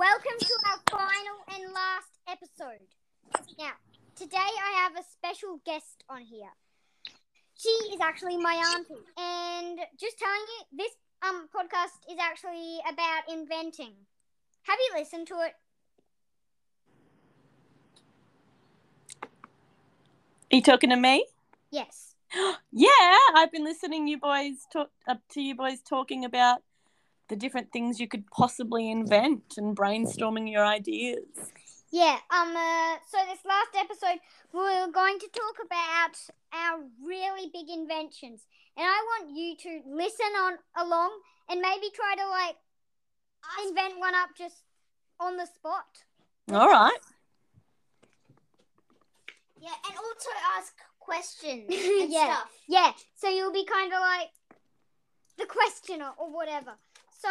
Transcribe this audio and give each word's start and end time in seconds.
Welcome 0.00 0.38
to 0.38 0.54
our 0.64 0.80
final 0.98 1.36
and 1.52 1.74
last 1.74 2.08
episode. 2.26 2.88
Now, 3.58 3.72
today 4.16 4.38
I 4.38 4.82
have 4.82 4.92
a 4.96 5.04
special 5.12 5.60
guest 5.66 6.04
on 6.08 6.22
here. 6.22 6.48
She 7.58 7.68
is 7.68 8.00
actually 8.00 8.38
my 8.38 8.54
auntie, 8.54 8.94
and 9.18 9.78
just 10.00 10.18
telling 10.18 10.40
you, 10.40 10.78
this 10.78 10.92
um 11.22 11.50
podcast 11.54 12.10
is 12.10 12.18
actually 12.18 12.78
about 12.90 13.28
inventing. 13.28 13.92
Have 14.62 14.78
you 14.88 14.98
listened 14.98 15.26
to 15.26 15.34
it? 15.40 15.52
Are 20.50 20.56
you 20.56 20.62
talking 20.62 20.88
to 20.88 20.96
me? 20.96 21.26
Yes. 21.70 22.14
Yeah, 22.72 23.18
I've 23.34 23.52
been 23.52 23.64
listening 23.64 24.08
you 24.08 24.18
boys 24.18 24.66
talk 24.72 24.88
up 25.06 25.20
to 25.32 25.42
you 25.42 25.54
boys 25.54 25.80
talking 25.86 26.24
about 26.24 26.62
the 27.30 27.36
different 27.36 27.72
things 27.72 27.98
you 27.98 28.08
could 28.08 28.26
possibly 28.30 28.90
invent 28.90 29.54
and 29.56 29.74
brainstorming 29.76 30.50
your 30.50 30.66
ideas. 30.66 31.24
Yeah. 31.90 32.18
Um. 32.30 32.54
Uh, 32.56 32.96
so 33.08 33.18
this 33.30 33.44
last 33.46 33.72
episode, 33.78 34.20
we 34.52 34.60
we're 34.60 34.90
going 34.92 35.18
to 35.20 35.28
talk 35.28 35.56
about 35.64 36.16
our 36.52 36.80
really 37.02 37.48
big 37.52 37.68
inventions, 37.70 38.42
and 38.76 38.84
I 38.86 38.98
want 39.10 39.36
you 39.36 39.56
to 39.56 39.80
listen 39.88 40.26
on 40.44 40.58
along 40.76 41.10
and 41.48 41.60
maybe 41.60 41.86
try 41.94 42.14
to 42.16 42.28
like 42.28 42.56
invent 43.66 43.98
one 43.98 44.14
up 44.14 44.30
just 44.36 44.62
on 45.18 45.36
the 45.36 45.46
spot. 45.46 45.86
All 46.52 46.68
right. 46.68 46.98
Yeah, 49.60 49.74
and 49.88 49.96
also 49.96 50.30
ask 50.58 50.74
questions 50.98 51.66
and 51.70 52.12
Yeah. 52.12 52.24
stuff. 52.36 52.50
Yeah. 52.68 52.92
So 53.16 53.28
you'll 53.28 53.52
be 53.52 53.64
kind 53.64 53.92
of 53.92 54.00
like 54.00 54.30
the 55.38 55.46
questioner 55.46 56.10
or 56.18 56.30
whatever. 56.32 56.74
So 57.20 57.28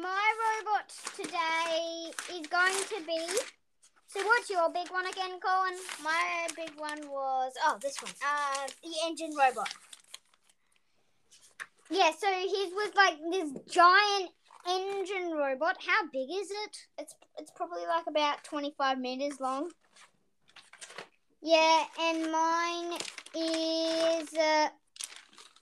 my 0.00 0.32
robot 0.44 0.88
today 1.14 2.10
is 2.32 2.46
going 2.46 2.72
to 2.72 3.06
be. 3.06 3.20
So 4.06 4.24
what's 4.24 4.48
your 4.48 4.70
big 4.72 4.90
one 4.90 5.04
again, 5.04 5.38
Colin? 5.44 5.74
My 6.02 6.46
big 6.56 6.70
one 6.78 7.00
was 7.10 7.52
oh 7.66 7.76
this 7.82 8.00
one. 8.00 8.12
Uh, 8.26 8.66
the 8.82 8.92
engine 9.06 9.32
robot. 9.38 9.68
Yeah. 11.90 12.12
So 12.18 12.26
his 12.32 12.72
was 12.72 12.92
like 12.96 13.18
this 13.30 13.50
giant 13.70 14.30
engine 14.66 15.32
robot. 15.36 15.76
How 15.86 16.08
big 16.10 16.30
is 16.30 16.50
it? 16.50 16.78
It's 16.96 17.14
it's 17.36 17.50
probably 17.54 17.84
like 17.86 18.06
about 18.08 18.42
twenty 18.42 18.74
five 18.78 18.98
meters 18.98 19.38
long. 19.38 19.70
Yeah, 21.42 21.84
and 22.00 22.32
mine 22.32 22.98
is. 23.34 24.32
Uh, 24.32 24.68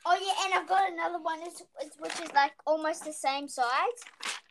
Oh 0.05 0.19
yeah, 0.21 0.45
and 0.45 0.55
I've 0.55 0.69
got 0.69 0.91
another 0.93 1.23
one 1.23 1.41
is 1.43 1.61
is- 1.85 1.99
which 1.99 2.21
is 2.21 2.33
like 2.35 2.53
almost 2.67 3.05
the 3.05 3.13
same 3.13 3.49
size. 3.49 4.01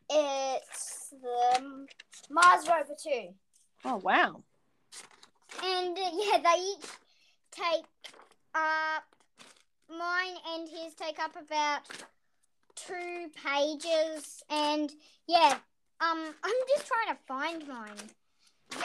It's 0.10 1.14
the 1.22 1.86
Mars 2.30 2.68
rover 2.68 2.96
too. 3.02 3.34
Oh 3.86 3.98
wow. 3.98 4.44
And 5.64 5.98
uh, 5.98 6.02
yeah, 6.14 6.38
they 6.38 6.62
each 6.62 6.86
take 7.52 7.86
up 8.56 9.04
mine 9.90 10.36
and 10.54 10.70
his 10.70 10.94
take 10.96 11.20
up 11.20 11.36
about 11.36 11.82
two 12.76 13.30
pages. 13.46 14.44
And 14.50 14.92
yeah, 15.28 15.58
um, 16.00 16.34
I'm 16.44 16.54
just 16.76 16.88
trying 16.88 17.16
to 17.16 17.22
find 17.28 17.68
mine. 17.68 18.10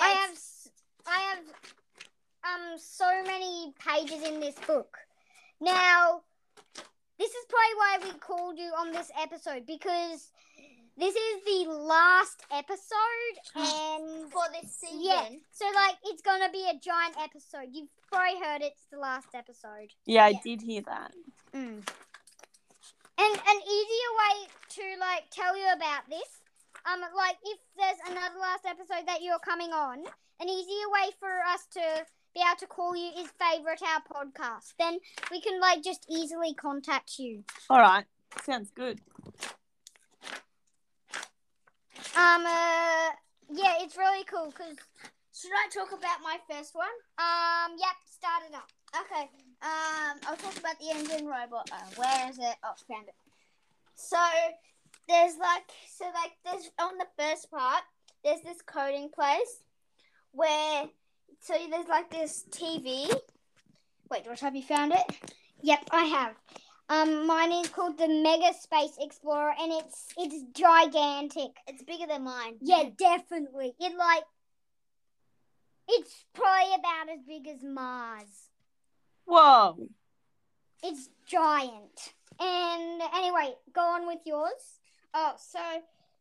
I 0.00 0.08
have 0.08 0.38
I 1.06 1.20
have 1.20 1.44
um 2.44 2.78
so 2.78 3.22
many 3.24 3.72
pages 3.78 4.22
in 4.24 4.40
this 4.40 4.56
book. 4.66 4.96
Now, 5.60 6.22
this 7.18 7.30
is 7.30 7.44
probably 7.48 7.76
why 7.76 7.98
we 8.02 8.18
called 8.18 8.58
you 8.58 8.72
on 8.78 8.92
this 8.92 9.10
episode 9.20 9.66
because 9.66 10.30
this 10.98 11.14
is 11.14 11.44
the 11.44 11.70
last 11.70 12.44
episode 12.50 13.34
and 13.54 14.30
for 14.30 14.42
this 14.52 14.74
season. 14.76 15.00
yeah, 15.02 15.28
so 15.52 15.66
like 15.74 15.96
it's 16.04 16.22
gonna 16.22 16.50
be 16.50 16.66
a 16.68 16.78
giant 16.78 17.16
episode. 17.22 17.68
You've 17.72 17.88
probably 18.10 18.40
heard 18.40 18.62
it's 18.62 18.86
the 18.90 18.98
last 18.98 19.28
episode. 19.34 19.92
Yeah, 20.06 20.24
I 20.24 20.40
did 20.42 20.62
hear 20.62 20.82
that. 20.82 21.12
Mm. 21.54 21.86
And 23.18 23.34
an 23.34 23.60
easier 23.64 24.10
way 24.20 24.36
to 24.76 24.82
like 25.00 25.30
tell 25.30 25.56
you 25.56 25.72
about 25.74 26.08
this, 26.08 26.40
um, 26.90 27.00
like 27.16 27.36
if 27.44 27.58
there's 27.76 27.98
another 28.10 28.38
last 28.38 28.64
episode 28.66 29.06
that 29.06 29.22
you're 29.22 29.38
coming 29.38 29.72
on, 29.72 30.04
an 30.40 30.48
easier 30.48 30.88
way 30.92 31.10
for 31.18 31.40
us 31.48 31.66
to 31.72 32.04
be 32.36 32.42
able 32.46 32.58
to 32.58 32.66
call 32.66 32.94
you 32.94 33.10
is 33.16 33.28
favorite 33.40 33.80
our 33.82 34.02
podcast. 34.04 34.74
Then 34.78 34.98
we 35.30 35.40
can 35.40 35.58
like 35.58 35.82
just 35.82 36.04
easily 36.10 36.52
contact 36.52 37.18
you. 37.18 37.44
All 37.70 37.80
right. 37.80 38.04
Sounds 38.44 38.70
good. 38.70 39.00
Um, 42.14 42.44
uh, 42.44 43.08
yeah, 43.50 43.80
it's 43.80 43.96
really 43.96 44.24
cool 44.24 44.52
because 44.52 44.76
Should 45.34 45.52
I 45.52 45.68
talk 45.72 45.92
about 45.98 46.22
my 46.22 46.36
first 46.50 46.74
one? 46.74 46.86
um, 47.18 47.76
yep, 47.78 47.96
start 48.04 48.42
it 48.48 48.54
up. 48.54 48.68
Okay. 49.00 49.30
Um, 49.62 50.18
I'll 50.26 50.36
talk 50.36 50.58
about 50.58 50.78
the 50.78 50.90
engine 50.90 51.26
robot. 51.26 51.70
Uh, 51.72 51.88
where 51.96 52.28
is 52.28 52.38
it? 52.38 52.56
Oh, 52.62 52.74
found 52.86 53.08
it. 53.08 53.14
So 53.94 54.18
there's 55.08 55.38
like, 55.38 55.64
so 55.90 56.04
like, 56.04 56.32
there's 56.44 56.70
on 56.78 56.98
the 56.98 57.06
first 57.18 57.50
part, 57.50 57.82
there's 58.22 58.42
this 58.42 58.60
coding 58.66 59.08
place 59.14 59.62
where, 60.32 60.84
so 61.40 61.54
there's 61.70 61.88
like 61.88 62.10
this 62.10 62.44
TV. 62.50 63.12
Wait, 64.10 64.24
Josh, 64.24 64.40
have 64.40 64.56
you 64.56 64.62
found 64.62 64.92
it? 64.92 65.32
Yep, 65.62 65.88
I 65.90 66.04
have. 66.04 66.34
Um, 66.88 67.26
mine 67.26 67.50
is 67.52 67.68
called 67.68 67.98
the 67.98 68.06
Mega 68.06 68.54
Space 68.54 68.96
Explorer, 69.00 69.52
and 69.60 69.72
it's 69.72 70.06
it's 70.16 70.44
gigantic. 70.52 71.50
It's 71.66 71.82
bigger 71.82 72.06
than 72.06 72.24
mine. 72.24 72.56
Yeah, 72.60 72.84
definitely. 72.96 73.74
It 73.80 73.96
like 73.96 74.22
it's 75.88 76.24
probably 76.32 76.74
about 76.74 77.12
as 77.12 77.22
big 77.26 77.48
as 77.48 77.62
Mars. 77.62 78.50
Whoa. 79.24 79.88
It's 80.82 81.08
giant. 81.26 82.14
And 82.38 83.02
anyway, 83.14 83.54
go 83.72 83.80
on 83.80 84.06
with 84.06 84.20
yours. 84.24 84.80
Oh, 85.12 85.32
so 85.38 85.58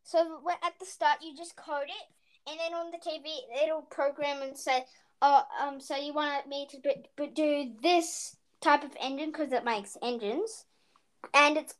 so 0.02 0.40
at 0.64 0.78
the 0.80 0.86
start 0.86 1.18
you 1.22 1.36
just 1.36 1.56
code 1.56 1.88
it, 1.88 2.50
and 2.50 2.58
then 2.58 2.74
on 2.74 2.90
the 2.90 2.98
TV 2.98 3.62
it'll 3.62 3.82
program 3.82 4.42
and 4.42 4.56
say, 4.56 4.84
oh, 5.22 5.42
um, 5.60 5.80
so 5.80 5.96
you 5.96 6.12
want 6.12 6.46
me 6.46 6.66
to 6.70 6.78
b- 7.16 7.30
do 7.34 7.72
this 7.82 8.36
type 8.60 8.84
of 8.84 8.96
engine 9.00 9.30
because 9.30 9.52
it 9.52 9.64
makes 9.64 9.96
engines, 10.02 10.64
and 11.34 11.56
it's 11.56 11.74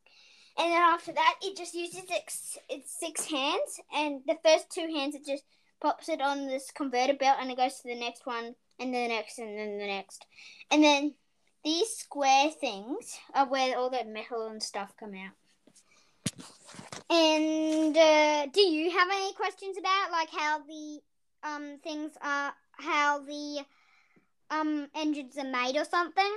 and 0.59 0.73
then 0.73 0.81
after 0.81 1.13
that 1.13 1.35
it 1.43 1.57
just 1.57 1.75
uses 1.75 2.05
its 2.11 2.59
its 2.69 2.99
six 2.99 3.27
hands, 3.27 3.81
and 3.95 4.23
the 4.27 4.39
first 4.45 4.71
two 4.71 4.89
hands 4.95 5.15
it 5.15 5.27
just 5.27 5.45
pops 5.81 6.09
it 6.09 6.21
on 6.21 6.47
this 6.47 6.71
converter 6.71 7.15
belt, 7.15 7.39
and 7.41 7.51
it 7.51 7.57
goes 7.57 7.77
to 7.77 7.89
the 7.89 7.99
next 7.99 8.27
one, 8.27 8.55
and 8.79 8.95
then 8.95 9.09
the 9.09 9.15
next, 9.15 9.39
and 9.39 9.59
then 9.59 9.79
the 9.79 9.87
next, 9.87 10.27
and 10.71 10.83
then 10.83 11.15
these 11.65 11.97
square 11.97 12.51
things 12.51 13.19
are 13.35 13.49
where 13.49 13.77
all 13.77 13.91
the 13.91 14.05
metal 14.05 14.47
and 14.47 14.63
stuff 14.63 14.93
come 14.99 15.13
out. 15.15 15.35
And 17.11 17.97
uh, 17.97 18.47
do 18.53 18.61
you 18.61 18.91
have 18.91 19.09
any 19.11 19.33
questions 19.35 19.77
about 19.79 20.11
like 20.11 20.31
how 20.31 20.61
the 20.61 21.01
um 21.43 21.79
things 21.83 22.13
are 22.23 22.53
how 22.77 23.21
the 23.21 23.65
um 24.51 24.89
engines 24.95 25.37
are 25.37 25.45
made 25.45 25.77
or 25.77 25.85
something? 25.85 26.33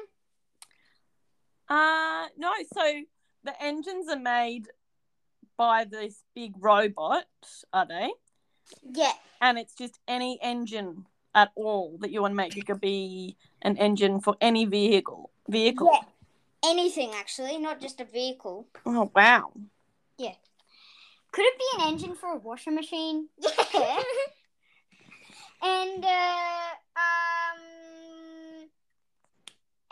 Uh 1.67 2.27
no, 2.37 2.51
so 2.73 3.01
the 3.43 3.61
engines 3.61 4.09
are 4.09 4.19
made 4.19 4.67
by 5.57 5.85
this 5.85 6.23
big 6.35 6.53
robot, 6.59 7.25
are 7.73 7.85
they? 7.85 8.11
Yeah. 8.83 9.11
And 9.41 9.57
it's 9.57 9.73
just 9.75 9.99
any 10.07 10.39
engine 10.41 11.05
at 11.35 11.51
all 11.55 11.97
that 11.99 12.11
you 12.11 12.21
want 12.21 12.31
to 12.31 12.35
make. 12.35 12.57
It 12.57 12.65
could 12.65 12.81
be 12.81 13.35
an 13.61 13.77
engine 13.77 14.19
for 14.19 14.35
any 14.41 14.65
vehicle. 14.65 15.31
Vehicle. 15.47 15.89
Yeah. 15.91 16.07
Anything 16.63 17.11
actually, 17.15 17.57
not 17.57 17.79
just 17.79 18.01
a 18.01 18.05
vehicle. 18.05 18.67
Oh 18.85 19.11
wow. 19.15 19.53
Yeah. 20.17 20.33
Could 21.31 21.45
it 21.45 21.57
be 21.57 21.83
an 21.83 21.93
engine 21.93 22.15
for 22.15 22.29
a 22.29 22.37
washing 22.37 22.75
machine? 22.75 23.29
Yeah. 23.37 24.01
And 25.61 26.05
uh, 26.05 26.69
um, 26.95 28.69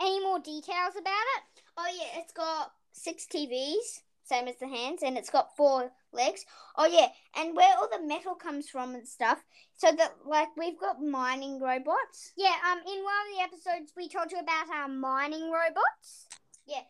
any 0.00 0.20
more 0.22 0.38
details 0.40 0.94
about 0.98 1.26
it? 1.36 1.62
oh 1.80 1.86
yeah, 1.96 2.20
it's 2.20 2.32
got 2.32 2.72
six 2.92 3.26
TVs, 3.32 4.00
same 4.24 4.48
as 4.48 4.56
the 4.56 4.66
hands, 4.66 5.02
and 5.04 5.16
it's 5.16 5.30
got 5.30 5.56
four 5.56 5.90
legs. 6.12 6.44
Oh 6.76 6.86
yeah, 6.86 7.08
and 7.36 7.54
where 7.54 7.72
all 7.78 7.88
the 7.90 8.04
metal 8.06 8.34
comes 8.34 8.68
from 8.68 8.94
and 8.94 9.06
stuff. 9.06 9.38
So 9.76 9.92
that 9.92 10.14
like 10.26 10.48
we've 10.56 10.78
got 10.78 11.00
mining 11.02 11.60
robots. 11.60 12.32
Yeah. 12.36 12.54
Um, 12.70 12.78
in 12.78 13.04
one 13.04 13.14
of 13.30 13.36
the 13.36 13.42
episodes, 13.42 13.92
we 13.96 14.08
told 14.08 14.32
you 14.32 14.38
about 14.38 14.68
our 14.74 14.88
mining 14.88 15.50
robots. 15.52 16.26
Yeah. 16.66 16.80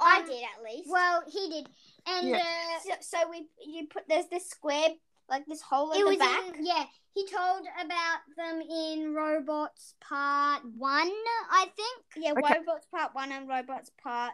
I 0.00 0.20
Um, 0.20 0.26
did 0.26 0.42
at 0.42 0.62
least. 0.64 0.88
Well, 0.90 1.22
he 1.30 1.48
did, 1.50 1.68
and 2.06 2.28
Yeah. 2.30 2.38
uh, 2.38 2.80
so, 2.82 3.18
so 3.18 3.30
we 3.30 3.46
you 3.64 3.86
put 3.86 4.08
there's 4.08 4.26
this 4.26 4.48
square 4.50 4.88
like 5.28 5.46
this 5.46 5.62
hole 5.62 5.92
in 5.92 6.00
it 6.00 6.04
the 6.04 6.08
was 6.10 6.18
back. 6.18 6.56
in 6.58 6.66
yeah. 6.66 6.84
He 7.14 7.26
told 7.26 7.66
about 7.84 8.20
them 8.36 8.60
in 8.62 9.14
Robots 9.14 9.94
Part 10.00 10.62
One, 10.76 11.10
I 11.50 11.66
think. 11.76 12.04
Yeah, 12.16 12.32
Okay. 12.32 12.58
robots 12.58 12.86
part 12.90 13.14
one 13.14 13.32
and 13.32 13.48
robots 13.48 13.90
part 14.02 14.32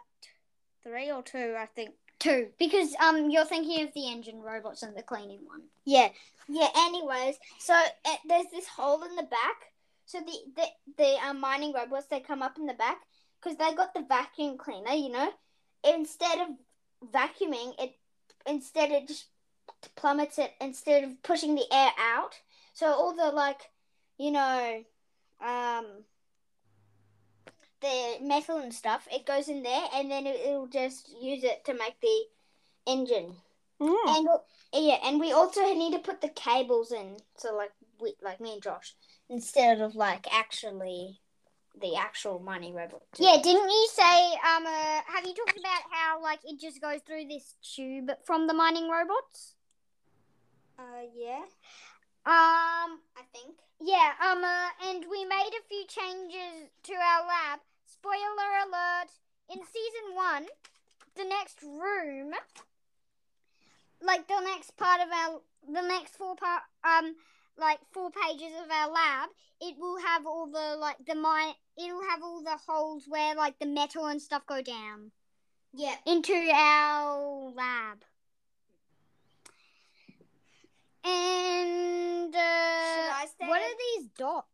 three 0.83 1.11
or 1.11 1.21
two, 1.21 1.55
I 1.57 1.65
think. 1.65 1.91
two 2.19 2.49
because 2.57 2.93
um 2.99 3.29
you're 3.29 3.45
thinking 3.45 3.83
of 3.85 3.93
the 3.93 4.11
engine 4.11 4.41
robots 4.41 4.83
and 4.83 4.95
the 4.95 5.03
cleaning 5.03 5.39
one. 5.45 5.61
Yeah, 5.85 6.09
yeah. 6.47 6.67
Anyways, 6.75 7.35
so 7.59 7.73
uh, 7.73 8.15
there's 8.27 8.47
this 8.51 8.67
hole 8.67 9.03
in 9.03 9.15
the 9.15 9.23
back. 9.23 9.57
So 10.05 10.19
the 10.19 10.37
the 10.55 10.67
the 10.97 11.27
um, 11.27 11.39
mining 11.39 11.73
robots 11.73 12.07
they 12.07 12.19
come 12.19 12.41
up 12.41 12.57
in 12.57 12.65
the 12.65 12.73
back 12.73 12.99
because 13.41 13.57
they 13.57 13.73
got 13.75 13.93
the 13.93 14.01
vacuum 14.07 14.57
cleaner. 14.57 14.91
You 14.91 15.09
know, 15.09 15.31
instead 15.83 16.39
of 16.39 16.47
vacuuming 17.13 17.73
it, 17.79 17.95
instead 18.47 18.91
it 18.91 19.07
just 19.07 19.25
plummets 19.95 20.37
it 20.39 20.51
instead 20.59 21.03
of 21.03 21.21
pushing 21.23 21.55
the 21.55 21.65
air 21.71 21.91
out. 21.99 22.39
So 22.79 22.87
all 22.93 23.13
the 23.13 23.29
like, 23.35 23.59
you 24.17 24.31
know, 24.31 24.83
um, 25.41 25.85
the 27.81 28.17
metal 28.21 28.59
and 28.59 28.73
stuff, 28.73 29.05
it 29.11 29.25
goes 29.25 29.49
in 29.49 29.63
there, 29.63 29.83
and 29.93 30.09
then 30.09 30.25
it, 30.25 30.39
it'll 30.45 30.67
just 30.67 31.09
use 31.21 31.43
it 31.43 31.65
to 31.65 31.73
make 31.73 31.99
the 32.01 32.23
engine. 32.87 33.35
Mm. 33.81 33.97
And 34.07 34.27
yeah, 34.71 34.95
and 35.03 35.19
we 35.19 35.33
also 35.33 35.61
need 35.73 35.91
to 35.91 35.99
put 35.99 36.21
the 36.21 36.29
cables 36.29 36.93
in. 36.93 37.17
So 37.35 37.53
like 37.53 37.71
we 37.99 38.13
like 38.21 38.39
me 38.39 38.53
and 38.53 38.63
Josh, 38.63 38.95
instead 39.29 39.81
of 39.81 39.95
like 39.95 40.25
actually 40.33 41.19
the 41.81 41.97
actual 41.97 42.39
mining 42.39 42.75
robot. 42.75 43.03
Yeah, 43.17 43.41
didn't 43.43 43.69
you 43.69 43.89
say 43.91 44.31
um 44.55 44.65
uh, 44.65 45.01
have 45.13 45.25
you 45.25 45.33
talked 45.33 45.59
about 45.59 45.81
how 45.91 46.23
like 46.23 46.39
it 46.45 46.61
just 46.61 46.79
goes 46.79 47.01
through 47.05 47.25
this 47.27 47.55
tube 47.61 48.09
from 48.23 48.47
the 48.47 48.53
mining 48.53 48.89
robots? 48.89 49.55
Uh, 50.77 51.07
yeah, 51.13 51.41
Um 52.25 52.99
I 53.17 53.23
think. 53.33 53.55
yeah, 53.81 54.13
um 54.21 54.43
uh, 54.43 54.69
and 54.89 55.05
we 55.09 55.25
made 55.25 55.51
a 55.57 55.67
few 55.67 55.85
changes 55.87 56.69
to 56.83 56.93
our 56.93 57.25
lab. 57.27 57.59
Spoiler 57.85 58.51
alert, 58.67 59.09
in 59.49 59.57
season 59.65 60.15
1, 60.15 60.45
the 61.15 61.23
next 61.25 61.61
room 61.63 62.33
like 64.01 64.27
the 64.27 64.39
next 64.41 64.77
part 64.77 65.01
of 65.01 65.07
our 65.11 65.41
the 65.73 65.85
next 65.87 66.15
four 66.15 66.35
part 66.35 66.61
um 66.83 67.15
like 67.57 67.79
four 67.91 68.09
pages 68.11 68.53
of 68.63 68.71
our 68.71 68.89
lab 68.89 69.29
it 69.59 69.75
will 69.77 69.99
have 69.99 70.25
all 70.25 70.47
the 70.47 70.77
like 70.79 70.95
the 71.05 71.15
mine 71.15 71.53
it'll 71.77 72.01
have 72.09 72.21
all 72.23 72.41
the 72.41 72.57
holes 72.67 73.03
where 73.07 73.35
like 73.35 73.57
the 73.59 73.65
metal 73.65 74.05
and 74.05 74.21
stuff 74.21 74.45
go 74.47 74.61
down 74.61 75.11
Yeah. 75.73 75.95
into 76.05 76.33
our 76.33 77.51
lab 77.53 78.03
and 81.03 82.35
uh, 82.35 83.25
what 83.47 83.61
at- 83.61 83.67
are 83.67 83.77
these 83.97 84.07
dots 84.17 84.47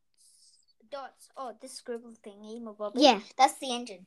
Dots. 0.91 1.29
Oh, 1.35 1.51
this 1.61 1.73
scribble 1.73 2.13
thingy, 2.25 2.61
yeah 2.95 3.19
That's 3.37 3.57
the 3.59 3.73
engine. 3.73 4.05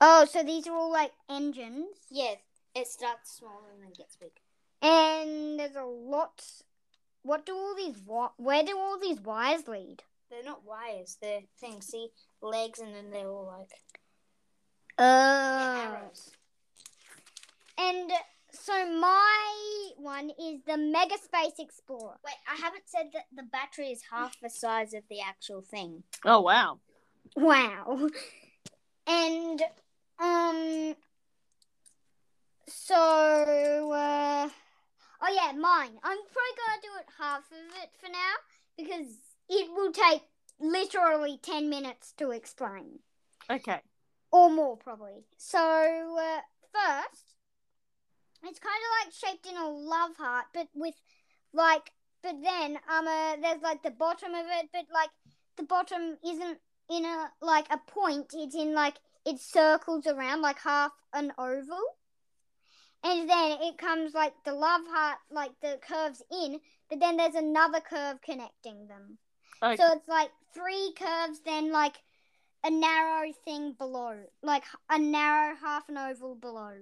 oh 0.00 0.26
so 0.30 0.42
these 0.42 0.66
are 0.66 0.74
all 0.74 0.92
like 0.92 1.12
engines 1.30 1.86
Yes. 2.10 2.38
it 2.74 2.86
starts 2.88 3.32
small 3.36 3.62
and 3.72 3.82
then 3.82 3.92
gets 3.96 4.16
big. 4.16 4.32
and 4.82 5.58
there's 5.58 5.76
a 5.76 5.84
lot 5.84 6.44
what 7.22 7.46
do 7.46 7.54
all 7.56 7.74
these 7.76 7.96
where 8.36 8.62
do 8.64 8.76
all 8.78 8.98
these 8.98 9.20
wires 9.20 9.66
lead 9.68 10.02
They're 10.30 10.44
not 10.44 10.64
wires. 10.64 11.18
They're 11.22 11.42
things. 11.60 11.86
See, 11.86 12.08
legs, 12.42 12.80
and 12.80 12.92
then 12.94 13.10
they're 13.12 13.28
all 13.30 13.46
like 13.58 13.70
uh, 14.98 15.82
arrows. 15.86 16.30
And 17.78 18.10
so 18.66 18.72
my 19.00 19.90
one 19.96 20.30
is 20.30 20.60
the 20.66 20.76
Mega 20.76 21.16
Space 21.22 21.58
Explorer. 21.58 22.16
Wait, 22.24 22.34
I 22.50 22.56
haven't 22.60 22.82
said 22.86 23.06
that 23.14 23.26
the 23.34 23.44
battery 23.44 23.88
is 23.92 24.02
half 24.10 24.34
the 24.40 24.50
size 24.50 24.92
of 24.92 25.02
the 25.08 25.20
actual 25.20 25.62
thing. 25.62 26.02
Oh 26.24 26.40
wow. 26.40 26.80
Wow. 27.36 28.08
And 29.06 29.62
um 30.18 30.94
so 32.68 32.94
uh 33.92 34.48
oh 35.22 35.32
yeah, 35.32 35.52
mine. 35.52 35.92
I'm 36.02 36.18
probably 36.34 36.56
gonna 36.58 36.82
do 36.82 36.92
it 37.00 37.06
half 37.18 37.44
of 37.52 37.82
it 37.82 37.90
for 38.00 38.08
now 38.10 38.34
because 38.76 39.12
it 39.48 39.70
will 39.76 39.92
take 39.92 40.22
literally 40.60 41.38
ten 41.40 41.70
minutes 41.70 42.12
to 42.18 42.32
explain. 42.32 42.98
Okay. 43.48 43.80
or 44.32 44.50
more 44.50 44.76
probably. 44.76 45.24
So 45.36 46.18
uh, 46.18 46.40
first, 46.74 47.25
it's 48.44 48.58
kind 48.58 48.74
of 48.74 49.06
like 49.06 49.14
shaped 49.14 49.46
in 49.46 49.56
a 49.56 49.68
love 49.68 50.16
heart, 50.16 50.46
but 50.52 50.68
with 50.74 50.94
like, 51.52 51.92
but 52.22 52.36
then 52.42 52.78
um, 52.90 53.06
uh, 53.06 53.36
there's 53.40 53.62
like 53.62 53.82
the 53.82 53.90
bottom 53.90 54.34
of 54.34 54.46
it, 54.60 54.68
but 54.72 54.86
like 54.92 55.10
the 55.56 55.64
bottom 55.64 56.16
isn't 56.26 56.58
in 56.90 57.04
a 57.04 57.30
like 57.40 57.66
a 57.70 57.78
point. 57.90 58.32
It's 58.34 58.54
in 58.54 58.74
like 58.74 58.96
it 59.24 59.40
circles 59.40 60.06
around 60.06 60.42
like 60.42 60.58
half 60.58 60.92
an 61.12 61.32
oval. 61.38 61.82
And 63.04 63.28
then 63.28 63.58
it 63.60 63.78
comes 63.78 64.14
like 64.14 64.32
the 64.44 64.52
love 64.52 64.80
heart, 64.88 65.18
like 65.30 65.52
the 65.60 65.78
curves 65.86 66.22
in, 66.32 66.58
but 66.88 66.98
then 66.98 67.16
there's 67.16 67.34
another 67.34 67.80
curve 67.80 68.20
connecting 68.22 68.88
them. 68.88 69.18
Okay. 69.62 69.76
So 69.76 69.92
it's 69.92 70.08
like 70.08 70.30
three 70.54 70.92
curves, 70.98 71.40
then 71.44 71.72
like 71.72 71.96
a 72.64 72.70
narrow 72.70 73.32
thing 73.44 73.74
below, 73.78 74.16
like 74.42 74.64
a 74.90 74.98
narrow 74.98 75.54
half 75.56 75.88
an 75.88 75.98
oval 75.98 76.34
below. 76.34 76.72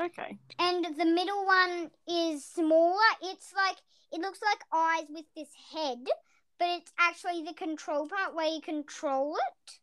Okay. 0.00 0.38
And 0.58 0.84
the 0.98 1.04
middle 1.04 1.44
one 1.44 1.90
is 2.08 2.44
smaller. 2.44 2.98
It's 3.22 3.52
like 3.54 3.76
it 4.10 4.20
looks 4.20 4.40
like 4.42 4.60
eyes 4.72 5.06
with 5.10 5.26
this 5.36 5.48
head, 5.72 5.98
but 6.58 6.68
it's 6.68 6.92
actually 6.98 7.42
the 7.42 7.54
control 7.54 8.08
part 8.08 8.34
where 8.34 8.48
you 8.48 8.60
control 8.60 9.36
it. 9.36 9.78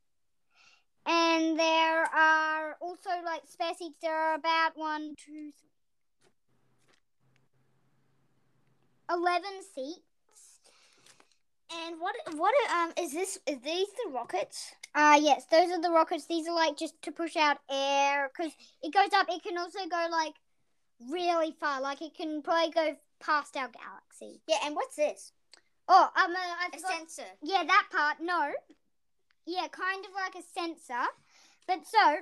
And 1.06 1.58
there 1.58 2.04
are 2.04 2.76
also 2.82 3.10
like 3.24 3.42
spare 3.48 3.74
seats. 3.78 3.98
There 4.02 4.16
are 4.16 4.36
about 4.36 4.72
one, 4.76 5.16
two, 5.18 5.52
three, 5.60 5.70
eleven 9.10 9.64
seats. 9.76 10.02
And 11.72 12.00
what? 12.00 12.16
What? 12.36 12.54
Um, 12.72 12.94
is 12.98 13.14
this? 13.14 13.38
Is 13.46 13.60
these 13.62 13.88
the 14.04 14.12
rockets? 14.12 14.74
Uh 14.96 15.20
yes, 15.22 15.46
those 15.52 15.70
are 15.72 15.82
the 15.82 15.92
rockets. 15.92 16.26
These 16.26 16.48
are 16.48 16.56
like 16.56 16.78
just 16.78 17.00
to 17.04 17.12
push 17.12 17.36
out 17.36 17.58
air 17.70 18.30
because 18.36 18.52
it 18.82 18.94
goes 18.94 19.10
up. 19.14 19.28
It 19.30 19.44
can 19.44 19.58
also 19.58 19.80
go 19.90 20.08
like 20.12 20.34
really 21.10 21.56
far. 21.60 21.82
Like 21.82 22.02
it 22.02 22.16
can 22.16 22.42
probably 22.42 22.72
go 22.72 22.96
past 23.20 23.56
our 23.56 23.70
galaxy. 23.70 24.42
Yeah. 24.48 24.58
And 24.66 24.76
what's 24.76 24.96
this? 24.96 25.32
Oh, 25.88 26.10
um, 26.16 26.32
uh, 26.32 26.38
I 26.38 26.68
A 26.72 26.76
forgot. 26.76 26.92
sensor. 26.92 27.30
Yeah, 27.44 27.64
that 27.66 27.88
part. 27.92 28.18
No. 28.22 28.52
Yeah, 29.46 29.68
kind 29.72 30.06
of 30.06 30.12
like 30.14 30.36
a 30.36 30.46
sensor. 30.60 31.08
But 31.68 31.86
so 31.88 32.18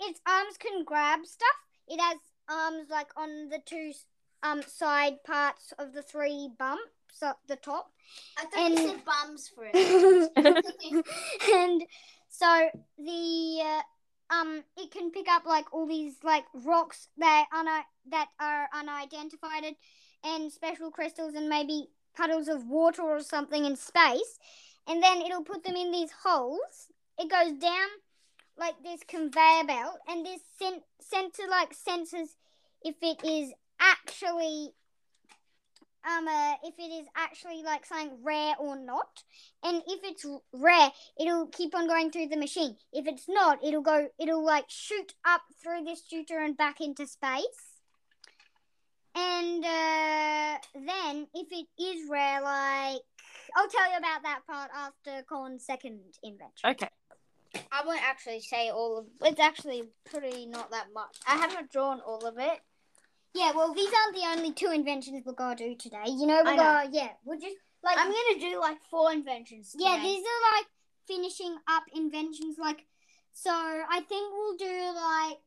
its 0.00 0.20
arms 0.26 0.56
can 0.58 0.84
grab 0.84 1.20
stuff. 1.26 1.48
It 1.88 2.00
has 2.00 2.18
arms 2.48 2.88
like 2.90 3.08
on 3.16 3.48
the 3.48 3.58
two 3.64 3.92
um 4.42 4.62
side 4.62 5.22
parts 5.24 5.72
of 5.78 5.92
the 5.92 6.02
three 6.02 6.50
bumps 6.58 6.82
at 7.20 7.36
the 7.48 7.56
top. 7.56 7.90
I 8.38 8.44
thought 8.46 8.60
And- 8.60 8.78
you 8.78 8.88
said 8.88 9.04
bums 9.04 9.48
for 9.54 9.68
it. 9.72 10.32
and 11.54 11.82
so 12.28 12.68
the 12.98 13.60
uh, 13.62 14.34
um 14.34 14.64
it 14.76 14.90
can 14.90 15.10
pick 15.10 15.28
up 15.28 15.44
like 15.44 15.72
all 15.72 15.86
these 15.86 16.14
like 16.22 16.44
rocks 16.54 17.08
that 17.18 17.46
un- 17.54 17.84
that 18.10 18.28
are 18.40 18.68
unidentified 18.74 19.64
and 20.24 20.50
special 20.52 20.90
crystals 20.90 21.34
and 21.34 21.48
maybe 21.48 21.88
puddles 22.16 22.48
of 22.48 22.66
water 22.66 23.02
or 23.02 23.20
something 23.20 23.64
in 23.64 23.76
space 23.76 24.38
and 24.86 25.02
then 25.02 25.20
it'll 25.22 25.44
put 25.44 25.64
them 25.64 25.76
in 25.76 25.90
these 25.90 26.10
holes 26.24 26.88
it 27.18 27.30
goes 27.30 27.52
down 27.58 27.88
like 28.58 28.74
this 28.82 29.00
conveyor 29.08 29.64
belt 29.66 29.98
and 30.08 30.24
this 30.24 30.40
sen- 30.58 30.82
sensor 31.00 31.44
like 31.50 31.72
senses 31.74 32.36
if 32.82 32.94
it 33.02 33.24
is 33.24 33.52
actually 33.80 34.72
um 36.06 36.26
uh, 36.28 36.54
if 36.64 36.74
it 36.78 36.92
is 36.92 37.06
actually 37.16 37.62
like 37.62 37.86
something 37.86 38.18
rare 38.22 38.54
or 38.58 38.76
not 38.76 39.22
and 39.64 39.82
if 39.86 40.00
it's 40.04 40.26
rare 40.52 40.90
it'll 41.18 41.46
keep 41.46 41.74
on 41.74 41.86
going 41.86 42.10
through 42.10 42.26
the 42.26 42.36
machine 42.36 42.76
if 42.92 43.06
it's 43.06 43.28
not 43.28 43.58
it'll 43.64 43.82
go 43.82 44.08
it'll 44.18 44.44
like 44.44 44.64
shoot 44.68 45.14
up 45.24 45.42
through 45.62 45.84
this 45.84 46.02
shooter 46.08 46.38
and 46.38 46.56
back 46.56 46.80
into 46.80 47.06
space 47.06 47.80
and 49.14 49.64
uh, 49.64 50.56
then 50.74 51.26
if 51.34 51.48
it 51.50 51.66
is 51.82 52.08
rare 52.08 52.40
like 52.42 53.00
i'll 53.56 53.68
tell 53.68 53.90
you 53.90 53.98
about 53.98 54.22
that 54.22 54.40
part 54.48 54.70
after 54.74 55.22
colin's 55.28 55.64
second 55.64 56.00
invention 56.22 56.70
Okay. 56.70 56.88
I 57.70 57.84
won't 57.84 58.02
actually 58.02 58.40
say 58.40 58.70
all 58.70 58.98
of. 58.98 59.06
It's 59.22 59.40
actually 59.40 59.82
pretty 60.04 60.46
not 60.46 60.70
that 60.70 60.86
much. 60.94 61.18
I 61.26 61.36
haven't 61.36 61.70
drawn 61.70 62.00
all 62.00 62.26
of 62.26 62.38
it. 62.38 62.60
Yeah 63.34 63.52
well 63.54 63.72
these 63.74 63.88
aren't 63.88 64.14
the 64.14 64.26
only 64.38 64.52
two 64.52 64.70
inventions 64.70 65.22
we're 65.24 65.32
gonna 65.32 65.56
do 65.56 65.74
today 65.74 66.04
you 66.06 66.26
know 66.26 66.42
we're 66.44 66.56
gonna 66.56 66.88
yeah 66.90 67.08
we're 67.24 67.36
just 67.38 67.56
like 67.82 67.98
I'm 67.98 68.08
gonna 68.08 68.40
do 68.40 68.60
like 68.60 68.78
four 68.90 69.12
inventions. 69.12 69.74
Yeah, 69.76 69.98
these 70.00 70.20
are 70.20 70.56
like 70.56 70.66
finishing 71.06 71.56
up 71.68 71.82
inventions. 71.94 72.56
Like, 72.58 72.84
so 73.32 73.50
I 73.50 74.00
think 74.08 74.32
we'll 74.32 74.56
do 74.56 74.94
like 74.94 75.38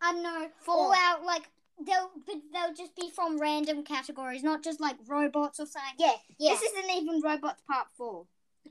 I 0.00 0.12
don't 0.12 0.22
know, 0.22 0.48
Four. 0.60 0.94
out 0.96 1.24
like 1.24 1.42
they'll 1.84 2.10
but 2.26 2.36
they'll 2.52 2.74
just 2.74 2.96
be 2.96 3.10
from 3.10 3.38
random 3.38 3.84
categories, 3.84 4.42
not 4.42 4.64
just 4.64 4.80
like 4.80 4.96
robots 5.06 5.60
or 5.60 5.66
something. 5.66 5.94
Yeah, 5.98 6.14
Yeah. 6.38 6.52
This 6.52 6.62
isn't 6.62 6.90
even 6.90 7.20
robots 7.20 7.62
part 7.68 7.88
four. 7.96 8.26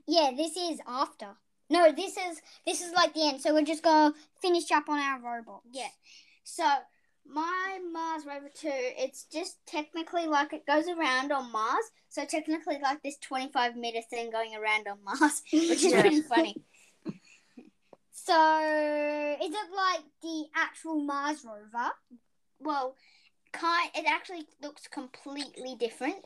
Yeah, 0.06 0.32
this 0.36 0.56
is 0.56 0.80
after. 0.86 1.36
No, 1.70 1.92
this 1.92 2.16
is 2.16 2.42
this 2.66 2.80
is 2.80 2.92
like 2.92 3.14
the 3.14 3.28
end. 3.28 3.40
So 3.40 3.54
we're 3.54 3.62
just 3.62 3.82
gonna 3.82 4.14
finish 4.42 4.70
up 4.72 4.88
on 4.88 4.98
our 4.98 5.20
robot. 5.20 5.62
Yeah. 5.70 5.88
So 6.42 6.64
my 7.32 7.78
Mars 7.92 8.24
rover 8.26 8.50
too. 8.52 8.70
It's 8.72 9.24
just 9.24 9.58
technically 9.66 10.26
like 10.26 10.52
it 10.52 10.66
goes 10.66 10.88
around 10.88 11.32
on 11.32 11.52
Mars, 11.52 11.84
so 12.08 12.24
technically 12.24 12.78
like 12.82 13.02
this 13.02 13.18
twenty-five 13.18 13.76
meter 13.76 14.02
thing 14.08 14.30
going 14.30 14.54
around 14.54 14.86
on 14.88 14.98
Mars, 15.04 15.42
which 15.52 15.84
is 15.84 15.92
pretty 15.92 16.22
funny. 16.22 16.56
So, 18.12 19.36
is 19.40 19.50
it 19.50 19.70
like 19.76 20.04
the 20.22 20.46
actual 20.56 21.00
Mars 21.00 21.44
rover? 21.44 21.90
Well, 22.58 22.96
kind 23.52 23.90
it 23.94 24.04
actually 24.08 24.46
looks 24.62 24.88
completely 24.88 25.76
different. 25.78 26.24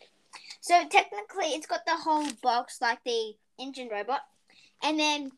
So 0.60 0.74
technically, 0.88 1.46
it's 1.54 1.66
got 1.66 1.84
the 1.86 1.96
whole 1.96 2.26
box 2.42 2.78
like 2.80 3.02
the 3.04 3.34
engine 3.58 3.88
robot, 3.90 4.22
and 4.82 4.98
then 4.98 5.32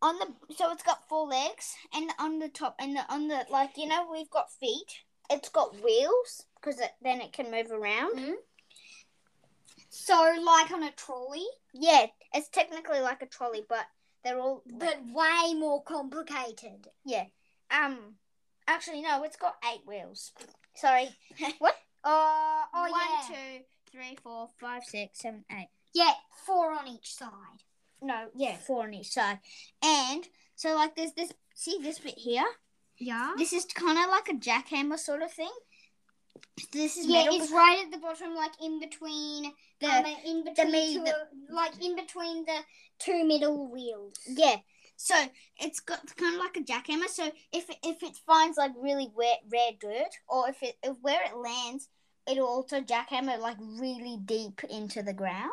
on 0.00 0.18
the 0.18 0.54
so 0.54 0.70
it's 0.72 0.82
got 0.82 1.08
four 1.08 1.26
legs, 1.26 1.74
and 1.94 2.10
on 2.18 2.38
the 2.38 2.48
top 2.48 2.76
and 2.78 2.96
the, 2.96 3.12
on 3.12 3.28
the 3.28 3.44
like 3.50 3.76
you 3.76 3.86
know 3.86 4.08
we've 4.10 4.30
got 4.30 4.52
feet. 4.52 5.00
It's 5.30 5.48
got 5.50 5.82
wheels 5.84 6.44
because 6.60 6.80
it, 6.80 6.90
then 7.02 7.20
it 7.20 7.32
can 7.34 7.50
move 7.50 7.70
around. 7.70 8.18
So, 9.90 10.14
like 10.44 10.70
on 10.70 10.82
a 10.82 10.90
trolley, 10.92 11.46
Yeah, 11.72 12.06
it's 12.34 12.48
technically 12.48 13.00
like 13.00 13.22
a 13.22 13.26
trolley, 13.26 13.64
but 13.68 13.86
they're 14.24 14.38
all 14.40 14.62
but 14.66 14.98
way 15.12 15.54
more 15.54 15.82
complicated. 15.82 16.88
yeah. 17.04 17.24
Um, 17.70 18.14
actually 18.66 19.02
no, 19.02 19.22
it's 19.24 19.36
got 19.36 19.56
eight 19.72 19.82
wheels. 19.86 20.32
Sorry. 20.74 21.08
Uh, 22.04 22.62
oh 22.72 22.90
One, 22.90 22.92
yeah. 23.10 23.26
two, 23.26 23.64
three, 23.90 24.16
four, 24.22 24.48
five, 24.60 24.84
six, 24.84 25.18
seven, 25.18 25.44
eight. 25.50 25.68
Yeah, 25.92 26.12
four 26.46 26.70
on 26.72 26.86
each 26.86 27.12
side. 27.12 27.64
No, 28.00 28.28
yeah, 28.34 28.56
four 28.56 28.84
on 28.84 28.94
each 28.94 29.10
side. 29.10 29.38
And 29.82 30.26
so 30.54 30.74
like 30.74 30.94
there's 30.96 31.12
this 31.12 31.32
see 31.54 31.78
this 31.82 31.98
bit 31.98 32.16
here? 32.18 32.44
Yeah. 32.98 33.34
This 33.36 33.52
is 33.52 33.64
kind 33.66 33.98
of 33.98 34.08
like 34.10 34.28
a 34.28 34.34
jackhammer 34.34 34.98
sort 34.98 35.22
of 35.22 35.32
thing. 35.32 35.50
This 36.72 36.96
is 36.96 37.06
Yeah, 37.06 37.24
metal. 37.24 37.36
it's 37.36 37.52
right 37.52 37.82
at 37.84 37.90
the 37.90 37.98
bottom, 37.98 38.34
like 38.34 38.52
in 38.62 38.80
between 38.80 39.52
the, 39.80 39.86
um, 39.88 40.04
in 40.24 40.44
between 40.44 40.94
two, 40.94 41.04
the- 41.04 41.28
like 41.54 41.72
in 41.82 41.96
between 41.96 42.44
the 42.44 42.58
two 42.98 43.24
middle 43.24 43.68
wheels. 43.70 44.14
yeah. 44.26 44.56
So 45.00 45.14
it's 45.60 45.78
got 45.78 46.04
kind 46.16 46.34
of 46.34 46.40
like 46.40 46.56
a 46.56 46.60
jackhammer. 46.60 47.06
So 47.08 47.30
if 47.52 47.70
it, 47.70 47.76
if 47.84 48.02
it 48.02 48.16
finds 48.26 48.58
like 48.58 48.72
really 48.76 49.08
wet 49.14 49.40
rare 49.48 49.70
dirt, 49.78 50.10
or 50.28 50.48
if 50.48 50.60
it 50.62 50.76
if 50.82 50.96
where 51.02 51.22
it 51.24 51.36
lands, 51.36 51.88
it'll 52.28 52.48
also 52.48 52.80
jackhammer 52.80 53.38
like 53.38 53.56
really 53.60 54.18
deep 54.24 54.62
into 54.64 55.02
the 55.04 55.12
ground. 55.12 55.52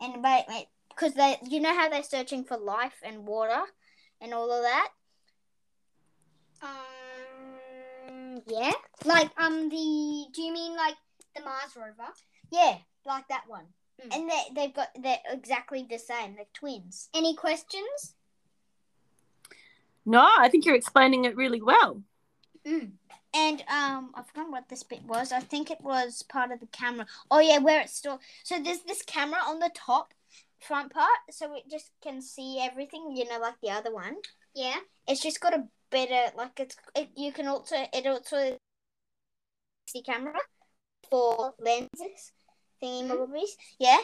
And 0.00 0.24
wait, 0.24 0.44
wait, 0.48 0.66
because 1.00 1.14
they 1.14 1.36
you 1.48 1.60
know 1.60 1.74
how 1.74 1.88
they're 1.88 2.02
searching 2.02 2.44
for 2.44 2.56
life 2.56 3.00
and 3.02 3.26
water 3.26 3.62
and 4.20 4.34
all 4.34 4.52
of 4.52 4.62
that. 4.62 4.88
Um, 6.62 8.42
yeah, 8.46 8.72
like 9.04 9.30
um 9.38 9.68
the. 9.68 10.26
Do 10.34 10.42
you 10.42 10.52
mean 10.52 10.76
like 10.76 10.96
the 11.34 11.42
Mars 11.42 11.76
rover? 11.76 12.10
Yeah, 12.50 12.76
like 13.06 13.28
that 13.28 13.44
one. 13.46 13.64
Mm. 14.04 14.16
And 14.16 14.30
they 14.30 14.42
they've 14.54 14.74
got 14.74 14.88
they're 15.00 15.18
exactly 15.30 15.86
the 15.88 15.98
same. 15.98 16.34
They're 16.34 16.44
twins. 16.52 17.08
Any 17.14 17.34
questions? 17.34 18.14
No, 20.04 20.26
I 20.38 20.48
think 20.48 20.64
you're 20.64 20.74
explaining 20.74 21.24
it 21.24 21.36
really 21.36 21.62
well. 21.62 22.02
And 23.32 23.60
um, 23.68 24.10
I 24.14 24.22
forgot 24.26 24.50
what 24.50 24.68
this 24.68 24.82
bit 24.82 25.04
was. 25.04 25.30
I 25.30 25.40
think 25.40 25.70
it 25.70 25.80
was 25.80 26.24
part 26.24 26.50
of 26.50 26.58
the 26.58 26.66
camera. 26.66 27.06
Oh 27.30 27.38
yeah, 27.38 27.58
where 27.58 27.80
it's 27.80 27.94
still. 27.94 28.20
So 28.42 28.60
there's 28.60 28.80
this 28.80 29.02
camera 29.02 29.38
on 29.46 29.60
the 29.60 29.70
top 29.72 30.14
front 30.60 30.92
part, 30.92 31.18
so 31.30 31.54
it 31.54 31.64
just 31.70 31.90
can 32.02 32.20
see 32.22 32.60
everything. 32.60 33.12
You 33.14 33.28
know, 33.28 33.38
like 33.38 33.56
the 33.62 33.70
other 33.70 33.92
one. 33.92 34.16
Yeah. 34.54 34.76
It's 35.08 35.22
just 35.22 35.40
got 35.40 35.54
a 35.54 35.64
better 35.90 36.32
like 36.36 36.58
it's. 36.60 36.76
It, 36.94 37.10
you 37.16 37.32
can 37.32 37.46
also 37.46 37.76
it 37.92 38.06
also 38.06 38.56
see 39.88 40.02
camera 40.02 40.38
for 41.10 41.54
lenses 41.58 42.32
thingy 42.82 43.08
mobbies. 43.08 43.56
Yeah. 43.78 43.98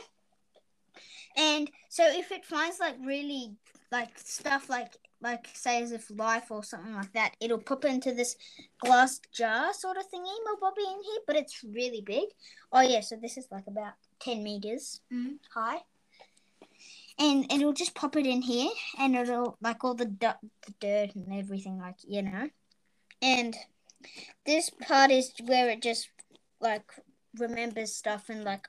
And 1.37 1.71
so 1.89 2.05
if 2.07 2.33
it 2.33 2.45
finds 2.45 2.81
like 2.81 2.97
really 3.05 3.55
like 3.93 4.19
stuff 4.19 4.69
like 4.69 4.97
like 5.23 5.49
say 5.55 5.83
as 5.83 5.93
if 5.93 6.11
life 6.11 6.51
or 6.51 6.63
something 6.63 6.95
like 6.95 7.13
that, 7.13 7.35
it'll 7.41 7.59
pop 7.59 7.85
into 7.85 8.13
this 8.13 8.37
glass 8.81 9.21
jar 9.35 9.73
sort 9.73 9.97
of 9.97 10.05
thingy, 10.05 10.37
my 10.45 10.55
bobby 10.61 10.83
in 10.83 11.03
here, 11.03 11.21
but 11.27 11.37
it's 11.37 11.65
really 11.65 12.03
big. 12.05 12.25
Oh 12.73 12.81
yeah, 12.83 13.01
so 13.01 13.17
this 13.17 13.37
is 13.37 13.49
like 13.51 13.67
about 13.67 13.95
ten 14.21 14.43
meters 14.43 15.01
Mhm. 15.13 15.39
high. 15.55 15.81
And 17.19 17.51
it'll 17.51 17.73
just 17.73 17.95
pop 17.95 18.17
it 18.17 18.27
in 18.27 18.43
here, 18.43 18.71
and 18.99 19.17
it'll 19.17 19.57
like 19.63 19.83
all 19.83 19.95
the, 19.95 20.05
du- 20.05 20.37
the 20.67 20.75
dirt 20.81 21.15
and 21.15 21.33
everything, 21.33 21.79
like 21.79 21.97
you 22.07 22.23
know. 22.23 22.51
And 23.23 23.57
this 24.45 24.69
part 24.71 25.11
is 25.11 25.33
where 25.45 25.71
it 25.71 25.83
just 25.83 26.11
like 26.61 26.85
remembers 27.39 27.95
stuff 27.95 28.29
and 28.29 28.45
like 28.45 28.69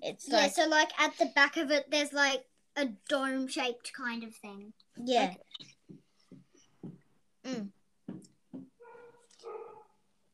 it's 0.00 0.28
yeah. 0.28 0.36
like 0.36 0.52
So 0.52 0.68
like 0.68 0.90
at 1.00 1.16
the 1.18 1.26
back 1.34 1.56
of 1.56 1.70
it, 1.72 1.90
there's 1.90 2.12
like 2.12 2.44
a 2.76 2.86
dome 3.08 3.48
shaped 3.48 3.92
kind 3.92 4.22
of 4.22 4.34
thing. 4.36 4.72
yeah. 4.96 5.34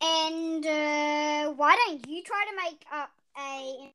And 0.02 0.66
uh, 0.66 1.52
why 1.52 1.76
don't 1.86 2.06
you 2.08 2.22
try 2.22 2.44
to 2.50 2.56
make 2.62 2.84
up 2.92 3.10
a? 3.38 3.94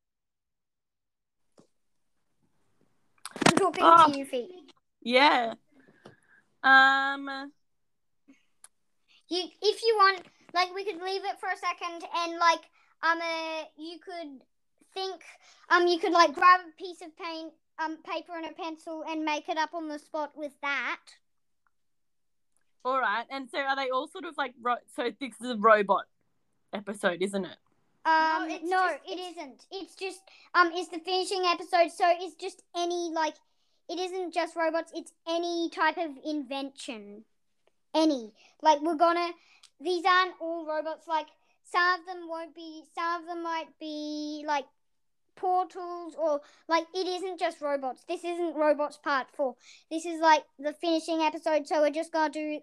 I'm 3.48 3.56
talking 3.56 3.84
Oh. 3.86 4.12
to 4.12 4.18
you, 4.18 4.26
Phoebe. 4.26 4.68
Yeah. 5.02 5.54
Um. 6.64 7.52
You, 9.30 9.44
if 9.62 9.84
you 9.84 9.96
want, 9.98 10.24
like, 10.56 10.74
we 10.74 10.84
could 10.84 11.02
leave 11.02 11.22
it 11.24 11.40
for 11.40 11.50
a 11.50 11.58
second, 11.58 12.04
and 12.18 12.40
like, 12.40 12.62
um, 13.04 13.20
uh, 13.22 13.64
you 13.78 14.00
could 14.00 14.42
think, 14.94 15.22
um, 15.70 15.86
you 15.88 16.00
could 16.00 16.12
like 16.12 16.34
grab 16.34 16.62
a 16.62 16.84
piece 16.84 17.02
of 17.02 17.16
paint, 17.16 17.54
um, 17.78 17.98
paper 18.04 18.36
and 18.36 18.48
a 18.48 18.52
pencil, 18.54 19.04
and 19.08 19.24
make 19.24 19.48
it 19.48 19.58
up 19.58 19.74
on 19.76 19.88
the 19.88 20.00
spot 20.00 20.32
with 20.36 20.54
that. 20.62 21.00
All 22.84 23.00
right. 23.00 23.26
And 23.30 23.50
so, 23.50 23.60
are 23.60 23.76
they 23.76 23.90
all 23.92 24.08
sort 24.08 24.26
of 24.26 24.36
like 24.38 24.54
ro- 24.62 24.76
so? 24.96 25.12
This 25.20 25.34
is 25.42 25.52
a 25.52 25.58
robot 25.58 26.06
episode, 26.74 27.22
isn't 27.22 27.46
it? 27.46 27.58
Um, 28.06 28.50
it's 28.50 28.64
no, 28.64 28.88
just- 28.90 29.10
it 29.10 29.20
isn't. 29.20 29.66
It's 29.72 29.96
just 29.96 30.22
um, 30.56 30.72
it's 30.74 30.90
the 30.90 31.00
finishing 31.00 31.44
episode, 31.46 31.92
so 31.92 32.06
it's 32.20 32.36
just 32.36 32.64
any 32.76 33.12
like, 33.14 33.36
it 33.90 34.00
isn't 34.00 34.34
just 34.34 34.56
robots. 34.56 34.92
It's 34.96 35.12
any 35.28 35.70
type 35.70 35.98
of 35.98 36.12
invention, 36.26 37.26
any 37.94 38.32
like 38.62 38.82
we're 38.82 38.96
gonna. 38.96 39.32
These 39.82 40.06
aren't 40.06 40.34
all 40.42 40.66
robots. 40.66 41.08
Like 41.08 41.28
some 41.64 42.00
of 42.00 42.06
them 42.06 42.28
won't 42.28 42.56
be. 42.56 42.84
Some 42.96 43.22
of 43.22 43.28
them 43.28 43.44
might 43.44 43.68
be 43.80 44.44
like 44.48 44.66
portals 45.36 46.16
or 46.18 46.42
like 46.68 46.86
it 46.94 47.08
isn't 47.08 47.40
just 47.40 47.62
robots. 47.62 48.04
This 48.08 48.24
isn't 48.24 48.56
robots 48.56 48.98
part 48.98 49.28
four. 49.34 49.56
This 49.90 50.06
is 50.06 50.20
like 50.20 50.44
the 50.58 50.74
finishing 50.74 51.22
episode. 51.22 51.68
So 51.68 51.82
we're 51.82 51.92
just 51.92 52.12
gonna 52.12 52.32
do 52.32 52.60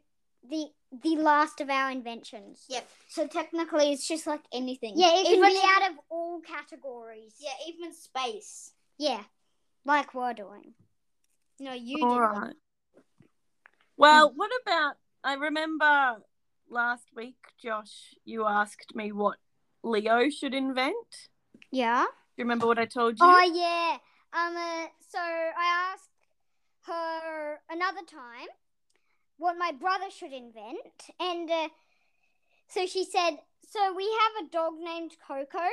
the 0.48 0.66
the 1.02 1.16
last 1.16 1.60
of 1.60 1.70
our 1.70 1.90
inventions. 1.90 2.64
Yep. 2.68 2.88
So 3.08 3.26
technically, 3.26 3.92
it's 3.92 4.06
just 4.06 4.26
like 4.26 4.42
anything. 4.52 4.94
Yeah, 4.96 5.18
it 5.18 5.24
can 5.24 5.36
even 5.36 5.50
be 5.50 5.60
out 5.64 5.90
of 5.90 5.98
all 6.08 6.40
categories. 6.40 7.34
Yeah, 7.38 7.50
even 7.68 7.92
space. 7.92 8.72
Yeah, 8.98 9.22
like 9.84 10.14
we're 10.14 10.34
doing. 10.34 10.74
No, 11.58 11.72
you 11.72 12.04
All 12.04 12.14
did. 12.14 12.20
right. 12.20 12.34
one. 12.34 12.54
Well, 13.96 14.32
what 14.34 14.50
about? 14.62 14.96
I 15.24 15.34
remember 15.34 16.22
last 16.68 17.08
week, 17.14 17.36
Josh, 17.62 18.14
you 18.24 18.46
asked 18.46 18.94
me 18.94 19.10
what 19.12 19.38
Leo 19.82 20.28
should 20.28 20.54
invent. 20.54 21.28
Yeah. 21.72 22.04
Do 22.04 22.42
you 22.42 22.44
remember 22.44 22.66
what 22.66 22.78
I 22.78 22.84
told 22.84 23.18
you? 23.18 23.26
Oh 23.26 23.52
yeah. 23.54 23.98
Um. 24.32 24.56
Uh, 24.56 24.86
so 25.08 25.18
I 25.18 25.92
asked 25.92 26.10
her 26.86 27.60
another 27.70 28.02
time 28.06 28.48
what 29.38 29.58
my 29.58 29.72
brother 29.72 30.10
should 30.10 30.32
invent, 30.32 31.10
and 31.20 31.50
uh, 31.50 31.68
so 32.68 32.86
she 32.86 33.04
said, 33.04 33.38
"So 33.68 33.94
we 33.94 34.04
have 34.04 34.46
a 34.46 34.50
dog 34.50 34.74
named 34.78 35.16
Coco," 35.26 35.66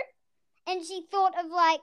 and 0.68 0.84
she 0.86 1.06
thought 1.10 1.34
of 1.38 1.50
like 1.50 1.82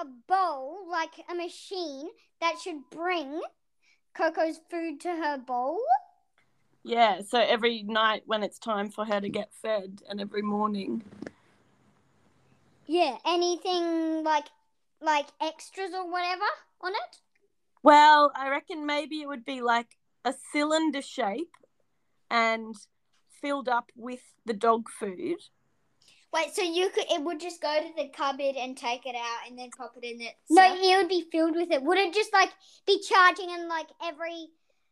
a 0.00 0.04
bowl, 0.28 0.86
like 0.90 1.12
a 1.30 1.34
machine 1.34 2.08
that 2.40 2.58
should 2.58 2.90
bring 2.90 3.40
Coco's 4.14 4.60
food 4.70 5.00
to 5.00 5.08
her 5.08 5.38
bowl. 5.38 5.80
Yeah, 6.84 7.20
so 7.22 7.38
every 7.38 7.82
night 7.82 8.22
when 8.26 8.42
it's 8.42 8.58
time 8.58 8.90
for 8.90 9.04
her 9.04 9.20
to 9.20 9.28
get 9.28 9.52
fed, 9.62 10.02
and 10.08 10.20
every 10.20 10.42
morning. 10.42 11.02
Yeah. 12.86 13.16
Anything 13.24 14.24
like 14.24 14.46
like 15.00 15.26
extras 15.40 15.92
or 15.94 16.10
whatever 16.10 16.44
on 16.80 16.92
it. 16.92 17.18
Well, 17.82 18.32
I 18.34 18.48
reckon 18.48 18.86
maybe 18.86 19.20
it 19.22 19.28
would 19.28 19.44
be 19.44 19.60
like 19.60 19.96
a 20.24 20.34
cylinder 20.52 21.02
shape 21.02 21.54
and 22.30 22.74
filled 23.40 23.68
up 23.68 23.90
with 23.96 24.20
the 24.46 24.54
dog 24.54 24.88
food. 24.88 25.38
Wait, 26.32 26.54
so 26.54 26.62
you 26.62 26.88
could? 26.88 27.04
It 27.10 27.22
would 27.22 27.40
just 27.40 27.60
go 27.60 27.78
to 27.78 27.94
the 27.94 28.08
cupboard 28.08 28.56
and 28.58 28.74
take 28.74 29.04
it 29.04 29.14
out, 29.14 29.48
and 29.48 29.58
then 29.58 29.68
pop 29.76 29.94
it 30.00 30.06
in 30.06 30.20
it. 30.22 30.34
No, 30.48 30.62
it 30.64 30.96
would 30.96 31.08
be 31.08 31.26
filled 31.30 31.54
with 31.54 31.70
it. 31.70 31.82
Would 31.82 31.98
it 31.98 32.14
just 32.14 32.32
like 32.32 32.50
be 32.86 33.02
charging 33.02 33.50
and 33.50 33.68
like 33.68 33.88
every 34.02 34.48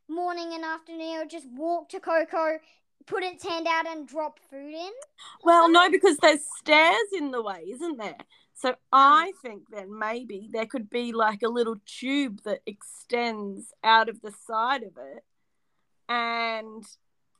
morning 0.07 0.53
and 0.53 0.65
afternoon 0.65 1.01
it 1.01 1.19
would 1.19 1.31
just 1.31 1.47
walk 1.57 1.89
to 1.91 2.01
Coco, 2.01 2.59
put 3.07 3.23
its 3.23 3.47
hand 3.47 3.67
out 3.67 3.87
and 3.87 4.07
drop 4.07 4.39
food 4.51 4.75
in? 4.75 4.91
Well, 5.43 5.71
no, 5.71 5.89
because 5.91 6.19
there's 6.19 6.41
stairs 6.59 7.09
in 7.17 7.31
the 7.31 7.41
way, 7.41 7.65
isn't 7.73 7.97
there? 7.97 8.19
So 8.61 8.69
um, 8.69 8.76
I 8.93 9.33
think 9.40 9.71
then 9.71 9.99
maybe 9.99 10.50
there 10.52 10.67
could 10.67 10.90
be 10.90 11.12
like 11.12 11.43
a 11.43 11.49
little 11.49 11.76
tube 11.87 12.43
that 12.45 12.61
extends 12.67 13.73
out 13.83 14.11
of 14.11 14.21
the 14.21 14.33
side 14.47 14.83
of 14.83 14.99
it. 14.99 15.25
And 16.11 16.85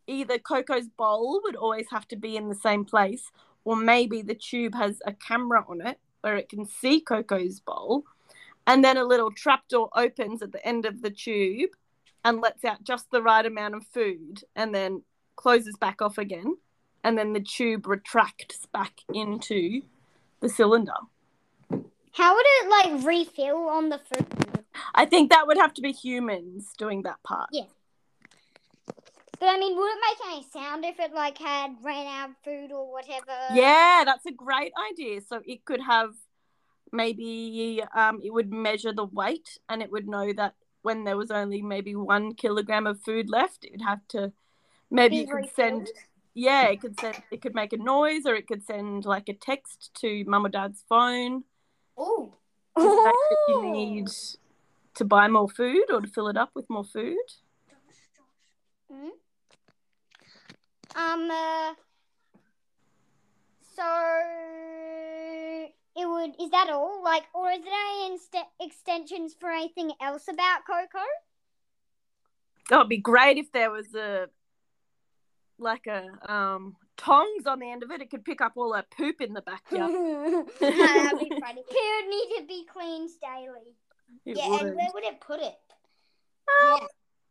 either 0.07 0.39
Coco's 0.39 0.89
bowl 0.89 1.43
would 1.45 1.57
always 1.57 1.91
have 1.91 2.09
to 2.09 2.17
be 2.17 2.39
in 2.39 2.49
the 2.49 2.55
same 2.55 2.87
place, 2.87 3.31
or 3.65 3.77
maybe 3.77 4.23
the 4.23 4.35
tube 4.35 4.75
has 4.75 5.03
a 5.05 5.13
camera 5.13 5.63
on 5.69 5.87
it 5.87 5.99
where 6.23 6.39
it 6.39 6.49
can 6.49 6.65
see 6.65 7.03
Coco's 7.03 7.61
bowl. 7.61 8.05
And 8.67 8.83
then 8.83 8.97
a 8.97 9.05
little 9.05 9.31
trapdoor 9.31 9.91
opens 9.95 10.41
at 10.41 10.53
the 10.53 10.67
end 10.67 10.87
of 10.87 11.03
the 11.03 11.11
tube 11.11 11.71
and 12.25 12.41
lets 12.41 12.65
out 12.65 12.83
just 12.83 13.11
the 13.11 13.23
right 13.23 13.45
amount 13.45 13.75
of 13.75 13.87
food 13.87 14.43
and 14.57 14.75
then 14.75 15.03
closes 15.37 15.77
back 15.77 16.01
off 16.01 16.17
again. 16.17 16.57
And 17.05 17.19
then 17.19 17.35
the 17.35 17.41
tube 17.41 17.87
retracts 17.87 18.67
back 18.73 19.01
into 19.13 19.83
the 20.41 20.49
cylinder. 20.49 20.93
How 22.13 22.35
would 22.35 22.47
it 22.47 22.69
like 22.69 23.07
refill 23.07 23.69
on 23.69 23.89
the 23.89 23.99
food? 23.99 24.27
I 24.95 25.05
think 25.05 25.31
that 25.31 25.47
would 25.47 25.57
have 25.57 25.75
to 25.75 25.83
be 25.83 25.93
humans 25.93 26.73
doing 26.77 27.03
that 27.03 27.23
part. 27.23 27.49
Yeah. 27.53 27.65
But 29.39 29.49
I 29.49 29.59
mean, 29.59 29.77
would 29.77 29.89
it 29.91 29.99
make 30.07 30.33
any 30.33 30.47
sound 30.53 30.85
if 30.85 31.01
it 31.01 31.15
like 31.15 31.39
had 31.39 31.77
ran 31.83 32.07
out 32.07 32.31
of 32.31 32.37
food 32.45 32.73
or 32.73 32.93
whatever? 32.93 33.33
Yeah, 33.55 34.03
that's 34.05 34.27
a 34.27 34.33
great 34.33 34.73
idea. 34.91 35.21
So 35.23 35.41
it 35.47 35.65
could 35.65 35.81
have 35.81 36.11
maybe 36.93 37.83
um, 37.95 38.21
it 38.23 38.33
would 38.33 38.53
measure 38.53 38.93
the 38.93 39.05
weight 39.05 39.59
and 39.69 39.83
it 39.83 39.91
would 39.91 40.09
know 40.09 40.33
that 40.35 40.55
when 40.83 41.05
there 41.05 41.17
was 41.17 41.31
only 41.31 41.63
maybe 41.63 41.95
one 41.95 42.35
kilogram 42.35 42.87
of 42.87 43.01
food 43.01 43.31
left, 43.31 43.65
it 43.65 43.73
would 43.73 43.83
have 43.83 44.07
to 44.09 44.33
maybe 44.91 45.17
Be 45.17 45.23
it 45.23 45.27
could 45.31 45.37
refilled? 45.37 45.87
send 45.87 45.89
yeah, 46.35 46.69
it 46.69 46.81
could 46.81 46.99
send 46.99 47.23
it 47.31 47.43
could 47.43 47.55
make 47.55 47.73
a 47.73 47.77
noise 47.77 48.27
or 48.27 48.35
it 48.35 48.47
could 48.47 48.65
send 48.65 49.05
like 49.05 49.29
a 49.29 49.35
text 49.35 49.91
to 50.01 50.25
mum 50.27 50.47
or 50.47 50.49
dad's 50.49 50.85
phone 50.89 51.45
Oh, 51.97 52.35
to 52.77 52.83
that 52.83 53.37
you 53.49 53.73
need 53.73 54.09
to 54.95 55.05
buy 55.05 55.29
more 55.29 55.49
food 55.49 55.85
or 55.91 56.01
to 56.01 56.09
fill 56.09 56.29
it 56.29 56.37
up 56.37 56.51
with 56.55 56.69
more 56.71 56.85
food. 56.85 57.17
Um. 60.95 61.31
Uh, 61.31 61.75
so 63.77 63.85
it 65.97 66.09
would. 66.09 66.31
Is 66.41 66.51
that 66.51 66.69
all? 66.71 67.03
Like, 67.03 67.25
or 67.35 67.51
is 67.51 67.63
there 67.63 67.73
any 67.73 68.13
inst- 68.13 68.49
extensions 68.61 69.35
for 69.39 69.51
anything 69.51 69.93
else 70.01 70.25
about 70.29 70.67
Coco? 70.67 71.05
Oh, 72.73 72.77
it'd 72.77 72.89
be 72.89 72.99
great 72.99 73.37
if 73.37 73.51
there 73.53 73.71
was 73.71 73.95
a 73.95 74.29
like 75.61 75.87
a 75.87 76.07
um 76.33 76.77
tongs 76.97 77.47
on 77.47 77.59
the 77.61 77.71
end 77.71 77.83
of 77.83 77.91
it. 77.91 78.01
It 78.01 78.11
could 78.11 78.25
pick 78.25 78.41
up 78.41 78.53
all 78.57 78.73
that 78.73 78.91
poop 78.91 79.21
in 79.21 79.33
the 79.33 79.43
backyard. 79.53 79.93
that'd 80.61 81.19
be 81.19 81.31
funny. 81.41 81.63
It 81.69 82.05
would 82.05 82.11
need 82.11 82.41
to 82.41 82.47
be 82.47 82.67
cleaned 82.73 83.11
daily. 83.23 83.75
It 84.27 84.37
yeah, 84.37 84.49
would. 84.49 84.63
and 84.63 84.77
where 84.77 84.87
would 84.95 85.05
it 85.05 85.21
put 85.21 85.41
it? 85.41 85.55
Um, 86.65 86.81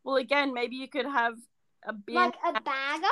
Well, 0.04 0.16
again, 0.16 0.54
maybe 0.54 0.76
you 0.78 0.88
could 0.88 1.06
have 1.06 1.34
a 1.86 1.94
bin. 1.94 2.16
Like 2.16 2.36
a 2.46 2.54
bagger 2.62 3.08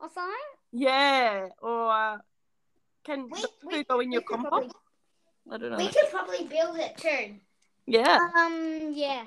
or 0.00 0.08
something? 0.12 0.34
yeah, 0.72 1.48
or 1.62 1.90
uh, 1.90 2.18
can 3.04 3.28
We- 3.30 3.40
the 3.40 3.48
we- 3.64 3.84
go 3.84 4.00
in 4.00 4.10
your 4.12 4.22
we 4.22 4.24
could 4.26 4.40
compost? 4.50 4.74
I 5.50 5.56
don't 5.58 5.70
know. 5.70 5.76
We 5.78 5.88
could 5.88 6.10
probably 6.10 6.44
build 6.44 6.76
it 6.78 6.96
too. 6.96 7.36
Yeah. 7.86 8.18
Um, 8.36 8.92
yeah. 8.94 9.24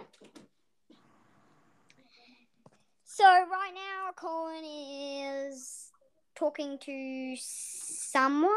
So 3.16 3.26
right 3.26 3.72
now, 3.76 4.10
Colin 4.16 4.64
is 4.66 5.92
talking 6.34 6.80
to 6.80 7.36
someone. 7.38 8.50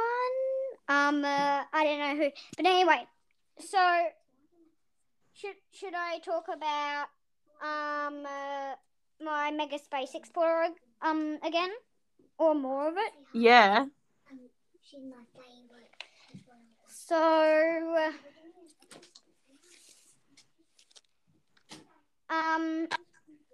Um, 0.88 1.22
uh, 1.22 1.64
I 1.70 1.84
don't 1.84 1.98
know 1.98 2.16
who, 2.16 2.30
but 2.56 2.64
anyway. 2.64 3.06
So 3.60 3.78
should 5.34 5.56
should 5.72 5.92
I 5.94 6.20
talk 6.20 6.46
about 6.48 7.08
um 7.60 8.24
uh, 8.24 8.76
my 9.22 9.50
Mega 9.50 9.78
Space 9.78 10.14
Explorer 10.14 10.68
um 11.02 11.38
again, 11.44 11.72
or 12.38 12.54
more 12.54 12.88
of 12.88 12.94
it? 12.96 13.12
Yeah. 13.34 13.84
She's 14.82 15.00
my 15.04 15.16
favorite. 15.34 15.92
So, 16.88 18.10
uh, 22.30 22.34
um, 22.34 22.88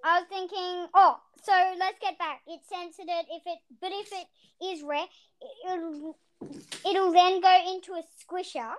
I 0.05 0.21
was 0.21 0.29
thinking. 0.29 0.89
Oh, 0.95 1.19
so 1.43 1.53
let's 1.79 1.99
get 2.01 2.19
back. 2.19 2.41
It's 2.47 2.69
censored. 2.69 3.07
If 3.09 3.43
it, 3.47 3.59
but 3.81 3.91
if 3.93 4.13
it 4.13 4.65
is 4.65 4.83
rare, 4.83 5.07
it'll 5.69 6.17
it'll 6.89 7.13
then 7.13 7.41
go 7.41 7.59
into 7.73 7.93
a 7.93 8.03
squisher, 8.21 8.75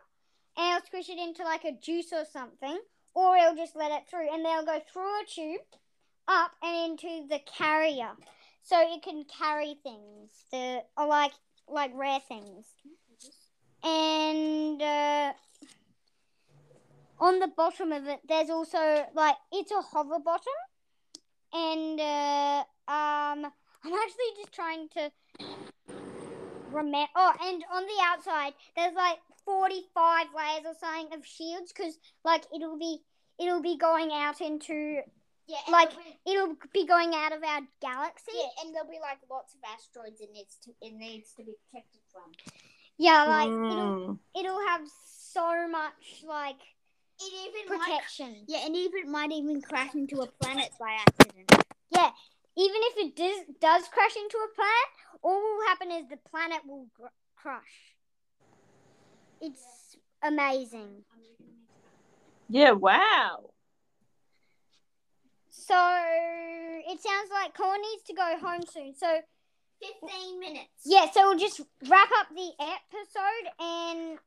and 0.58 0.76
it'll 0.76 0.86
squish 0.86 1.10
it 1.10 1.20
into 1.20 1.44
like 1.44 1.66
a 1.66 1.72
juice 1.72 2.12
or 2.14 2.26
something, 2.32 2.80
or 3.14 3.38
it'll 3.38 3.56
just 3.56 3.76
let 3.76 3.92
it 3.92 4.04
through, 4.10 4.34
and 4.34 4.46
they'll 4.46 4.66
go 4.66 4.80
through 4.92 5.22
a 5.22 5.26
tube, 5.28 5.62
up 6.28 6.52
and 6.62 6.92
into 6.92 7.28
the 7.28 7.40
carrier, 7.58 8.12
so 8.62 8.78
it 8.80 9.04
can 9.04 9.26
carry 9.26 9.76
things. 9.84 10.30
The 10.52 10.84
like 10.98 11.34
like 11.68 11.92
rare 11.96 12.20
things 12.28 12.66
and 13.84 14.82
uh, 14.82 15.34
on 17.20 17.40
the 17.40 17.50
bottom 17.56 17.92
of 17.92 18.08
it, 18.08 18.22
there's 18.28 18.50
also 18.50 19.06
like 19.14 19.36
it's 19.52 19.72
a 19.72 19.82
hover 19.82 20.20
bottom, 20.20 20.54
and 21.54 22.00
uh, 22.00 22.64
um, 22.92 23.46
I'm 23.84 23.94
actually 23.94 24.32
just 24.38 24.52
trying 24.54 24.90
to 24.90 25.12
remember. 26.72 27.08
Oh, 27.16 27.34
and 27.42 27.64
on 27.72 27.84
the 27.84 28.02
outside, 28.04 28.54
there's 28.76 28.96
like 28.96 29.18
45 29.46 30.28
layers 30.36 30.66
or 30.66 30.74
something 30.80 31.18
of 31.18 31.26
shields 31.26 31.72
because 31.76 31.98
like 32.24 32.44
it'll 32.56 32.78
be 32.80 33.00
it'll 33.40 33.62
be 33.62 33.78
going 33.78 34.12
out 34.12 34.42
into 34.42 35.02
Yeah, 35.48 35.58
Like- 35.70 35.92
there'll 35.92 36.06
be- 36.06 36.32
it'll 36.32 36.56
be 36.74 36.86
going 36.86 37.14
out 37.14 37.34
of 37.34 37.44
our 37.44 37.62
galaxy. 37.82 38.32
yeah, 38.34 38.64
and 38.64 38.74
there'll 38.74 38.90
be 38.90 39.00
like 39.02 39.20
lots 39.30 39.54
of 39.54 39.60
asteroids 39.74 40.22
it 40.22 40.32
needs 40.32 40.56
to 40.64 40.72
it 40.82 40.94
needs 40.94 41.34
to 41.34 41.44
be 41.44 41.54
protected 41.70 42.02
from. 42.12 42.32
Yeah, 42.98 43.24
like 43.26 43.50
it'll 43.50 44.16
Mm. 44.16 44.20
it'll 44.36 44.66
have 44.68 44.82
so 45.06 45.68
much 45.68 46.24
like 46.26 46.62
It 47.26 47.50
even 47.50 47.78
might, 47.78 47.86
protection. 47.88 48.44
yeah, 48.48 48.66
and 48.66 48.76
even 48.76 49.12
might 49.12 49.32
even 49.32 49.62
crash 49.62 49.94
into 49.96 50.22
a 50.22 50.28
planet 50.28 50.70
by 50.80 50.98
accident. 51.00 51.52
Yeah, 51.92 52.10
even 52.58 52.82
if 52.92 52.98
it 52.98 53.16
does, 53.16 53.56
does 53.60 53.88
crash 53.88 54.16
into 54.16 54.38
a 54.38 54.56
planet, 54.56 54.90
all 55.22 55.40
will 55.40 55.68
happen 55.68 55.92
is 55.92 56.08
the 56.10 56.18
planet 56.30 56.60
will 56.68 56.88
gr- 56.96 57.08
crush. 57.36 57.96
It's 59.42 59.96
amazing. 60.22 61.04
Yeah. 62.50 62.72
Wow. 62.72 63.52
So 65.50 65.76
it 65.76 67.02
sounds 67.02 67.30
like 67.32 67.54
Colin 67.56 67.82
needs 67.82 68.04
to 68.04 68.14
go 68.14 68.38
home 68.42 68.62
soon. 68.72 68.94
So 68.96 69.20
Fifteen 69.82 70.40
minutes. 70.40 70.70
yeah, 70.86 71.08
so 71.12 71.28
we'll 71.30 71.38
just 71.38 71.62
wrap 71.88 72.10
up 72.20 72.28
the 72.34 72.52
episode 72.60 73.52
and 73.60 74.18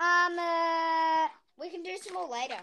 um 0.00 0.38
uh, 0.38 1.28
we 1.58 1.70
can 1.70 1.82
do 1.82 1.96
some 2.02 2.14
more 2.14 2.28
later. 2.28 2.58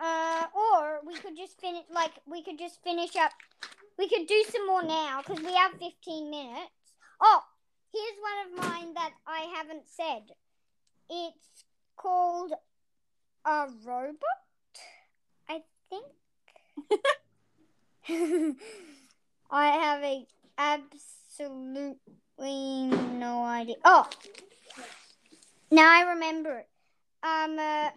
uh 0.00 0.46
or 0.54 1.00
we 1.06 1.14
could 1.14 1.36
just 1.36 1.60
finish 1.60 1.84
like 1.92 2.12
we 2.26 2.42
could 2.42 2.58
just 2.58 2.82
finish 2.82 3.16
up. 3.16 3.32
We 3.98 4.08
could 4.08 4.26
do 4.26 4.44
some 4.50 4.66
more 4.66 4.82
now 4.82 5.22
because 5.22 5.42
we 5.44 5.54
have 5.54 5.72
fifteen 5.72 6.30
minutes. 6.30 6.70
Oh, 7.20 7.42
here's 7.92 8.18
one 8.20 8.38
of 8.46 8.70
mine 8.70 8.94
that 8.94 9.12
I 9.26 9.40
haven't 9.56 9.88
said. 9.88 10.22
It's 11.10 11.64
called 11.96 12.52
a 13.44 13.66
robot, 13.84 14.18
I 15.48 15.62
think. 15.90 16.06
I 19.50 19.66
have 19.68 20.02
a 20.02 20.26
absolutely 20.58 21.98
no 23.18 23.42
idea. 23.44 23.76
Oh, 23.84 24.08
now 25.70 25.90
I 25.90 26.02
remember 26.12 26.58
it. 26.58 26.68
Um, 27.22 27.58
uh, 27.58 27.90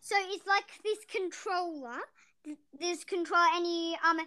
so 0.00 0.16
it's 0.18 0.46
like 0.46 0.64
this 0.82 0.98
controller, 1.10 1.98
this 2.78 3.04
controller, 3.04 3.46
and 3.54 3.66
you 3.66 3.94
um, 4.06 4.18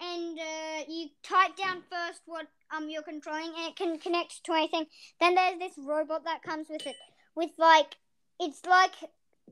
and 0.00 0.38
uh, 0.38 0.84
you 0.88 1.08
type 1.22 1.56
down 1.56 1.82
first 1.90 2.22
what 2.26 2.46
um 2.74 2.88
you're 2.90 3.02
controlling, 3.02 3.52
and 3.56 3.68
it 3.68 3.76
can 3.76 3.98
connect 3.98 4.44
to 4.44 4.52
anything. 4.52 4.86
Then 5.20 5.34
there's 5.34 5.58
this 5.58 5.72
robot 5.78 6.24
that 6.24 6.42
comes 6.42 6.68
with 6.68 6.86
it, 6.86 6.96
with 7.34 7.50
like 7.58 7.96
it's 8.40 8.64
like 8.66 8.92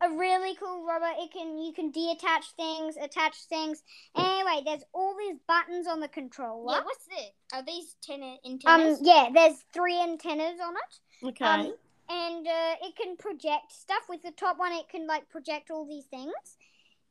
a 0.02 0.10
really 0.10 0.54
cool 0.56 0.86
robot. 0.86 1.14
It 1.18 1.32
can 1.32 1.58
you 1.58 1.72
can 1.72 1.90
detach 1.90 2.44
things, 2.56 2.96
attach 2.96 3.36
things. 3.48 3.82
Anyway, 4.16 4.62
there's 4.64 4.84
all 4.92 5.14
these 5.18 5.36
buttons 5.48 5.86
on 5.86 6.00
the 6.00 6.08
controller. 6.08 6.74
Yeah, 6.74 6.84
what's 6.84 7.06
this? 7.06 7.30
Are 7.52 7.64
these 7.64 7.96
ten 8.02 8.22
um, 8.22 8.38
antennas? 8.44 9.00
yeah, 9.02 9.28
there's 9.32 9.64
three 9.72 10.00
antennas 10.00 10.60
on 10.62 10.74
it. 10.74 11.28
Okay. 11.28 11.44
Um, 11.44 11.74
and 12.08 12.46
uh, 12.46 12.74
it 12.82 12.96
can 12.96 13.16
project 13.16 13.72
stuff. 13.72 14.02
With 14.08 14.22
the 14.22 14.30
top 14.32 14.58
one, 14.58 14.72
it 14.72 14.88
can 14.88 15.06
like 15.06 15.28
project 15.28 15.70
all 15.70 15.86
these 15.86 16.06
things, 16.06 16.32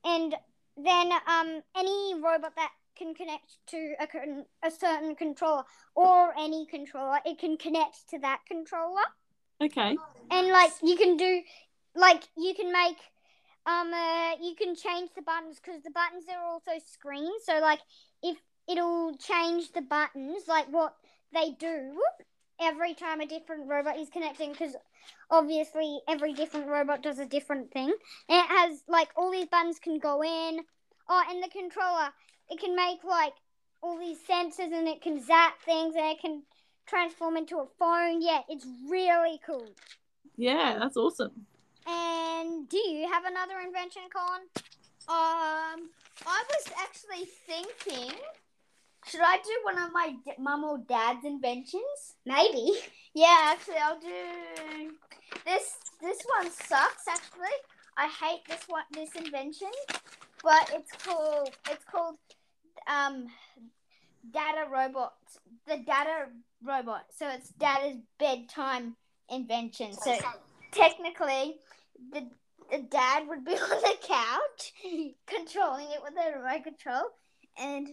and 0.04 0.36
then 0.78 1.12
um, 1.28 1.62
any 1.76 2.16
robot 2.16 2.56
that 2.56 2.72
can 2.98 3.14
connect 3.14 3.58
to 3.68 3.94
a, 4.00 4.08
con- 4.08 4.46
a 4.64 4.72
certain 4.72 5.16
controller 5.16 5.64
or 5.96 6.34
any 6.40 6.66
controller. 6.66 7.20
It 7.26 7.40
can 7.40 7.58
connect 7.58 8.10
to 8.10 8.20
that 8.20 8.42
controller, 8.48 9.04
Okay. 9.62 9.98
and 10.32 10.48
like 10.48 10.72
you 10.82 10.96
can 10.96 11.18
do, 11.18 11.42
like 11.96 12.24
you 12.38 12.54
can 12.56 12.72
make, 12.72 12.98
um, 13.66 13.94
uh, 13.94 14.36
you 14.42 14.56
can 14.56 14.76
change 14.76 15.10
the 15.16 15.22
buttons 15.22 15.60
because 15.64 15.84
the 15.84 15.92
buttons 15.92 16.26
are 16.32 16.44
also 16.46 16.72
screens. 16.86 17.44
So 17.46 17.60
like 17.60 17.80
if 18.24 18.38
it'll 18.70 19.18
change 19.18 19.72
the 19.74 19.82
buttons, 19.82 20.44
like 20.48 20.68
what 20.72 20.96
they 21.34 21.52
do 21.60 22.00
every 22.60 22.94
time 22.94 23.22
a 23.22 23.26
different 23.26 23.68
robot 23.68 23.98
is 23.98 24.10
connecting 24.10 24.52
because 24.52 24.76
obviously 25.30 26.00
every 26.08 26.34
different 26.34 26.68
robot 26.68 27.04
does 27.04 27.20
a 27.20 27.26
different 27.26 27.72
thing. 27.72 27.94
And 28.30 28.40
it 28.40 28.48
has 28.48 28.84
like 28.88 29.10
all 29.16 29.32
these 29.32 29.48
buttons 29.48 29.80
can 29.80 30.00
go 30.00 30.24
in. 30.24 30.60
Oh 31.08 31.24
and 31.30 31.44
the 31.44 31.50
controller 31.50 32.10
it 32.50 32.60
can 32.60 32.76
make 32.76 33.04
like 33.04 33.34
all 33.82 33.98
these 34.00 34.18
sensors 34.30 34.74
and 34.74 34.88
it 34.88 35.02
can 35.02 35.24
zap 35.24 35.62
things 35.62 35.96
and 35.96 36.06
it 36.06 36.20
can 36.22 36.44
transform 36.86 37.38
into 37.38 37.58
a 37.58 37.68
phone. 37.80 38.22
Yeah 38.22 38.42
it's 38.50 38.66
really 38.90 39.40
cool. 39.46 39.68
Yeah, 40.38 40.78
that's 40.80 40.98
awesome. 40.98 41.32
and 41.88 42.68
do 42.68 42.78
you 42.78 43.08
have 43.12 43.26
another 43.26 43.60
invention 43.66 44.04
colin? 44.14 44.42
Um, 45.08 45.90
I 46.26 46.44
was 46.50 46.66
actually 46.82 47.28
thinking, 47.46 48.18
should 49.08 49.22
I 49.22 49.38
do 49.38 49.52
one 49.64 49.78
of 49.78 49.92
my 49.94 50.16
d- 50.26 50.32
mum 50.40 50.64
or 50.64 50.78
dad's 50.80 51.26
inventions? 51.26 52.16
maybe 52.26 52.72
Yeah, 53.14 53.38
actually, 53.44 53.78
I'll 53.78 54.00
do 54.00 54.92
this. 55.46 55.78
This 56.02 56.22
one 56.38 56.52
sucks. 56.52 57.08
Actually, 57.08 57.56
I 57.98 58.08
hate 58.08 58.42
this 58.48 58.64
one. 58.68 58.84
This 58.92 59.12
invention, 59.16 59.72
but 60.44 60.72
it's 60.74 60.92
called. 61.04 61.50
It's 61.70 61.86
called 61.86 62.18
um, 62.88 63.28
Data 64.32 64.66
Robot. 64.72 65.14
The 65.68 65.78
Data 65.78 66.28
Robot. 66.64 67.06
So 67.16 67.30
it's 67.30 67.50
Data's 67.50 67.98
bedtime 68.20 68.96
invention. 69.30 69.94
So 69.94 70.18
technically, 70.72 71.56
the 72.12 72.28
the 72.72 72.80
dad 72.80 73.28
would 73.28 73.46
be 73.46 73.52
on 73.54 73.70
the 73.70 73.96
couch 74.02 74.74
controlling 75.26 75.88
it 75.92 76.02
with 76.04 76.14
a 76.18 76.38
remote 76.38 76.64
control, 76.64 77.04
and 77.58 77.88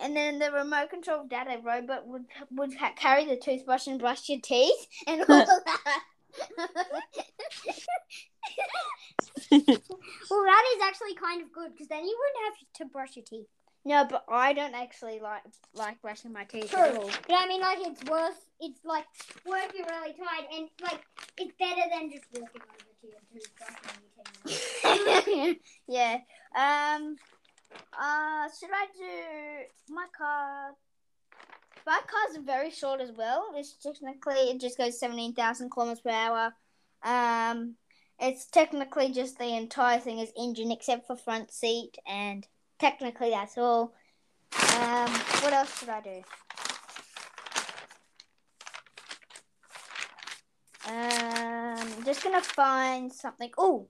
and 0.00 0.16
then 0.16 0.38
the 0.38 0.50
remote 0.50 0.88
control 0.90 1.26
data 1.26 1.60
robot 1.62 2.06
would 2.06 2.24
would 2.50 2.74
ha- 2.74 2.94
carry 2.96 3.24
the 3.24 3.36
toothbrush 3.36 3.86
and 3.86 4.00
brush 4.00 4.28
your 4.28 4.40
teeth 4.40 4.86
and 5.06 5.24
all 5.28 5.40
of 5.40 5.46
that. 5.46 6.02
well 9.50 10.44
that 10.44 10.64
is 10.74 10.82
actually 10.82 11.14
kind 11.14 11.40
of 11.42 11.52
good 11.52 11.72
because 11.72 11.88
then 11.88 12.04
you 12.04 12.18
wouldn't 12.18 12.44
have 12.44 12.54
to 12.74 12.84
brush 12.92 13.16
your 13.16 13.24
teeth 13.24 13.46
no, 13.86 14.06
but 14.08 14.24
I 14.28 14.54
don't 14.54 14.74
actually 14.74 15.20
like 15.20 15.42
like 15.74 16.00
brushing 16.00 16.32
my 16.32 16.44
teeth 16.44 16.70
True. 16.70 16.80
at 16.80 16.96
all. 16.96 17.10
But 17.28 17.36
I 17.38 17.46
mean, 17.46 17.60
like, 17.60 17.76
it's 17.80 18.02
worth, 18.04 18.40
it's 18.60 18.82
like 18.84 19.04
working 19.44 19.84
really 19.90 20.14
tight, 20.14 20.46
and 20.56 20.70
like, 20.80 21.04
it's 21.38 21.52
better 21.58 21.82
than 21.92 22.10
just 22.10 22.24
walking 22.32 22.62
over 22.62 22.78
to 23.02 23.06
your 23.06 23.20
toothbrush 23.30 23.76
and 24.86 25.00
your 25.06 25.22
teeth. 25.22 25.60
yeah. 25.86 26.20
Um. 26.56 27.16
Uh. 27.98 28.48
Should 28.58 28.70
I 28.72 28.86
do 28.96 29.94
my 29.94 30.06
car? 30.16 30.74
My 31.86 32.00
car's 32.06 32.44
very 32.44 32.70
short 32.70 33.00
as 33.00 33.10
well. 33.12 33.52
It's 33.56 33.74
technically 33.74 34.50
it 34.50 34.60
just 34.60 34.78
goes 34.78 34.98
seventeen 34.98 35.34
thousand 35.34 35.70
kilometers 35.70 36.00
per 36.00 36.10
hour. 36.10 36.54
Um. 37.02 37.76
It's 38.20 38.46
technically 38.46 39.10
just 39.12 39.38
the 39.38 39.56
entire 39.56 39.98
thing 39.98 40.20
is 40.20 40.32
engine 40.38 40.70
except 40.70 41.06
for 41.06 41.16
front 41.16 41.50
seat, 41.52 41.98
and 42.06 42.46
technically 42.78 43.30
that's 43.30 43.58
all. 43.58 43.94
Um. 44.76 45.10
What 45.40 45.52
else 45.52 45.78
should 45.78 45.88
I 45.88 46.00
do? 46.00 46.22
Um. 50.86 52.04
Just 52.04 52.22
gonna 52.22 52.40
find 52.40 53.12
something. 53.12 53.50
Oh, 53.58 53.88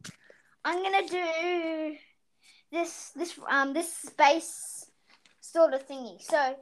I'm 0.65 0.83
gonna 0.83 1.07
do 1.07 1.97
this 2.75 3.11
this 3.17 3.39
um 3.49 3.73
this 3.73 3.91
space 3.93 4.91
sort 5.41 5.73
of 5.73 5.87
thingy. 5.89 6.21
So 6.21 6.57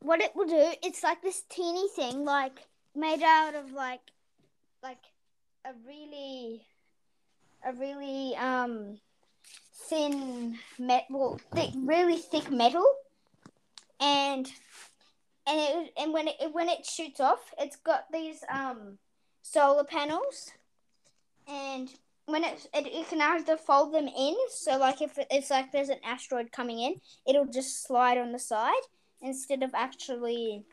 what 0.00 0.20
it 0.20 0.36
will 0.36 0.46
do, 0.46 0.72
it's 0.82 1.02
like 1.02 1.22
this 1.22 1.42
teeny 1.48 1.88
thing, 1.96 2.24
like 2.24 2.66
made 2.94 3.22
out 3.22 3.54
of 3.54 3.72
like 3.72 4.02
like 4.82 5.02
a 5.64 5.70
really 5.86 6.62
a 7.66 7.72
really 7.72 8.36
um 8.36 8.98
thin 9.88 10.58
metal, 10.78 11.40
thick, 11.54 11.70
really 11.74 12.18
thick 12.18 12.50
metal, 12.50 12.86
and 14.00 14.46
and 15.46 15.60
it 15.60 15.92
and 15.96 16.12
when 16.12 16.28
it 16.28 16.36
when 16.52 16.68
it 16.68 16.84
shoots 16.84 17.20
off, 17.20 17.52
it's 17.58 17.76
got 17.76 18.04
these 18.12 18.44
um 18.52 18.98
solar 19.42 19.84
panels, 19.84 20.50
and 21.48 21.90
when 22.26 22.42
it, 22.44 22.68
it 22.74 22.92
you 22.92 23.04
can 23.04 23.20
either 23.20 23.56
fold 23.56 23.94
them 23.94 24.08
in, 24.08 24.36
so 24.50 24.76
like 24.76 25.00
if 25.00 25.18
it's 25.30 25.50
like 25.50 25.72
there's 25.72 25.88
an 25.88 26.00
asteroid 26.04 26.52
coming 26.52 26.80
in, 26.80 27.00
it'll 27.26 27.46
just 27.46 27.84
slide 27.84 28.18
on 28.18 28.32
the 28.32 28.38
side 28.38 28.72
instead 29.22 29.62
of 29.62 29.70
actually, 29.74 30.64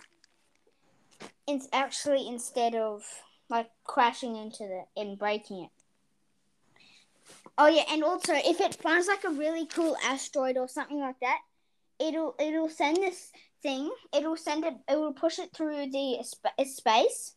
it's 1.48 1.68
actually 1.72 2.28
instead 2.28 2.76
of 2.76 3.04
like 3.50 3.70
crashing 3.84 4.36
into 4.36 4.63
the 4.63 5.02
and 5.02 5.18
breaking 5.18 5.66
it. 5.66 5.70
Oh 7.58 7.68
yeah, 7.68 7.84
and 7.89 8.04
also 8.04 8.34
if 8.34 8.60
it 8.60 8.82
finds 8.82 9.08
like 9.08 9.24
a 9.24 9.30
really 9.30 9.68
cool 9.68 9.96
asteroid 10.04 10.58
or 10.58 10.68
something 10.68 11.00
like 11.00 11.20
that, 11.22 11.39
it'll 12.00 12.36
it'll 12.39 12.70
send 12.70 12.98
this 12.98 13.32
thing. 13.62 13.92
It'll 14.16 14.38
send 14.38 14.66
it. 14.66 14.74
It 14.89 14.96
will 14.96 15.13
push 15.13 15.38
it 15.38 15.54
through 15.54 15.92
the 15.92 16.18
sp- 16.26 16.66
space, 16.66 17.36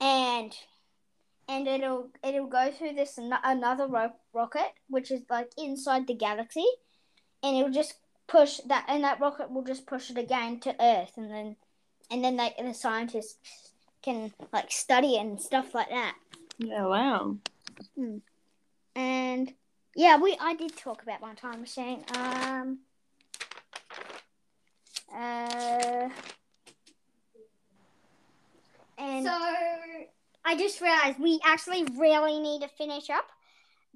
and 0.00 0.56
and 1.48 1.66
it'll 1.68 2.08
it'll 2.24 2.46
go 2.46 2.70
through 2.70 2.92
this 2.94 3.18
another 3.18 3.86
ro- 3.86 4.12
rocket 4.32 4.72
which 4.88 5.10
is 5.10 5.22
like 5.30 5.50
inside 5.56 6.06
the 6.06 6.14
galaxy 6.14 6.66
and 7.42 7.56
it'll 7.56 7.70
just 7.70 7.94
push 8.26 8.58
that 8.66 8.84
and 8.88 9.04
that 9.04 9.20
rocket 9.20 9.50
will 9.50 9.62
just 9.62 9.86
push 9.86 10.10
it 10.10 10.18
again 10.18 10.58
to 10.58 10.74
earth 10.80 11.12
and 11.16 11.30
then 11.30 11.56
and 12.10 12.24
then 12.24 12.36
like 12.36 12.56
the 12.56 12.74
scientists 12.74 13.72
can 14.02 14.32
like 14.52 14.70
study 14.70 15.16
it 15.16 15.20
and 15.20 15.40
stuff 15.40 15.74
like 15.74 15.88
that 15.90 16.14
Yeah, 16.58 16.86
wow. 16.86 17.36
and 18.96 19.52
yeah 19.94 20.16
we 20.18 20.36
i 20.40 20.54
did 20.54 20.76
talk 20.76 21.02
about 21.02 21.20
my 21.20 21.34
time 21.34 21.60
machine 21.60 22.04
um 22.16 22.78
uh 25.14 26.08
and 28.98 29.24
So, 29.24 29.38
I 30.46 30.56
just 30.56 30.80
realized 30.80 31.18
we 31.18 31.40
actually 31.44 31.84
really 31.98 32.38
need 32.38 32.62
to 32.62 32.68
finish 32.68 33.10
up. 33.10 33.26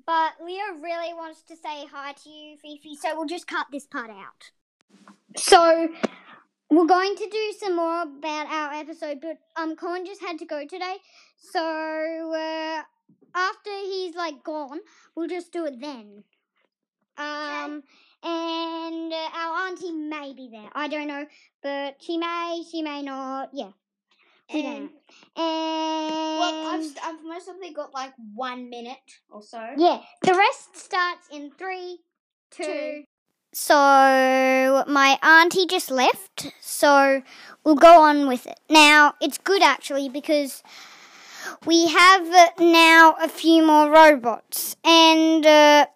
But 0.04 0.32
Leo 0.44 0.80
really 0.82 1.14
wants 1.14 1.42
to 1.42 1.56
say 1.56 1.86
hi 1.86 2.12
to 2.24 2.28
you, 2.28 2.56
Fifi, 2.56 2.96
so 2.96 3.14
we'll 3.14 3.26
just 3.26 3.46
cut 3.46 3.66
this 3.70 3.86
part 3.86 4.10
out. 4.10 4.50
So, 5.36 5.88
we're 6.70 6.86
going 6.86 7.14
to 7.14 7.28
do 7.30 7.52
some 7.58 7.76
more 7.76 8.02
about 8.02 8.46
our 8.50 8.72
episode, 8.72 9.20
but 9.20 9.38
um, 9.56 9.76
Colin 9.76 10.04
just 10.04 10.20
had 10.20 10.38
to 10.38 10.46
go 10.46 10.66
today. 10.66 10.96
So, 11.38 12.32
uh, 12.34 12.82
after 13.34 13.70
he's 13.70 14.16
like 14.16 14.42
gone, 14.42 14.80
we'll 15.14 15.28
just 15.28 15.52
do 15.52 15.66
it 15.66 15.80
then. 15.80 16.24
Um, 17.16 17.82
and 18.22 19.12
uh, 19.12 19.28
our 19.34 19.68
auntie 19.68 19.92
may 19.92 20.32
be 20.34 20.48
there. 20.50 20.70
I 20.72 20.88
don't 20.88 21.06
know, 21.06 21.26
but 21.62 21.96
she 22.00 22.16
may, 22.16 22.64
she 22.68 22.82
may 22.82 23.02
not. 23.02 23.50
Yeah. 23.52 23.70
And. 24.52 24.90
And 25.36 26.38
well 26.40 26.66
I've, 26.66 26.96
I've 27.04 27.24
mostly 27.24 27.72
got 27.72 27.94
like 27.94 28.12
one 28.34 28.68
minute 28.68 28.98
or 29.30 29.42
so 29.42 29.64
yeah, 29.76 30.00
the 30.22 30.34
rest 30.34 30.76
starts 30.76 31.28
in 31.32 31.50
three, 31.52 31.98
two. 32.50 32.64
Two. 32.64 33.04
So 33.52 34.84
my 34.86 35.18
auntie 35.22 35.66
just 35.66 35.90
left, 35.90 36.52
so 36.60 37.22
we'll 37.64 37.74
go 37.74 38.00
on 38.00 38.28
with 38.28 38.46
it. 38.46 38.60
Now 38.68 39.14
it's 39.20 39.38
good 39.38 39.62
actually 39.62 40.08
because 40.08 40.62
we 41.66 41.88
have 41.88 42.28
now 42.58 43.16
a 43.20 43.28
few 43.28 43.66
more 43.66 43.90
robots, 43.90 44.76
and 44.84 45.44
uh, 45.44 45.86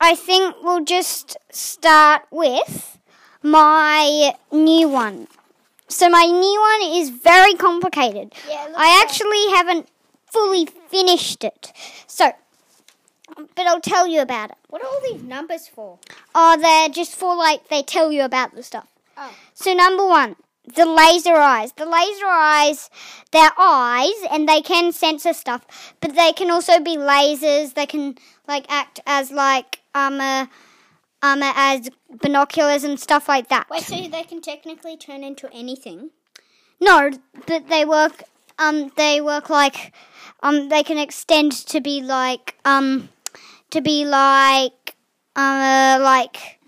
I 0.00 0.14
think 0.14 0.56
we'll 0.62 0.84
just 0.84 1.36
start 1.50 2.22
with 2.30 2.98
my 3.42 4.34
new 4.52 4.88
one. 4.88 5.26
So 5.90 6.08
my 6.08 6.24
new 6.24 6.60
one 6.60 7.00
is 7.00 7.10
very 7.10 7.54
complicated. 7.54 8.32
yeah 8.48 8.72
I 8.76 9.02
actually 9.04 9.56
haven't 9.56 9.88
fully 10.32 10.66
finished 10.88 11.42
it. 11.44 11.72
So, 12.06 12.32
but 13.36 13.66
I'll 13.66 13.80
tell 13.80 14.06
you 14.06 14.20
about 14.20 14.50
it. 14.50 14.56
what 14.68 14.82
are 14.82 14.86
all 14.86 15.00
these 15.02 15.22
numbers 15.22 15.66
for 15.68 15.98
Oh, 16.34 16.56
they're 16.60 16.88
just 16.88 17.14
for 17.16 17.34
like, 17.34 17.68
they 17.68 17.82
tell 17.82 18.12
you 18.12 18.22
about 18.22 18.54
the 18.54 18.62
stuff. 18.62 18.86
Oh. 19.16 19.34
So, 19.54 19.74
number 19.74 20.06
one, 20.06 20.36
the 20.76 20.86
laser 20.86 21.34
eyes. 21.34 21.72
The 21.72 21.86
laser 21.86 22.26
eyes, 22.26 22.88
they're 23.32 23.50
eyes 23.58 24.14
and 24.30 24.48
they 24.48 24.62
can 24.62 24.92
censor 24.92 25.32
stuff, 25.32 25.94
but 26.00 26.14
they 26.14 26.32
can 26.32 26.50
also 26.50 26.78
be 26.80 26.96
lasers. 26.96 27.74
They 27.74 27.86
can 27.86 28.16
like 28.46 28.66
act 28.68 29.00
as 29.06 29.30
like, 29.32 29.80
um, 29.94 30.20
uh, 30.20 30.46
um 31.22 31.40
as 31.42 31.90
binoculars 32.20 32.84
and 32.84 32.98
stuff 32.98 33.28
like 33.28 33.48
that. 33.48 33.68
Wait, 33.70 33.82
so 33.82 33.96
they 34.08 34.22
can 34.22 34.40
technically 34.40 34.96
turn 34.96 35.22
into 35.22 35.52
anything? 35.52 36.10
No, 36.80 37.10
but 37.46 37.68
they 37.68 37.84
work. 37.84 38.24
Um, 38.58 38.90
they 38.96 39.20
work 39.20 39.50
like. 39.50 39.92
Um, 40.42 40.68
they 40.68 40.82
can 40.82 40.98
extend 40.98 41.52
to 41.52 41.80
be 41.80 42.02
like. 42.02 42.56
Um, 42.64 43.10
to 43.70 43.80
be 43.80 44.04
like. 44.04 44.96
Uh, 45.36 45.98
like 46.00 46.58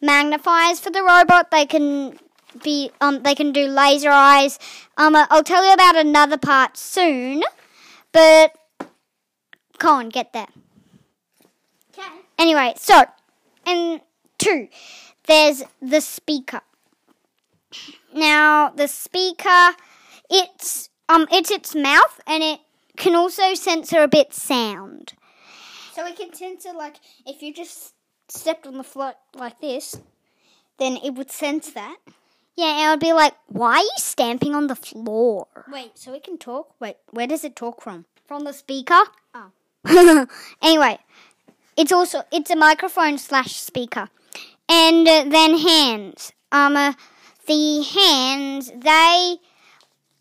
magnifiers 0.00 0.78
for 0.78 0.90
the 0.90 1.02
robot. 1.02 1.50
They 1.50 1.66
can 1.66 2.18
be. 2.62 2.90
Um, 3.00 3.22
they 3.22 3.34
can 3.34 3.52
do 3.52 3.66
laser 3.66 4.10
eyes. 4.10 4.58
Um, 4.96 5.14
uh, 5.14 5.26
I'll 5.30 5.44
tell 5.44 5.64
you 5.64 5.72
about 5.72 5.96
another 5.96 6.38
part 6.38 6.76
soon, 6.76 7.42
but. 8.12 8.52
Colin, 9.78 10.10
get 10.10 10.32
there. 10.32 10.46
Okay. 11.92 12.06
Anyway, 12.38 12.74
so 12.76 13.04
and 13.66 14.00
two, 14.38 14.68
there's 15.26 15.62
the 15.80 16.00
speaker. 16.00 16.60
Now 18.14 18.70
the 18.70 18.88
speaker, 18.88 19.72
it's 20.30 20.90
um 21.08 21.26
it's 21.30 21.50
its 21.50 21.74
mouth 21.74 22.20
and 22.26 22.42
it 22.42 22.60
can 22.96 23.14
also 23.14 23.54
censor 23.54 24.02
a 24.02 24.08
bit 24.08 24.32
sound. 24.34 25.14
So 25.94 26.06
it 26.06 26.16
can 26.16 26.32
censor 26.32 26.72
like 26.72 26.96
if 27.26 27.42
you 27.42 27.52
just 27.52 27.94
stepped 28.28 28.66
on 28.66 28.78
the 28.78 28.84
floor 28.84 29.14
like 29.34 29.60
this, 29.60 29.96
then 30.78 30.96
it 30.96 31.10
would 31.10 31.30
sense 31.30 31.70
that. 31.72 31.96
Yeah, 32.54 32.86
it 32.86 32.90
would 32.90 33.00
be 33.00 33.14
like, 33.14 33.34
why 33.46 33.76
are 33.76 33.82
you 33.82 33.90
stamping 33.96 34.54
on 34.54 34.66
the 34.66 34.76
floor? 34.76 35.46
Wait, 35.72 35.92
so 35.96 36.12
it 36.12 36.22
can 36.22 36.36
talk? 36.36 36.74
Wait, 36.80 36.96
where 37.10 37.26
does 37.26 37.44
it 37.44 37.56
talk 37.56 37.80
from? 37.80 38.04
From 38.26 38.44
the 38.44 38.52
speaker? 38.52 39.00
Oh. 39.34 39.50
anyway, 40.62 40.98
it's 41.76 41.92
also 41.92 42.22
it's 42.32 42.50
a 42.50 42.56
microphone 42.56 43.18
slash 43.18 43.56
speaker, 43.56 44.08
and 44.68 45.06
uh, 45.08 45.24
then 45.28 45.58
hands. 45.58 46.32
Um, 46.50 46.76
uh, 46.76 46.92
the 47.46 47.82
hands 47.82 48.70
they 48.76 49.36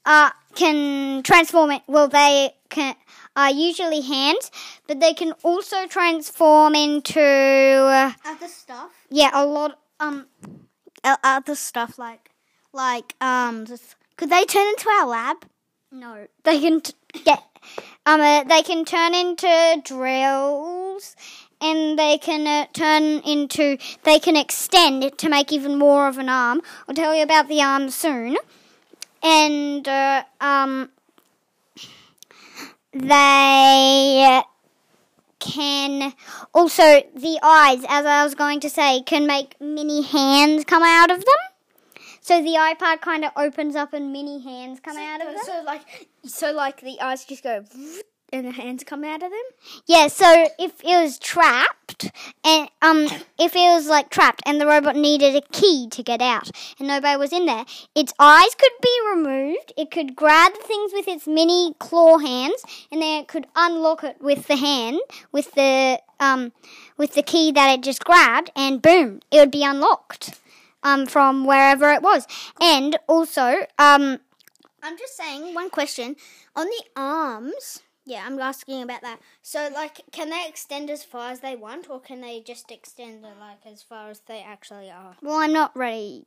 uh 0.05 0.31
can 0.55 1.23
transform 1.23 1.71
it. 1.71 1.81
Well, 1.87 2.07
they 2.07 2.55
can 2.69 2.95
are 3.35 3.51
usually 3.51 4.01
hands, 4.01 4.51
but 4.87 4.99
they 4.99 5.13
can 5.13 5.33
also 5.43 5.87
transform 5.87 6.75
into 6.75 7.21
uh, 7.21 8.11
Other 8.25 8.47
stuff? 8.47 8.91
yeah 9.09 9.29
a 9.33 9.45
lot. 9.45 9.79
Um, 9.99 10.25
other 11.03 11.55
stuff 11.55 11.97
like, 11.97 12.31
like 12.73 13.15
um, 13.21 13.65
just, 13.65 13.95
could 14.17 14.29
they 14.29 14.45
turn 14.45 14.67
into 14.67 14.89
our 14.89 15.07
lab? 15.07 15.45
no, 15.91 16.27
they 16.43 16.59
can 16.59 16.81
t- 16.81 16.93
get 17.23 17.43
um 18.05 18.21
uh, 18.21 18.43
they 18.43 18.61
can 18.61 18.85
turn 18.85 19.13
into 19.13 19.81
drills. 19.83 21.15
And 21.63 21.99
they 21.99 22.17
can 22.17 22.47
uh, 22.47 22.65
turn 22.73 23.19
into, 23.19 23.77
they 24.01 24.17
can 24.17 24.35
extend 24.35 25.15
to 25.19 25.29
make 25.29 25.51
even 25.53 25.77
more 25.77 26.07
of 26.07 26.17
an 26.17 26.27
arm. 26.27 26.61
I'll 26.89 26.95
tell 26.95 27.13
you 27.13 27.21
about 27.21 27.49
the 27.49 27.61
arm 27.61 27.91
soon. 27.91 28.35
And 29.21 29.87
uh, 29.87 30.23
um, 30.39 30.89
they 32.93 34.41
can 35.37 36.13
also 36.51 37.03
the 37.15 37.39
eyes, 37.43 37.85
as 37.87 38.07
I 38.07 38.23
was 38.23 38.33
going 38.33 38.59
to 38.61 38.69
say, 38.69 39.03
can 39.03 39.27
make 39.27 39.55
mini 39.61 40.01
hands 40.01 40.65
come 40.65 40.81
out 40.81 41.11
of 41.11 41.19
them. 41.19 41.50
So 42.21 42.41
the 42.41 42.51
iPad 42.51 43.01
kind 43.01 43.25
of 43.25 43.31
opens 43.35 43.75
up 43.75 43.93
and 43.93 44.13
mini 44.13 44.39
hands 44.41 44.79
come 44.79 44.95
out 44.97 45.21
of 45.21 45.27
them. 45.27 45.43
So 45.43 45.63
like, 45.65 46.07
so 46.23 46.51
like 46.51 46.81
the 46.81 47.01
eyes 47.01 47.25
just 47.25 47.43
go, 47.43 47.65
and 48.31 48.45
the 48.45 48.51
hands 48.51 48.83
come 48.83 49.03
out 49.03 49.23
of 49.23 49.31
them. 49.31 49.41
Yeah, 49.85 50.07
so 50.07 50.47
if 50.57 50.83
it 50.83 51.01
was 51.01 51.19
trapped 51.19 52.11
and 52.43 52.69
um 52.81 53.07
if 53.37 53.55
it 53.55 53.73
was 53.73 53.87
like 53.87 54.09
trapped 54.09 54.41
and 54.45 54.61
the 54.61 54.67
robot 54.67 54.95
needed 54.95 55.35
a 55.35 55.41
key 55.51 55.87
to 55.89 56.03
get 56.03 56.21
out 56.21 56.49
and 56.79 56.87
nobody 56.87 57.17
was 57.17 57.33
in 57.33 57.45
there, 57.45 57.65
its 57.95 58.13
eyes 58.19 58.55
could 58.55 58.71
be 58.81 58.99
removed, 59.13 59.73
it 59.75 59.91
could 59.91 60.15
grab 60.15 60.53
things 60.53 60.91
with 60.93 61.07
its 61.07 61.27
mini 61.27 61.73
claw 61.79 62.19
hands 62.19 62.63
and 62.91 63.01
then 63.01 63.21
it 63.21 63.27
could 63.27 63.47
unlock 63.55 64.03
it 64.03 64.21
with 64.21 64.47
the 64.47 64.55
hand 64.55 64.99
with 65.31 65.51
the 65.53 65.99
um 66.19 66.51
with 66.97 67.15
the 67.15 67.23
key 67.23 67.51
that 67.51 67.73
it 67.73 67.81
just 67.81 68.05
grabbed 68.05 68.51
and 68.55 68.81
boom, 68.81 69.21
it 69.31 69.37
would 69.39 69.51
be 69.51 69.63
unlocked 69.63 70.39
um 70.83 71.05
from 71.05 71.45
wherever 71.45 71.91
it 71.91 72.01
was. 72.01 72.27
And 72.59 72.97
also 73.07 73.65
um 73.77 74.19
I'm 74.83 74.97
just 74.97 75.15
saying 75.15 75.53
one 75.53 75.69
question 75.69 76.15
on 76.55 76.65
the 76.65 76.83
arms. 76.95 77.81
Yeah, 78.03 78.23
I'm 78.25 78.39
asking 78.39 78.81
about 78.81 79.01
that. 79.03 79.19
So, 79.43 79.69
like, 79.71 80.01
can 80.11 80.31
they 80.31 80.45
extend 80.47 80.89
as 80.89 81.03
far 81.03 81.29
as 81.29 81.41
they 81.41 81.55
want, 81.55 81.87
or 81.87 81.99
can 81.99 82.19
they 82.21 82.41
just 82.41 82.71
extend 82.71 83.23
it, 83.23 83.35
like 83.39 83.59
as 83.71 83.83
far 83.83 84.09
as 84.09 84.21
they 84.21 84.41
actually 84.41 84.89
are? 84.89 85.15
Well, 85.21 85.35
I'm 85.35 85.53
not 85.53 85.75
ready. 85.77 86.25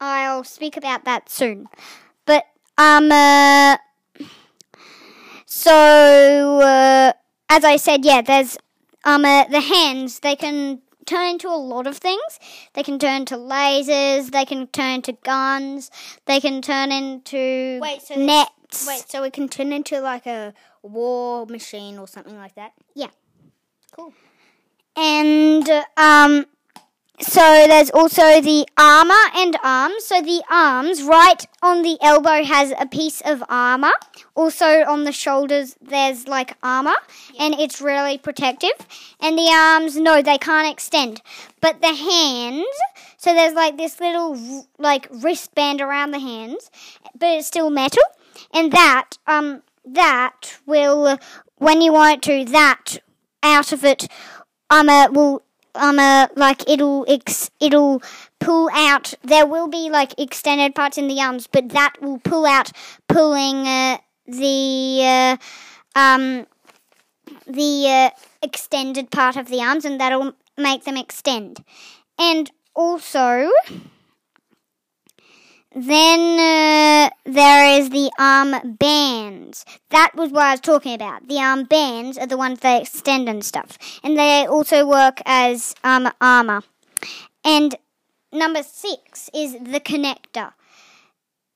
I'll 0.00 0.42
speak 0.42 0.76
about 0.76 1.04
that 1.04 1.28
soon. 1.28 1.68
But 2.26 2.46
um, 2.76 3.12
uh, 3.12 3.76
so 5.46 6.60
uh, 6.60 7.12
as 7.48 7.64
I 7.64 7.76
said, 7.76 8.04
yeah, 8.04 8.20
there's 8.22 8.58
um 9.04 9.24
uh, 9.24 9.44
the 9.44 9.60
hands. 9.60 10.20
They 10.20 10.34
can 10.36 10.82
turn 11.06 11.30
into 11.30 11.48
a 11.48 11.56
lot 11.56 11.86
of 11.86 11.96
things. 11.98 12.38
They 12.74 12.82
can 12.82 12.98
turn 12.98 13.24
to 13.26 13.36
lasers. 13.36 14.30
They 14.30 14.44
can 14.44 14.66
turn 14.68 14.96
into 14.96 15.12
guns. 15.12 15.90
They 16.26 16.40
can 16.40 16.62
turn 16.62 16.92
into 16.92 17.78
Wait, 17.80 18.02
so 18.02 18.14
nets. 18.14 18.86
Wait, 18.86 19.04
so 19.08 19.22
it 19.24 19.32
can 19.32 19.48
turn 19.48 19.72
into 19.72 20.00
like 20.00 20.26
a 20.26 20.54
war 20.82 21.46
machine 21.46 21.98
or 21.98 22.08
something 22.08 22.36
like 22.36 22.54
that? 22.54 22.72
Yeah. 22.94 23.10
Cool. 23.92 24.12
And 24.96 25.68
um, 25.96 26.46
so 27.22 27.40
there's 27.40 27.90
also 27.90 28.40
the 28.40 28.66
armor 28.76 29.14
and 29.36 29.56
arms. 29.62 30.04
So 30.04 30.20
the 30.20 30.42
arms, 30.50 31.02
right 31.02 31.46
on 31.62 31.82
the 31.82 31.96
elbow, 32.00 32.42
has 32.44 32.72
a 32.78 32.86
piece 32.86 33.20
of 33.20 33.42
armor. 33.48 33.92
Also 34.34 34.84
on 34.84 35.04
the 35.04 35.12
shoulders, 35.12 35.76
there's 35.80 36.26
like 36.26 36.56
armor, 36.62 36.96
and 37.38 37.54
it's 37.54 37.80
really 37.80 38.18
protective. 38.18 38.72
And 39.20 39.38
the 39.38 39.50
arms, 39.52 39.96
no, 39.96 40.20
they 40.20 40.38
can't 40.38 40.70
extend. 40.70 41.22
But 41.60 41.80
the 41.80 41.94
hands, 41.94 42.66
so 43.16 43.32
there's 43.34 43.54
like 43.54 43.76
this 43.76 44.00
little 44.00 44.66
like 44.78 45.06
wristband 45.10 45.80
around 45.80 46.10
the 46.10 46.18
hands, 46.18 46.70
but 47.18 47.28
it's 47.28 47.46
still 47.46 47.70
metal. 47.70 48.02
And 48.52 48.72
that, 48.72 49.18
um, 49.26 49.62
that 49.84 50.58
will, 50.66 51.18
when 51.56 51.80
you 51.80 51.92
want 51.92 52.26
it 52.26 52.46
to, 52.46 52.52
that 52.52 52.98
out 53.42 53.72
of 53.72 53.84
it 53.84 54.08
uh, 54.70 55.08
will 55.12 55.42
um 55.74 55.98
uh, 55.98 56.28
like 56.36 56.68
it'll 56.68 57.04
ex- 57.08 57.50
it'll 57.60 58.02
pull 58.38 58.68
out 58.74 59.14
there 59.22 59.46
will 59.46 59.68
be 59.68 59.88
like 59.90 60.18
extended 60.18 60.74
parts 60.74 60.98
in 60.98 61.08
the 61.08 61.20
arms 61.20 61.46
but 61.46 61.70
that 61.70 61.94
will 62.00 62.18
pull 62.18 62.44
out 62.46 62.72
pulling 63.08 63.66
uh, 63.66 63.98
the 64.26 65.00
uh, 65.02 65.36
um 65.98 66.46
the 67.46 67.86
uh, 67.88 68.10
extended 68.42 69.10
part 69.10 69.36
of 69.36 69.48
the 69.48 69.60
arms 69.60 69.84
and 69.84 70.00
that'll 70.00 70.34
make 70.56 70.84
them 70.84 70.96
extend. 70.96 71.64
And 72.18 72.50
also 72.74 73.50
then 75.74 76.38
uh, 76.38 77.10
there 77.24 77.78
is 77.78 77.90
the 77.90 78.10
arm 78.18 78.76
bands. 78.76 79.64
That 79.90 80.14
was 80.14 80.30
what 80.30 80.42
I 80.42 80.50
was 80.52 80.60
talking 80.60 80.94
about. 80.94 81.28
The 81.28 81.38
arm 81.38 81.64
bands 81.64 82.18
are 82.18 82.26
the 82.26 82.36
ones 82.36 82.60
that 82.60 82.82
extend 82.82 83.28
and 83.28 83.44
stuff, 83.44 83.78
and 84.02 84.18
they 84.18 84.46
also 84.46 84.86
work 84.86 85.20
as 85.24 85.74
um, 85.84 86.10
armor. 86.20 86.62
And 87.44 87.74
number 88.32 88.62
six 88.62 89.30
is 89.34 89.52
the 89.54 89.80
connector. 89.80 90.52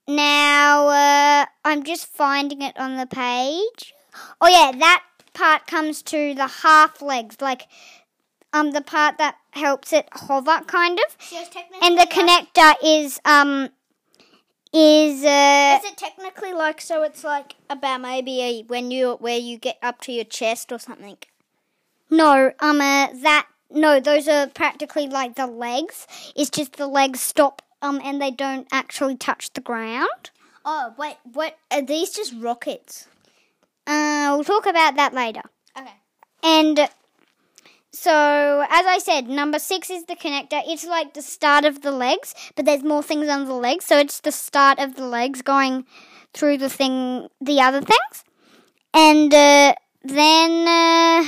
Now 0.08 0.88
uh, 0.88 1.46
I'm 1.64 1.82
just 1.82 2.06
finding 2.06 2.62
it 2.62 2.78
on 2.78 2.96
the 2.96 3.06
page. 3.06 3.94
Oh 4.40 4.48
yeah, 4.48 4.72
that 4.78 5.04
part 5.34 5.66
comes 5.66 6.02
to 6.02 6.34
the 6.34 6.46
half 6.46 7.02
legs, 7.02 7.36
like 7.40 7.66
um 8.52 8.70
the 8.70 8.80
part 8.80 9.18
that 9.18 9.36
helps 9.50 9.92
it 9.92 10.08
hover, 10.12 10.60
kind 10.66 10.98
of. 10.98 11.16
And 11.82 11.98
the 11.98 12.06
connector 12.06 12.74
is 12.82 13.20
um 13.24 13.70
is 14.76 15.24
uh 15.24 15.78
Is 15.80 15.90
it 15.90 15.96
technically 15.96 16.52
like 16.52 16.80
so? 16.80 17.02
It's 17.02 17.24
like 17.24 17.54
about 17.70 18.00
maybe 18.02 18.42
a, 18.42 18.62
when 18.64 18.90
you 18.90 19.12
where 19.20 19.38
you 19.38 19.58
get 19.58 19.78
up 19.82 20.00
to 20.02 20.12
your 20.12 20.24
chest 20.24 20.70
or 20.72 20.78
something. 20.78 21.16
no 22.10 22.52
um 22.60 22.80
uh, 22.80 23.08
that 23.22 23.46
no 23.70 24.00
those 24.00 24.28
are 24.28 24.46
practically 24.48 25.06
like 25.08 25.34
the 25.36 25.46
legs. 25.46 26.06
It's 26.34 26.50
just 26.50 26.76
the 26.76 26.86
legs 26.86 27.20
stop 27.20 27.62
um 27.80 28.00
and 28.04 28.20
they 28.20 28.30
don't 28.30 28.68
actually 28.70 29.16
touch 29.16 29.52
the 29.52 29.60
ground. 29.60 30.30
Oh 30.64 30.94
wait, 30.98 31.16
what 31.32 31.56
are 31.70 31.82
these? 31.82 32.10
Just 32.10 32.34
rockets? 32.36 33.06
Uh, 33.86 34.34
we'll 34.34 34.44
talk 34.44 34.66
about 34.66 34.96
that 34.96 35.14
later. 35.14 35.42
Okay. 35.78 35.94
And 36.42 36.88
so, 37.96 38.64
as 38.68 38.86
I 38.86 38.98
said, 38.98 39.26
number 39.26 39.58
six 39.58 39.88
is 39.88 40.04
the 40.04 40.16
connector. 40.16 40.62
It's 40.66 40.86
like 40.86 41.14
the 41.14 41.22
start 41.22 41.64
of 41.64 41.80
the 41.80 41.90
legs, 41.90 42.34
but 42.54 42.66
there's 42.66 42.82
more 42.82 43.02
things 43.02 43.26
on 43.28 43.46
the 43.46 43.54
legs. 43.54 43.86
So 43.86 43.98
it's 43.98 44.20
the 44.20 44.32
start 44.32 44.78
of 44.78 44.96
the 44.96 45.06
legs 45.06 45.40
going 45.40 45.86
through 46.34 46.58
the 46.58 46.68
thing, 46.68 47.28
the 47.40 47.60
other 47.60 47.80
things. 47.80 48.24
And 48.92 49.32
uh, 49.32 49.74
then 50.04 50.68
uh, 50.68 51.24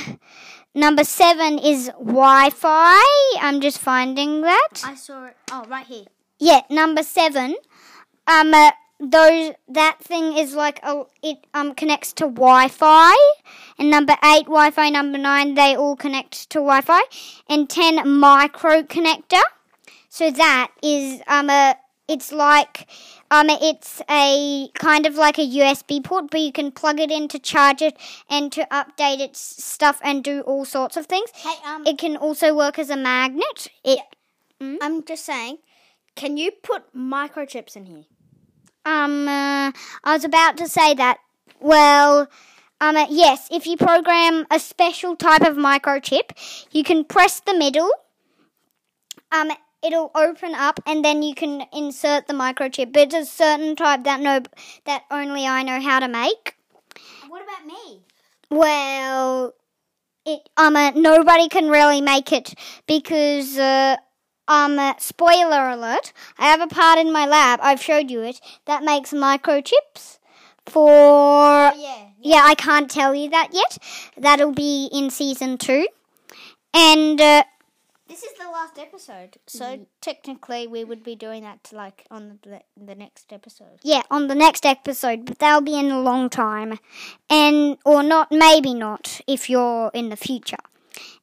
number 0.75 1.03
seven 1.03 1.57
is 1.57 1.87
Wi-Fi. 1.97 3.37
I'm 3.41 3.61
just 3.61 3.79
finding 3.79 4.41
that. 4.41 4.83
I 4.85 4.93
saw 4.93 5.25
it. 5.25 5.37
Oh, 5.51 5.65
right 5.67 5.87
here. 5.87 6.05
Yeah, 6.37 6.61
number 6.69 7.01
seven. 7.01 7.55
Um, 8.27 8.53
uh, 8.53 8.71
those 8.99 9.53
that 9.67 9.97
thing 10.01 10.37
is 10.37 10.53
like 10.53 10.79
a 10.83 11.03
it 11.23 11.47
um 11.53 11.73
connects 11.73 12.11
to 12.13 12.25
Wi-Fi, 12.25 13.15
and 13.77 13.89
number 13.89 14.15
eight 14.23 14.45
Wi-Fi, 14.45 14.89
number 14.89 15.17
nine 15.17 15.53
they 15.55 15.75
all 15.75 15.95
connect 15.95 16.49
to 16.49 16.59
Wi-Fi, 16.59 17.01
and 17.47 17.69
ten 17.69 18.07
micro 18.07 18.83
connector. 18.83 19.41
So 20.09 20.31
that 20.31 20.71
is 20.83 21.21
um 21.27 21.49
a 21.49 21.75
it's 22.09 22.33
like 22.33 22.87
um 23.31 23.49
it's 23.49 24.01
a 24.09 24.69
kind 24.73 25.05
of 25.05 25.15
like 25.15 25.37
a 25.39 25.47
USB 25.47 26.03
port, 26.03 26.29
but 26.29 26.41
you 26.41 26.51
can 26.51 26.71
plug 26.71 26.99
it 26.99 27.09
in 27.09 27.29
to 27.29 27.39
charge 27.39 27.81
it 27.81 27.95
and 28.29 28.51
to 28.51 28.67
update 28.69 29.19
its 29.19 29.63
stuff 29.63 30.01
and 30.03 30.23
do 30.23 30.41
all 30.41 30.65
sorts 30.65 30.97
of 30.97 31.05
things. 31.05 31.29
Hey, 31.35 31.55
um, 31.65 31.85
It 31.85 31.97
can 31.97 32.17
also 32.17 32.53
work 32.53 32.77
as 32.77 32.89
a 32.89 32.97
magnet. 32.97 33.69
It 33.85 33.99
I'm 34.59 35.05
just 35.05 35.25
saying, 35.25 35.59
can 36.15 36.35
you 36.35 36.51
put 36.51 36.93
microchips 36.93 37.77
in 37.77 37.85
here? 37.85 38.03
Um, 38.89 39.27
uh, 39.27 39.71
I 40.03 40.13
was 40.13 40.23
about 40.23 40.57
to 40.57 40.67
say 40.67 40.95
that. 40.95 41.19
Well, 41.59 42.27
um, 42.81 42.95
uh, 42.97 43.05
yes, 43.09 43.47
if 43.51 43.67
you 43.67 43.77
program 43.77 44.47
a 44.49 44.59
special 44.59 45.15
type 45.15 45.41
of 45.41 45.57
microchip, 45.57 46.31
you 46.71 46.83
can 46.83 47.03
press 47.03 47.39
the 47.39 47.53
middle. 47.53 47.91
Um, 49.31 49.51
it'll 49.83 50.09
open 50.15 50.55
up, 50.55 50.79
and 50.87 51.05
then 51.05 51.21
you 51.21 51.35
can 51.35 51.65
insert 51.71 52.27
the 52.27 52.33
microchip. 52.33 52.91
But 52.91 53.13
it's 53.13 53.15
a 53.15 53.25
certain 53.25 53.75
type 53.75 54.05
that 54.05 54.21
no, 54.21 54.41
that 54.85 55.03
only 55.11 55.45
I 55.45 55.61
know 55.61 55.79
how 55.79 55.99
to 55.99 56.07
make. 56.07 56.55
What 57.27 57.43
about 57.43 57.67
me? 57.67 58.01
Well, 58.49 59.53
it 60.25 60.49
um, 60.57 60.75
uh, 60.75 60.91
nobody 60.91 61.47
can 61.47 61.69
really 61.69 62.01
make 62.01 62.31
it 62.31 62.55
because 62.87 63.55
uh, 63.59 63.97
um, 64.49 64.77
uh, 64.77 64.95
spoiler 64.97 65.69
alert. 65.69 66.11
I 66.37 66.47
have 66.47 66.59
a 66.59 66.67
part 66.67 66.99
in 66.99 67.13
my 67.13 67.25
lab. 67.25 67.59
I've 67.63 67.81
showed 67.81 68.11
you 68.11 68.21
it 68.21 68.41
that 68.65 68.83
makes 68.83 69.11
microchips 69.13 70.19
for. 70.65 70.89
Oh, 70.91 71.73
yeah. 71.77 72.07
Yeah, 72.21 72.41
I 72.43 72.55
can't 72.55 72.91
tell 72.91 73.15
you 73.15 73.29
that 73.29 73.49
yet. 73.53 73.77
That'll 74.17 74.51
be 74.51 74.89
in 74.91 75.09
season 75.09 75.57
two, 75.57 75.87
and 76.73 77.19
uh, 77.21 77.43
This 78.09 78.23
is 78.23 78.33
the 78.37 78.49
last 78.51 78.77
episode, 78.77 79.37
so 79.47 79.85
technically 80.01 80.67
we 80.67 80.83
would 80.83 81.01
be 81.01 81.15
doing 81.15 81.43
that 81.43 81.63
to 81.65 81.75
like 81.77 82.05
on 82.11 82.39
the 82.43 82.59
the 82.75 82.95
next 82.95 83.31
episode. 83.31 83.79
yeah, 83.83 84.01
on 84.11 84.27
the 84.27 84.35
next 84.35 84.65
episode. 84.65 85.25
But 85.25 85.39
that'll 85.39 85.61
be 85.61 85.79
in 85.79 85.91
a 85.91 86.01
long 86.01 86.29
time, 86.29 86.77
and 87.29 87.77
or 87.85 88.03
not, 88.03 88.31
maybe 88.31 88.73
not 88.73 89.21
if 89.27 89.49
you're 89.49 89.91
in 89.93 90.09
the 90.09 90.17
future. 90.17 90.63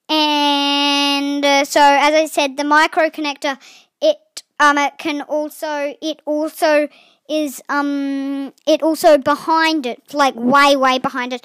And 0.09 1.45
uh, 1.45 1.65
so, 1.65 1.81
as 1.81 2.15
I 2.15 2.27
said, 2.27 2.57
the 2.57 2.65
micro 2.65 3.09
connector, 3.11 3.59
it 4.01 4.43
um, 4.61 4.79
it 4.79 4.99
can 4.99 5.23
also, 5.23 5.95
it 6.01 6.21
also 6.25 6.89
is 7.29 7.61
um, 7.69 8.53
it 8.67 8.83
also 8.83 9.19
behind 9.19 9.85
it, 9.87 10.15
like 10.15 10.35
way, 10.37 10.77
way 10.77 10.99
behind 10.99 11.33
it, 11.33 11.45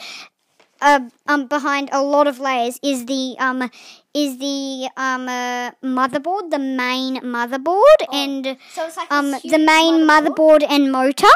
uh, 0.82 1.02
um, 1.28 1.48
behind 1.48 1.90
a 1.92 2.02
lot 2.02 2.28
of 2.28 2.40
layers 2.40 2.80
is 2.84 3.06
the 3.06 3.36
um, 3.40 3.70
is 4.14 4.38
the 4.38 4.90
um, 4.98 5.28
uh, 5.28 5.72
motherboard, 5.84 6.52
the 6.52 6.60
main 6.60 7.18
motherboard, 7.22 8.00
and 8.12 8.58
So 8.72 8.86
it's 8.86 8.98
like 8.98 9.12
um, 9.12 9.32
the 9.32 9.58
main 9.58 10.08
motherboard 10.08 10.64
and 10.70 10.92
motor. 10.92 11.34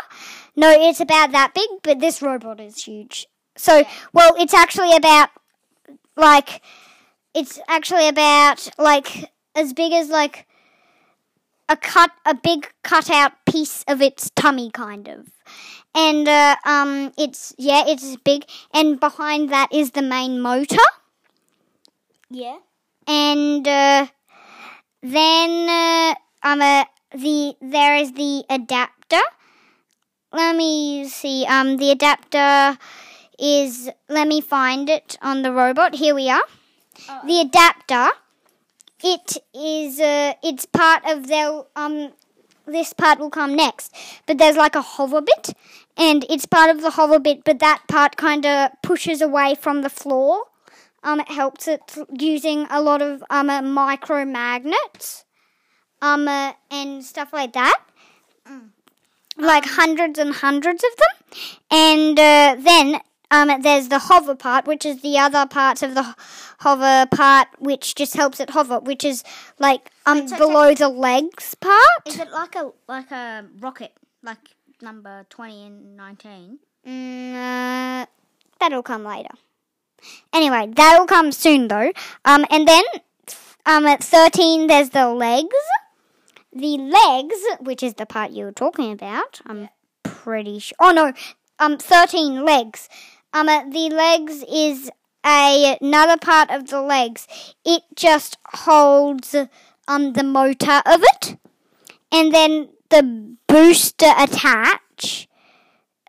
No, 0.56 0.70
it's 0.72 1.00
about 1.00 1.32
that 1.32 1.54
big, 1.54 1.70
but 1.84 2.00
this 2.00 2.22
robot 2.22 2.60
is 2.60 2.84
huge. 2.84 3.28
So, 3.58 3.84
well, 4.14 4.36
it's 4.38 4.54
actually 4.54 4.96
about 4.96 5.30
like 6.16 6.62
it's 7.36 7.60
actually 7.67 8.08
about 8.08 8.69
like 8.80 9.32
as 9.56 9.74
big 9.74 9.93
as 9.93 10.10
like 10.10 10.48
a 11.69 11.78
cut 11.78 12.12
a 12.26 12.34
big 12.36 12.71
cutout 12.84 13.34
piece 13.45 13.84
of 13.88 14.02
its 14.02 14.30
tummy 14.36 14.69
kind 14.71 15.08
of 15.08 15.30
and 15.93 16.28
uh, 16.28 16.56
um 16.65 17.12
it's 17.17 17.54
yeah 17.58 17.84
it's 17.88 18.15
big 18.17 18.45
and 18.74 19.00
behind 19.00 19.50
that 19.50 19.69
is 19.74 19.91
the 19.91 20.02
main 20.02 20.39
motor 20.41 20.88
Yeah. 22.30 22.58
and 23.08 23.67
uh, 23.67 24.08
then 25.02 25.69
uh, 25.69 26.15
um 26.43 26.62
uh, 26.62 26.86
the 27.13 27.56
there 27.62 27.95
is 27.95 28.13
the 28.13 28.43
adapter. 28.50 29.21
Let 30.32 30.56
me 30.56 31.08
see. 31.08 31.45
Um, 31.45 31.78
the 31.78 31.91
adapter 31.91 32.78
is. 33.39 33.89
Let 34.10 34.28
me 34.28 34.41
find 34.41 34.89
it 34.89 35.17
on 35.21 35.43
the 35.43 35.52
robot. 35.54 35.95
Here 35.95 36.13
we 36.15 36.30
are. 36.30 36.43
The 37.26 37.42
adapter. 37.42 38.10
It 39.04 39.38
is. 39.54 40.00
Uh, 40.00 40.34
it's 40.44 40.66
part 40.66 41.04
of 41.06 41.28
their. 41.28 41.64
Um, 41.76 42.14
this 42.66 42.94
part 42.94 43.20
will 43.20 43.30
come 43.30 43.56
next, 43.56 43.94
but 44.26 44.38
there's 44.38 44.56
like 44.56 44.76
a 44.76 44.82
hover 44.82 45.22
bit, 45.22 45.54
and 45.98 46.26
it's 46.30 46.46
part 46.46 46.70
of 46.72 46.82
the 46.82 46.92
hover 46.92 47.20
bit, 47.20 47.44
but 47.44 47.60
that 47.60 47.84
part 47.88 48.18
kind 48.18 48.46
of 48.46 48.72
pushes 48.82 49.22
away 49.22 49.54
from 49.54 49.82
the 49.84 49.90
floor. 49.90 50.46
Um, 51.04 51.20
it 51.20 51.30
helps 51.30 51.68
it 51.68 51.96
using 52.18 52.66
a 52.72 52.82
lot 52.82 53.02
of 53.04 53.24
um 53.30 53.50
uh, 53.50 53.62
micro 53.62 54.26
magnets, 54.26 55.26
um, 56.02 56.28
uh, 56.28 56.54
and 56.72 57.04
stuff 57.04 57.32
like 57.34 57.54
that. 57.54 57.80
Like 59.38 59.66
hundreds 59.66 60.18
and 60.18 60.34
hundreds 60.34 60.84
of 60.84 60.92
them, 60.98 61.40
and 61.70 62.18
uh, 62.18 62.56
then 62.58 63.02
um, 63.32 63.62
there's 63.62 63.90
the 63.90 64.00
hover 64.00 64.36
part, 64.36 64.66
which 64.68 64.86
is 64.86 65.02
the 65.02 65.18
other 65.18 65.46
parts 65.46 65.82
of 65.84 65.96
the 65.96 66.16
hover 66.60 67.06
part, 67.12 67.48
which 67.60 67.96
just 67.96 68.16
helps 68.16 68.40
it 68.40 68.52
hover, 68.52 68.80
which 68.80 69.04
is 69.04 69.24
like 69.60 69.90
um 70.06 70.20
Wait, 70.22 70.30
so- 70.30 70.38
below 70.38 70.74
the 70.74 70.90
legs 70.90 71.56
part. 71.56 72.02
Is 72.06 72.20
it 72.20 72.32
like 72.32 72.56
a 72.56 72.72
like 72.88 73.12
a 73.12 73.46
rocket, 73.60 73.94
like 74.24 74.38
number 74.82 75.26
twenty 75.30 75.66
and 75.66 75.98
nineteen? 75.98 76.60
Mm, 76.88 77.34
uh, 77.34 78.06
that'll 78.60 78.84
come 78.84 79.04
later. 79.04 79.30
Anyway, 80.34 80.72
that'll 80.76 81.08
come 81.08 81.32
soon 81.32 81.68
though. 81.68 81.92
Um, 82.26 82.46
and 82.52 82.68
then 82.68 82.84
um 83.66 83.86
at 83.88 84.04
thirteen, 84.04 84.68
there's 84.68 84.92
the 84.92 85.10
legs. 85.10 85.56
The 86.54 86.78
legs, 86.78 87.36
which 87.60 87.84
is 87.84 87.96
the 87.96 88.06
part 88.06 88.32
you 88.32 88.46
were 88.46 88.52
talking 88.54 88.94
about, 88.94 89.42
I'm 89.46 89.68
pretty 90.04 90.60
sure. 90.60 90.76
Oh 90.80 90.92
no, 90.92 91.12
um, 91.60 91.78
thirteen 91.78 92.46
legs. 92.46 92.88
Um, 93.36 93.48
the 93.48 93.89
legs 93.89 94.45
is 94.50 94.89
a 95.26 95.78
another 95.82 96.15
part 96.15 96.50
of 96.50 96.69
the 96.69 96.82
legs. 96.82 97.28
It 97.65 97.84
just 97.93 98.38
holds 98.45 99.36
um 99.89 100.13
the 100.13 100.24
motor 100.24 100.82
of 100.86 101.04
it, 101.04 101.38
and 102.13 102.34
then 102.34 102.69
the 102.89 103.36
booster 103.45 104.13
attach. 104.17 105.28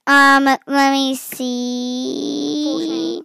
Um, 0.06 0.44
let 0.44 0.92
me 0.92 1.16
see. 1.16 3.22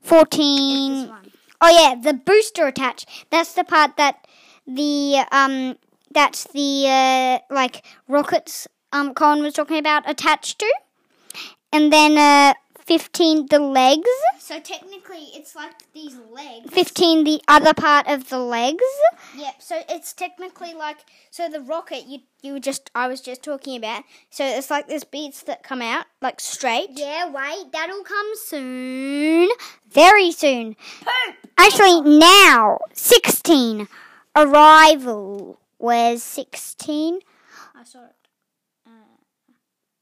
14. 0.00 0.92
This 0.92 1.08
one. 1.08 1.32
Oh 1.60 1.70
yeah, 1.70 1.94
the 1.94 2.14
booster 2.14 2.66
attach. 2.66 3.06
That's 3.30 3.52
the 3.52 3.62
part 3.62 3.96
that 3.96 4.26
the 4.66 5.24
um 5.30 5.76
that's 6.10 6.48
the 6.48 6.86
uh 6.88 7.54
like 7.54 7.84
rockets 8.08 8.66
um 8.92 9.14
Colin 9.14 9.44
was 9.44 9.54
talking 9.54 9.78
about 9.78 10.10
attached 10.10 10.58
to. 10.58 10.74
And 11.72 11.92
then 11.92 12.18
uh 12.18 12.54
15 12.86 13.46
the 13.50 13.58
legs. 13.58 14.08
So 14.38 14.60
technically, 14.60 15.30
it's 15.34 15.56
like 15.56 15.92
these 15.92 16.16
legs. 16.30 16.70
15 16.72 17.24
the 17.24 17.40
other 17.48 17.74
part 17.74 18.06
of 18.06 18.28
the 18.28 18.38
legs. 18.38 18.84
Yep. 19.36 19.54
So 19.58 19.82
it's 19.88 20.12
technically 20.12 20.72
like 20.72 20.98
so 21.30 21.48
the 21.48 21.60
rocket 21.60 22.04
you 22.06 22.20
you 22.42 22.52
were 22.52 22.60
just 22.60 22.90
I 22.94 23.08
was 23.08 23.20
just 23.20 23.42
talking 23.42 23.76
about. 23.76 24.04
So 24.30 24.44
it's 24.44 24.70
like 24.70 24.86
these 24.86 25.02
beats 25.02 25.42
that 25.42 25.64
come 25.64 25.82
out 25.82 26.06
like 26.22 26.38
straight. 26.40 26.90
Yeah, 26.92 27.28
wait, 27.28 27.72
that'll 27.72 28.04
come 28.04 28.32
soon. 28.36 29.48
Very 29.90 30.30
soon. 30.30 30.76
Actually, 31.58 32.02
now 32.02 32.78
16 32.92 33.88
arrival. 34.36 35.58
Where's 35.78 36.22
16? 36.22 37.18
I 37.74 37.82
saw 37.84 38.04
it. 38.04 38.14
Uh. 38.86 38.90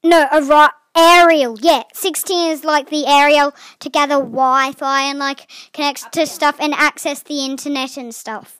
No, 0.03 0.27
arri- 0.31 0.69
aerial. 0.95 1.57
Yeah, 1.59 1.83
16 1.93 2.51
is 2.51 2.63
like 2.63 2.89
the 2.89 3.05
aerial 3.05 3.53
to 3.79 3.89
gather 3.89 4.15
Wi-Fi 4.15 5.01
and 5.01 5.19
like 5.19 5.49
connect 5.73 6.11
to 6.13 6.25
stuff 6.25 6.57
and 6.59 6.73
access 6.73 7.21
the 7.23 7.45
internet 7.45 7.97
and 7.97 8.13
stuff. 8.13 8.59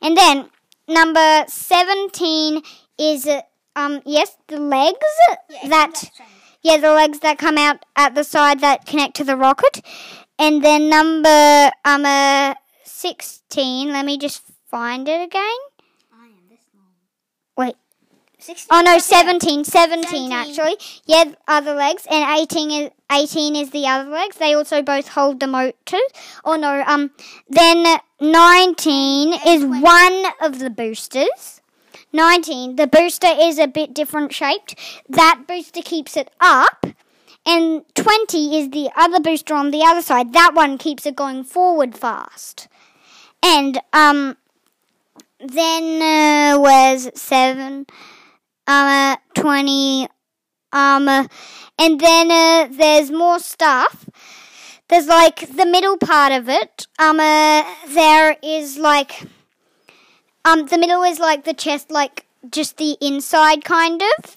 And 0.00 0.16
then 0.16 0.50
number 0.88 1.44
17 1.48 2.62
is 2.98 3.28
um 3.74 4.02
yes, 4.04 4.36
the 4.48 4.58
legs 4.58 4.98
that 5.68 6.10
yeah, 6.62 6.76
the 6.76 6.92
legs 6.92 7.20
that 7.20 7.38
come 7.38 7.58
out 7.58 7.84
at 7.96 8.14
the 8.14 8.24
side 8.24 8.60
that 8.60 8.86
connect 8.86 9.16
to 9.16 9.24
the 9.24 9.36
rocket. 9.36 9.80
And 10.38 10.62
then 10.62 10.88
number 10.88 11.70
um 11.84 12.04
uh, 12.04 12.54
16, 12.84 13.92
let 13.92 14.04
me 14.04 14.18
just 14.18 14.42
find 14.70 15.08
it 15.08 15.22
again. 15.22 15.58
I 16.12 16.26
am 16.26 16.48
this 16.48 16.60
long. 16.74 16.86
Wait. 17.56 17.76
16. 18.42 18.66
Oh 18.70 18.82
no, 18.82 18.98
something. 18.98 19.62
17, 19.62 19.64
17, 19.64 20.30
17. 20.30 20.32
actually. 20.32 20.76
Yeah, 21.06 21.32
other 21.46 21.74
legs, 21.74 22.06
and 22.10 22.40
18 22.40 22.70
is 22.70 22.90
18 23.10 23.54
is 23.54 23.70
the 23.70 23.86
other 23.86 24.10
legs. 24.10 24.36
They 24.36 24.52
also 24.54 24.82
both 24.82 25.08
hold 25.08 25.38
the 25.38 25.46
motors. 25.46 26.00
Oh 26.44 26.56
no, 26.56 26.82
um, 26.86 27.12
then 27.48 27.98
19 28.20 29.34
is 29.46 29.64
20. 29.64 29.80
one 29.80 30.24
of 30.40 30.58
the 30.58 30.70
boosters. 30.70 31.60
19, 32.12 32.76
the 32.76 32.86
booster 32.86 33.28
is 33.30 33.58
a 33.58 33.66
bit 33.66 33.94
different 33.94 34.32
shaped. 34.32 34.74
That 35.08 35.44
booster 35.46 35.80
keeps 35.80 36.16
it 36.16 36.30
up. 36.40 36.86
And 37.46 37.82
20 37.94 38.58
is 38.58 38.70
the 38.70 38.90
other 38.94 39.18
booster 39.18 39.54
on 39.54 39.70
the 39.70 39.82
other 39.82 40.02
side. 40.02 40.32
That 40.32 40.52
one 40.54 40.78
keeps 40.78 41.06
it 41.06 41.16
going 41.16 41.42
forward 41.42 41.96
fast. 41.96 42.68
And, 43.42 43.80
um, 43.92 44.36
then, 45.40 46.02
uh, 46.54 46.60
was 46.60 47.10
7, 47.14 47.86
um, 48.66 48.86
uh, 48.86 49.16
20, 49.34 50.08
um, 50.72 51.08
and 51.78 52.00
then, 52.00 52.30
uh, 52.30 52.68
there's 52.70 53.10
more 53.10 53.38
stuff. 53.38 54.08
There's 54.88 55.06
like 55.06 55.56
the 55.56 55.66
middle 55.66 55.96
part 55.96 56.32
of 56.32 56.48
it. 56.48 56.86
Um, 56.98 57.18
uh, 57.18 57.64
there 57.88 58.36
is 58.42 58.78
like, 58.78 59.22
um, 60.44 60.66
the 60.66 60.78
middle 60.78 61.02
is 61.02 61.18
like 61.18 61.44
the 61.44 61.54
chest, 61.54 61.90
like 61.90 62.26
just 62.50 62.76
the 62.76 62.96
inside 63.00 63.64
kind 63.64 64.02
of. 64.18 64.36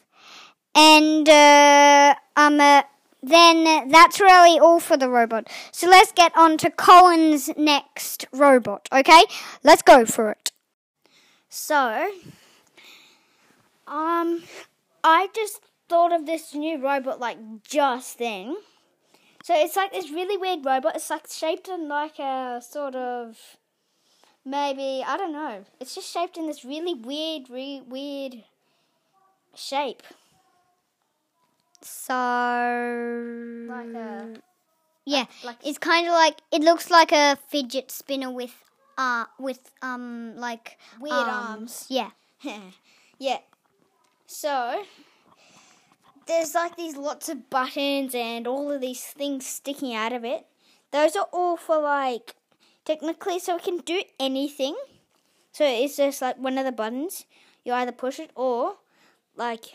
And, 0.73 1.27
uh, 1.27 2.15
um, 2.35 2.59
uh, 2.59 2.83
then 3.21 3.89
that's 3.89 4.19
really 4.19 4.59
all 4.59 4.79
for 4.79 4.97
the 4.97 5.09
robot. 5.09 5.49
So 5.71 5.89
let's 5.89 6.11
get 6.11 6.31
on 6.37 6.57
to 6.59 6.69
Colin's 6.69 7.49
next 7.57 8.25
robot, 8.31 8.87
okay? 8.91 9.23
Let's 9.63 9.81
go 9.81 10.05
for 10.05 10.29
it. 10.29 10.51
So, 11.49 12.11
um, 13.95 14.43
I 15.03 15.29
just 15.33 15.61
thought 15.87 16.11
of 16.11 16.25
this 16.25 16.53
new 16.53 16.81
robot 16.83 17.19
like 17.19 17.37
just 17.63 18.19
then. 18.19 18.57
So 19.43 19.53
it's 19.55 19.75
like 19.75 19.91
this 19.93 20.09
really 20.09 20.37
weird 20.37 20.65
robot. 20.65 20.95
It's 20.95 21.09
like 21.09 21.27
shaped 21.29 21.67
in 21.67 21.87
like 21.87 22.19
a 22.19 22.61
sort 22.67 22.95
of 22.95 23.37
maybe 24.43 25.03
I 25.05 25.15
don't 25.17 25.31
know. 25.31 25.65
It's 25.79 25.95
just 25.95 26.11
shaped 26.11 26.37
in 26.37 26.47
this 26.47 26.65
really 26.65 26.93
weird, 26.93 27.49
re- 27.49 27.83
weird 27.87 28.43
shape. 29.55 30.03
So, 31.81 32.13
Like 33.69 33.93
a 33.93 34.33
yeah, 35.05 35.25
like 35.43 35.57
it's 35.63 35.77
kind 35.77 36.07
of 36.07 36.13
like 36.13 36.41
it 36.51 36.61
looks 36.61 36.89
like 36.89 37.11
a 37.11 37.37
fidget 37.47 37.91
spinner 37.91 38.31
with 38.31 38.55
uh 38.97 39.25
with 39.37 39.71
um 39.83 40.35
like 40.37 40.77
weird 40.99 41.13
arms. 41.13 41.85
Yeah. 41.89 42.09
yeah. 43.19 43.37
So 44.27 44.83
there's 46.27 46.55
like 46.55 46.75
these 46.75 46.97
lots 46.97 47.29
of 47.29 47.49
buttons 47.49 48.15
and 48.15 48.47
all 48.47 48.71
of 48.71 48.81
these 48.81 49.03
things 49.03 49.45
sticking 49.45 49.93
out 49.93 50.13
of 50.13 50.25
it. 50.25 50.45
Those 50.91 51.15
are 51.15 51.27
all 51.31 51.57
for 51.57 51.79
like 51.79 52.35
technically 52.83 53.39
so 53.39 53.57
it 53.57 53.63
can 53.63 53.77
do 53.77 54.01
anything. 54.19 54.75
So 55.51 55.65
it's 55.65 55.97
just 55.97 56.21
like 56.21 56.37
one 56.37 56.57
of 56.57 56.65
the 56.65 56.71
buttons. 56.71 57.25
You 57.63 57.73
either 57.73 57.91
push 57.91 58.19
it 58.19 58.31
or 58.35 58.77
like 59.35 59.65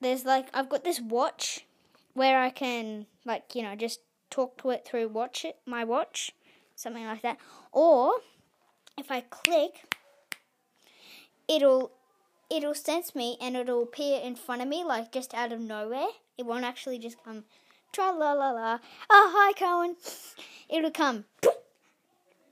there's 0.00 0.24
like 0.24 0.48
I've 0.52 0.68
got 0.68 0.84
this 0.84 1.00
watch 1.00 1.66
where 2.14 2.40
I 2.40 2.50
can 2.50 3.06
like, 3.24 3.54
you 3.54 3.62
know, 3.62 3.76
just 3.76 4.00
talk 4.30 4.60
to 4.62 4.70
it 4.70 4.84
through 4.84 5.08
watch 5.08 5.44
it 5.44 5.56
my 5.66 5.84
watch. 5.84 6.32
Something 6.74 7.04
like 7.04 7.22
that. 7.22 7.38
Or 7.72 8.14
if 8.98 9.10
I 9.10 9.20
click 9.20 9.94
it'll 11.48 11.90
it'll 12.50 12.74
sense 12.74 13.14
me 13.14 13.36
and 13.40 13.56
it'll 13.56 13.82
appear 13.82 14.20
in 14.20 14.34
front 14.34 14.62
of 14.62 14.68
me 14.68 14.84
like 14.84 15.12
just 15.12 15.34
out 15.34 15.52
of 15.52 15.60
nowhere. 15.60 16.08
It 16.36 16.46
won't 16.46 16.64
actually 16.64 16.98
just 16.98 17.22
come 17.22 17.44
tra 17.92 18.10
la 18.10 18.32
la 18.32 18.50
la. 18.50 18.78
Oh 19.08 19.32
hi 19.34 19.52
Cohen. 19.52 19.96
It'll 20.68 20.90
come 20.90 21.24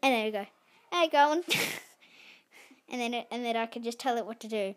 and 0.02 0.14
there 0.14 0.26
you 0.26 0.32
go. 0.32 0.46
Hey 0.92 1.08
Cohen. 1.08 1.42
and 2.88 3.00
then 3.00 3.14
it, 3.14 3.26
and 3.30 3.44
then 3.44 3.56
I 3.56 3.66
can 3.66 3.82
just 3.82 3.98
tell 3.98 4.16
it 4.16 4.26
what 4.26 4.40
to 4.40 4.48
do. 4.48 4.74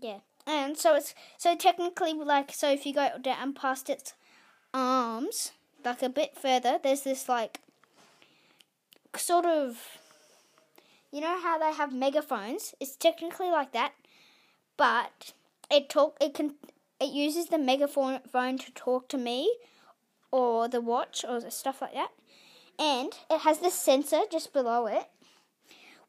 Yeah. 0.00 0.18
And 0.46 0.76
so 0.76 0.94
it's 0.94 1.14
so 1.36 1.54
technically 1.54 2.12
like 2.14 2.52
so 2.52 2.70
if 2.70 2.86
you 2.86 2.94
go 2.94 3.10
down 3.20 3.52
past 3.52 3.90
its 3.90 4.14
arms, 4.72 5.52
like 5.84 6.02
a 6.02 6.08
bit 6.08 6.36
further, 6.36 6.78
there's 6.82 7.02
this 7.02 7.28
like 7.28 7.60
sort 9.16 9.44
of 9.44 9.99
you 11.12 11.20
know 11.20 11.40
how 11.40 11.58
they 11.58 11.72
have 11.72 11.92
megaphones? 11.92 12.74
It's 12.80 12.96
technically 12.96 13.50
like 13.50 13.72
that, 13.72 13.92
but 14.76 15.32
it 15.70 15.88
talk 15.88 16.16
it 16.20 16.34
can 16.34 16.54
it 17.00 17.10
uses 17.10 17.46
the 17.46 17.58
megaphone 17.58 18.20
phone 18.30 18.58
to 18.58 18.72
talk 18.72 19.08
to 19.08 19.18
me 19.18 19.52
or 20.30 20.68
the 20.68 20.80
watch 20.80 21.24
or 21.28 21.40
stuff 21.50 21.80
like 21.80 21.94
that. 21.94 22.10
And 22.78 23.12
it 23.30 23.40
has 23.40 23.58
this 23.58 23.74
sensor 23.74 24.20
just 24.30 24.52
below 24.52 24.86
it 24.86 25.08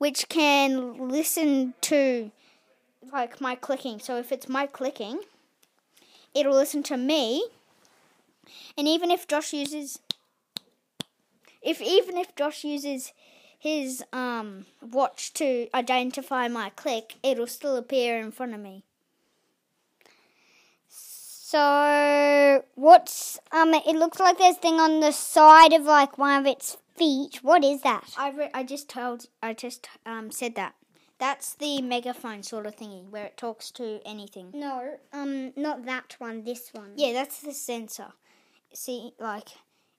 which 0.02 0.28
can 0.30 1.10
listen 1.10 1.76
to 1.80 2.32
like 3.14 3.40
my 3.40 3.54
clicking. 3.54 4.00
So 4.00 4.18
if 4.18 4.32
it's 4.32 4.50
my 4.50 4.66
clicking, 4.66 5.20
it'll 6.34 6.56
listen 6.56 6.82
to 6.84 6.98
me. 6.98 7.46
And 8.76 8.88
even 8.88 9.12
if 9.12 9.28
Josh 9.28 9.54
uses 9.54 10.00
if 11.62 11.80
even 11.84 12.18
if 12.18 12.36
Josh 12.36 12.64
uses 12.64 13.14
his 13.62 14.04
um 14.12 14.66
watch 14.82 15.34
to 15.34 15.68
identify 15.72 16.48
my 16.48 16.72
click, 16.72 17.18
it'll 17.22 17.46
still 17.46 17.76
appear 17.78 18.20
in 18.20 18.32
front 18.32 18.56
of 18.56 18.60
me. 18.60 18.84
So 20.90 22.64
what's 22.74 23.40
um? 23.52 23.74
It 23.76 23.96
looks 23.96 24.20
like 24.20 24.40
there's 24.40 24.58
thing 24.58 24.80
on 24.80 25.00
the 25.00 25.12
side 25.12 25.74
of 25.74 25.84
like 25.84 26.18
one 26.18 26.40
of 26.42 26.48
its 26.48 26.78
feet. 26.96 27.44
What 27.44 27.64
is 27.64 27.84
that? 27.84 28.16
I 28.18 28.32
re- 28.32 28.50
I 28.52 28.64
just 28.64 28.90
told 28.90 29.28
I 29.44 29.54
just 29.54 29.88
um 30.08 30.32
said 30.32 30.56
that. 30.56 30.74
That's 31.20 31.54
the 31.54 31.84
megaphone 31.84 32.42
sort 32.42 32.66
of 32.66 32.76
thingy 32.76 33.08
where 33.08 33.26
it 33.26 33.38
talks 33.38 33.70
to 33.72 34.00
anything. 34.04 34.50
No, 34.56 34.98
um, 35.14 35.54
not 35.56 35.86
that 35.86 36.16
one. 36.18 36.46
This 36.46 36.72
one. 36.74 36.94
Yeah, 36.96 37.14
that's 37.14 37.42
the 37.42 37.54
sensor. 37.54 38.14
See, 38.74 39.14
like 39.20 39.50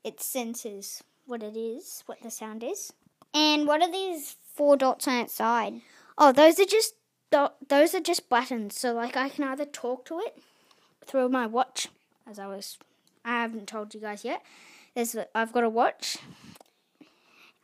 it 0.02 0.20
senses 0.20 1.04
what 1.26 1.44
it 1.44 1.56
is, 1.56 2.02
what 2.06 2.22
the 2.22 2.30
sound 2.30 2.64
is. 2.64 2.92
And 3.34 3.66
what 3.66 3.82
are 3.82 3.90
these 3.90 4.36
four 4.54 4.76
dots 4.76 5.08
on 5.08 5.14
its 5.14 5.34
side? 5.34 5.80
Oh, 6.18 6.32
those 6.32 6.58
are 6.60 6.64
just 6.64 6.94
tho- 7.30 7.52
those 7.68 7.94
are 7.94 8.00
just 8.00 8.28
buttons. 8.28 8.78
So 8.78 8.92
like 8.92 9.16
I 9.16 9.28
can 9.28 9.44
either 9.44 9.64
talk 9.64 10.04
to 10.06 10.18
it 10.20 10.38
through 11.06 11.28
my 11.28 11.46
watch, 11.46 11.88
as 12.28 12.38
I 12.38 12.46
was. 12.46 12.78
I 13.24 13.42
haven't 13.42 13.68
told 13.68 13.94
you 13.94 14.00
guys 14.00 14.24
yet. 14.24 14.42
There's 14.94 15.16
I've 15.34 15.52
got 15.52 15.64
a 15.64 15.68
watch. 15.68 16.18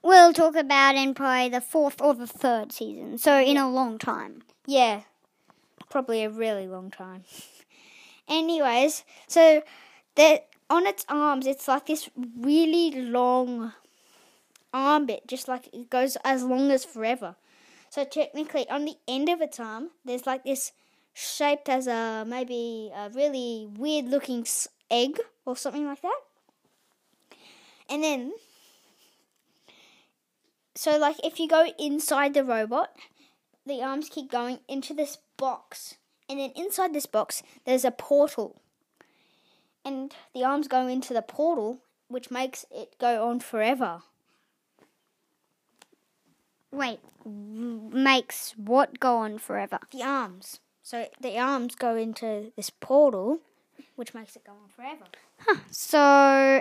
We'll 0.03 0.33
talk 0.33 0.55
about 0.55 0.95
in 0.95 1.13
probably 1.15 1.49
the 1.49 1.61
fourth 1.61 2.01
or 2.01 2.15
the 2.15 2.27
third 2.27 2.73
season. 2.73 3.19
So 3.19 3.41
in 3.41 3.57
a 3.57 3.71
long 3.71 3.99
time. 3.99 4.43
Yeah, 4.65 5.03
probably 5.91 6.23
a 6.23 6.31
really 6.31 6.67
long 6.67 6.91
time. 6.91 7.25
Anyways, 8.29 9.05
so 9.27 9.63
that 10.15 10.47
on 10.71 10.87
its 10.87 11.05
arms, 11.09 11.47
it's 11.47 11.67
like 11.67 11.87
this 11.87 12.09
really 12.39 12.91
long 12.93 13.73
arm 14.73 15.07
bit, 15.07 15.27
just 15.27 15.49
like 15.49 15.69
it 15.73 15.91
goes 15.91 16.17
as 16.25 16.45
long 16.45 16.71
as 16.71 16.85
forever. 16.85 17.37
So 17.91 18.05
technically, 18.05 18.69
on 18.69 18.85
the 18.85 18.97
end 19.07 19.29
of 19.29 19.41
its 19.41 19.59
arm, 19.59 19.91
there's 20.05 20.27
like 20.27 20.45
this 20.45 20.73
shaped 21.15 21.69
as 21.69 21.87
a 21.87 22.25
maybe 22.27 22.93
a 22.95 23.11
really 23.11 23.67
weird 23.71 24.07
looking 24.07 24.47
egg 24.91 25.19
or 25.45 25.57
something 25.57 25.87
like 25.87 26.03
that. 26.03 26.21
And 27.91 28.05
then, 28.05 28.33
so 30.75 30.99
like 30.99 31.17
if 31.25 31.41
you 31.41 31.49
go 31.49 31.73
inside 31.79 32.35
the 32.35 32.45
robot, 32.45 32.91
the 33.67 33.83
arms 33.83 34.09
keep 34.09 34.31
going 34.31 34.61
into 34.69 34.95
this 34.95 35.19
box. 35.37 35.97
And 36.29 36.39
then 36.39 36.53
inside 36.55 36.93
this 36.93 37.07
box, 37.07 37.43
there's 37.65 37.85
a 37.85 37.91
portal. 37.91 38.61
And 39.85 40.15
the 40.35 40.45
arms 40.45 40.69
go 40.69 40.87
into 40.87 41.15
the 41.15 41.23
portal, 41.23 41.79
which 42.09 42.31
makes 42.31 42.67
it 42.71 42.99
go 42.99 43.27
on 43.27 43.41
forever. 43.41 44.03
Wait, 46.71 47.01
makes 47.25 48.55
what 48.57 49.01
go 49.01 49.17
on 49.17 49.39
forever? 49.39 49.79
The 49.91 50.03
arms. 50.03 50.61
So 50.83 51.07
the 51.21 51.39
arms 51.39 51.75
go 51.75 51.97
into 51.97 52.53
this 52.57 52.71
portal, 52.71 53.41
which 53.97 54.15
makes 54.15 54.37
it 54.37 54.45
go 54.45 54.53
on 54.53 54.69
forever. 54.75 55.05
Huh. 55.39 55.61
So, 55.71 55.99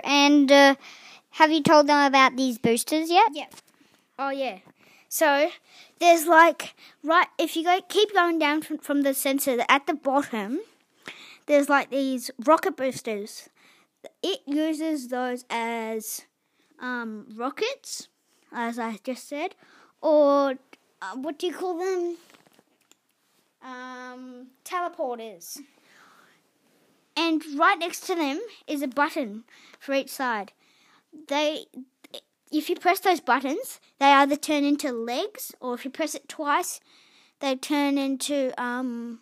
and 0.04 0.50
uh, 0.50 0.74
have 1.30 1.50
you 1.50 1.62
told 1.62 1.86
them 1.86 2.06
about 2.06 2.36
these 2.36 2.58
boosters 2.58 3.10
yet? 3.10 3.30
Yeah. 3.32 3.46
Oh 4.18 4.30
yeah. 4.30 4.58
So 5.08 5.50
there's 6.00 6.26
like 6.26 6.74
right 7.02 7.28
if 7.38 7.56
you 7.56 7.64
go 7.64 7.80
keep 7.88 8.12
going 8.12 8.38
down 8.38 8.62
from, 8.62 8.78
from 8.78 9.02
the 9.02 9.14
sensor 9.14 9.64
at 9.68 9.86
the 9.86 9.94
bottom, 9.94 10.60
there's 11.46 11.68
like 11.68 11.90
these 11.90 12.30
rocket 12.44 12.76
boosters. 12.76 13.48
It 14.22 14.40
uses 14.46 15.08
those 15.08 15.44
as 15.50 16.22
um, 16.80 17.26
rockets, 17.34 18.08
as 18.52 18.78
I 18.78 18.98
just 19.02 19.28
said, 19.28 19.54
or 20.00 20.54
uh, 21.02 21.16
what 21.16 21.38
do 21.38 21.46
you 21.46 21.54
call 21.54 21.78
them? 21.78 22.16
um, 23.62 24.48
teleporters. 24.64 25.58
And 27.16 27.42
right 27.56 27.78
next 27.78 28.06
to 28.06 28.14
them 28.14 28.40
is 28.66 28.82
a 28.82 28.88
button 28.88 29.44
for 29.78 29.94
each 29.94 30.10
side. 30.10 30.52
They, 31.28 31.66
if 32.52 32.68
you 32.68 32.76
press 32.76 33.00
those 33.00 33.20
buttons, 33.20 33.80
they 33.98 34.06
either 34.06 34.36
turn 34.36 34.64
into 34.64 34.92
legs, 34.92 35.52
or 35.60 35.74
if 35.74 35.84
you 35.84 35.90
press 35.90 36.14
it 36.14 36.28
twice, 36.28 36.80
they 37.40 37.56
turn 37.56 37.98
into 37.98 38.52
um, 38.60 39.20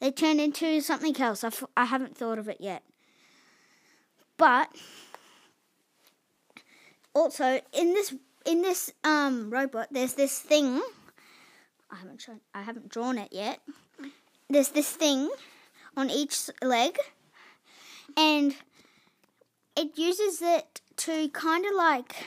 they 0.00 0.10
turn 0.10 0.38
into 0.38 0.80
something 0.80 1.16
else. 1.20 1.42
I 1.42 1.48
f- 1.48 1.64
I 1.76 1.86
haven't 1.86 2.16
thought 2.16 2.38
of 2.38 2.48
it 2.48 2.58
yet. 2.60 2.82
But 4.36 4.70
also 7.14 7.60
in 7.72 7.94
this 7.94 8.14
in 8.48 8.62
this 8.62 8.90
um 9.04 9.50
robot, 9.50 9.88
there's 9.90 10.14
this 10.14 10.38
thing. 10.40 10.80
I 11.90 11.96
haven't 11.96 12.22
shown, 12.22 12.40
I 12.54 12.62
haven't 12.62 12.88
drawn 12.88 13.18
it 13.18 13.28
yet. 13.30 13.60
There's 14.48 14.70
this 14.70 14.90
thing 14.90 15.30
on 15.96 16.10
each 16.10 16.48
leg, 16.62 16.96
and 18.16 18.56
it 19.76 19.98
uses 19.98 20.40
it 20.40 20.80
to 20.96 21.28
kind 21.28 21.66
of 21.66 21.74
like 21.74 22.26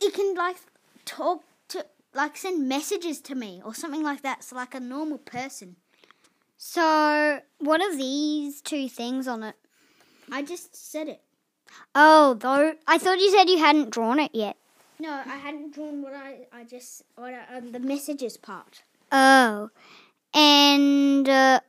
it 0.00 0.14
can 0.14 0.34
like 0.34 0.56
talk 1.04 1.44
to 1.68 1.84
like 2.14 2.36
send 2.38 2.68
messages 2.68 3.20
to 3.20 3.34
me 3.34 3.60
or 3.62 3.74
something 3.74 4.02
like 4.02 4.22
that. 4.22 4.42
So 4.44 4.56
like 4.56 4.74
a 4.74 4.80
normal 4.80 5.18
person. 5.18 5.76
So, 6.60 7.40
what 7.60 7.80
are 7.80 7.94
these 7.94 8.60
two 8.60 8.88
things 8.88 9.28
on 9.28 9.44
it? 9.44 9.54
I 10.32 10.42
just 10.42 10.74
said 10.74 11.06
it. 11.06 11.20
Oh, 11.94 12.34
though 12.34 12.74
I 12.86 12.98
thought 12.98 13.18
you 13.18 13.30
said 13.30 13.48
you 13.48 13.58
hadn't 13.58 13.90
drawn 13.90 14.18
it 14.20 14.30
yet. 14.34 14.56
No, 15.00 15.10
I 15.10 15.36
hadn't 15.36 15.74
drawn 15.74 16.02
what 16.02 16.14
I 16.14 16.46
I 16.52 16.64
just 16.64 17.02
what 17.16 17.32
I, 17.34 17.56
um, 17.58 17.72
the 17.72 17.78
messages 17.80 18.36
part. 18.36 18.82
Oh, 19.12 19.70
and 20.34 21.28
uh, 21.28 21.60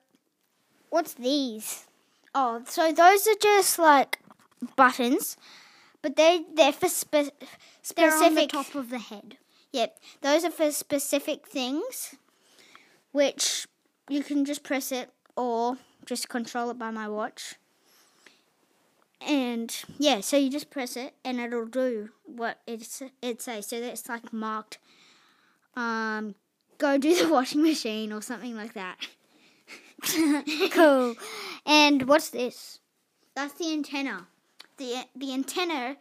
what's 0.90 1.14
these? 1.14 1.86
Oh, 2.36 2.62
so 2.68 2.92
those 2.92 3.28
are 3.28 3.40
just 3.42 3.80
like 3.80 4.20
buttons, 4.76 5.38
but 6.02 6.16
they 6.16 6.44
they're 6.54 6.74
for 6.74 6.90
spe- 6.90 7.12
They're 7.96 8.12
on 8.14 8.36
the 8.36 8.42
specific. 8.42 8.50
top 8.52 8.76
of 8.76 8.90
the 8.90 9.00
head. 9.00 9.38
Yep, 9.72 10.00
those 10.22 10.44
are 10.44 10.52
for 10.52 10.72
specific 10.72 11.46
things, 11.48 12.16
which 13.12 13.68
you 14.10 14.24
can 14.24 14.44
just 14.46 14.64
press 14.64 14.92
it 14.92 15.12
or 15.36 15.78
just 16.06 16.28
control 16.30 16.72
it 16.72 16.80
by 16.80 16.90
my 16.90 17.08
watch. 17.08 17.56
And 19.26 19.76
yeah, 19.98 20.22
so 20.22 20.38
you 20.38 20.50
just 20.50 20.70
press 20.70 20.96
it 20.96 21.14
and 21.26 21.40
it'll 21.40 21.66
do 21.66 22.10
what 22.26 22.60
it's 22.66 23.02
it 23.22 23.42
says. 23.42 23.68
So 23.68 23.82
that's 23.82 24.08
like 24.08 24.32
marked, 24.32 24.78
um, 25.76 26.36
go 26.78 26.98
do 26.98 27.16
the 27.16 27.30
washing 27.34 27.62
machine 27.62 28.14
or 28.14 28.22
something 28.22 28.56
like 28.56 28.74
that. 28.74 28.98
Cool. 30.72 31.16
And 31.66 32.08
what's 32.08 32.30
this? 32.30 32.80
That's 33.36 33.54
the 33.56 33.74
antenna. 33.74 34.28
the 34.78 35.06
The 35.16 35.34
antenna 35.34 35.98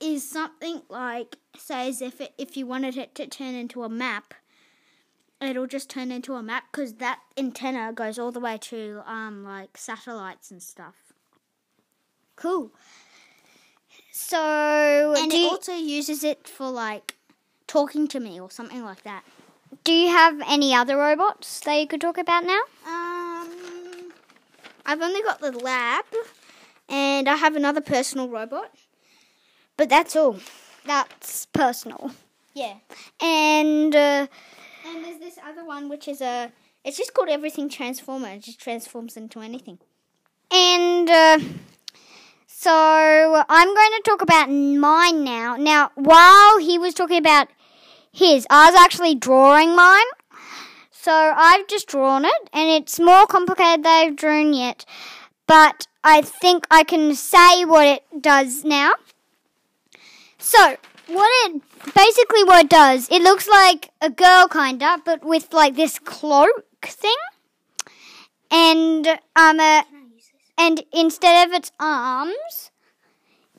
is 0.00 0.28
something 0.28 0.82
like, 0.88 1.36
say, 1.56 1.88
as 1.88 2.02
if 2.02 2.20
it, 2.20 2.32
if 2.38 2.56
you 2.56 2.66
wanted 2.66 2.96
it 2.96 3.14
to 3.16 3.26
turn 3.26 3.54
into 3.54 3.82
a 3.82 3.88
map, 3.88 4.34
it'll 5.40 5.66
just 5.66 5.88
turn 5.88 6.10
into 6.10 6.34
a 6.34 6.42
map 6.42 6.64
because 6.70 6.94
that 6.94 7.20
antenna 7.36 7.92
goes 7.92 8.18
all 8.18 8.32
the 8.32 8.40
way 8.40 8.58
to 8.58 9.02
um 9.06 9.44
like 9.44 9.76
satellites 9.76 10.50
and 10.50 10.62
stuff. 10.62 11.07
Cool. 12.38 12.70
So, 14.12 15.14
And 15.16 15.32
it 15.32 15.50
also 15.50 15.72
uses 15.74 16.22
it 16.24 16.46
for 16.46 16.68
like 16.70 17.16
talking 17.66 18.06
to 18.08 18.20
me 18.20 18.40
or 18.40 18.50
something 18.50 18.84
like 18.84 19.02
that. 19.02 19.24
do 19.84 19.92
you 19.92 20.08
have 20.08 20.40
any 20.46 20.74
other 20.74 20.96
robots 20.96 21.60
that 21.60 21.74
you 21.80 21.86
could 21.86 22.00
talk 22.00 22.18
about 22.18 22.44
now? 22.44 22.60
Um, 22.86 24.12
I've 24.86 25.00
only 25.02 25.22
got 25.22 25.40
the 25.40 25.52
lab, 25.52 26.04
and 26.88 27.28
I 27.28 27.36
have 27.36 27.56
another 27.56 27.80
personal 27.80 28.28
robot, 28.28 28.70
but 29.76 29.88
that's 29.88 30.14
all. 30.16 30.38
That's 30.84 31.46
personal. 31.46 32.12
Yeah. 32.54 32.76
And 33.20 33.94
uh, 33.94 34.26
And 34.86 35.04
there's 35.04 35.18
this 35.20 35.38
other 35.44 35.64
one 35.64 35.88
which 35.88 36.08
is 36.08 36.20
a. 36.20 36.50
It's 36.84 36.96
just 36.96 37.12
called 37.14 37.28
Everything 37.28 37.68
Transformer. 37.68 38.28
It 38.30 38.42
just 38.42 38.60
transforms 38.60 39.16
into 39.16 39.40
anything. 39.40 39.78
And 40.50 41.10
uh, 41.10 41.38
so 42.60 43.44
I'm 43.48 43.72
going 43.72 43.92
to 43.92 44.02
talk 44.04 44.20
about 44.20 44.50
mine 44.50 45.22
now. 45.22 45.54
Now, 45.54 45.92
while 45.94 46.58
he 46.58 46.76
was 46.76 46.92
talking 46.92 47.18
about 47.18 47.46
his, 48.10 48.48
I 48.50 48.68
was 48.68 48.80
actually 48.80 49.14
drawing 49.14 49.76
mine. 49.76 50.10
So 50.90 51.12
I've 51.12 51.68
just 51.68 51.86
drawn 51.86 52.24
it, 52.24 52.50
and 52.52 52.68
it's 52.68 52.98
more 52.98 53.26
complicated 53.26 53.84
than 53.84 54.08
I've 54.08 54.16
drawn 54.16 54.54
yet. 54.54 54.84
But 55.46 55.86
I 56.02 56.20
think 56.20 56.66
I 56.68 56.82
can 56.82 57.14
say 57.14 57.64
what 57.64 57.86
it 57.86 58.22
does 58.22 58.64
now. 58.64 58.94
So, 60.38 60.76
what 61.06 61.30
it 61.46 61.62
basically 61.94 62.42
what 62.42 62.64
it 62.64 62.70
does, 62.70 63.08
it 63.08 63.22
looks 63.22 63.46
like 63.46 63.90
a 64.00 64.10
girl 64.10 64.48
kinda, 64.48 65.00
but 65.04 65.24
with 65.24 65.52
like 65.52 65.76
this 65.76 66.00
cloak 66.00 66.66
thing. 66.82 67.22
And 68.50 69.06
um 69.36 69.60
uh, 69.60 69.82
and 70.58 70.82
instead 70.92 71.48
of 71.48 71.54
its 71.54 71.72
arms, 71.80 72.70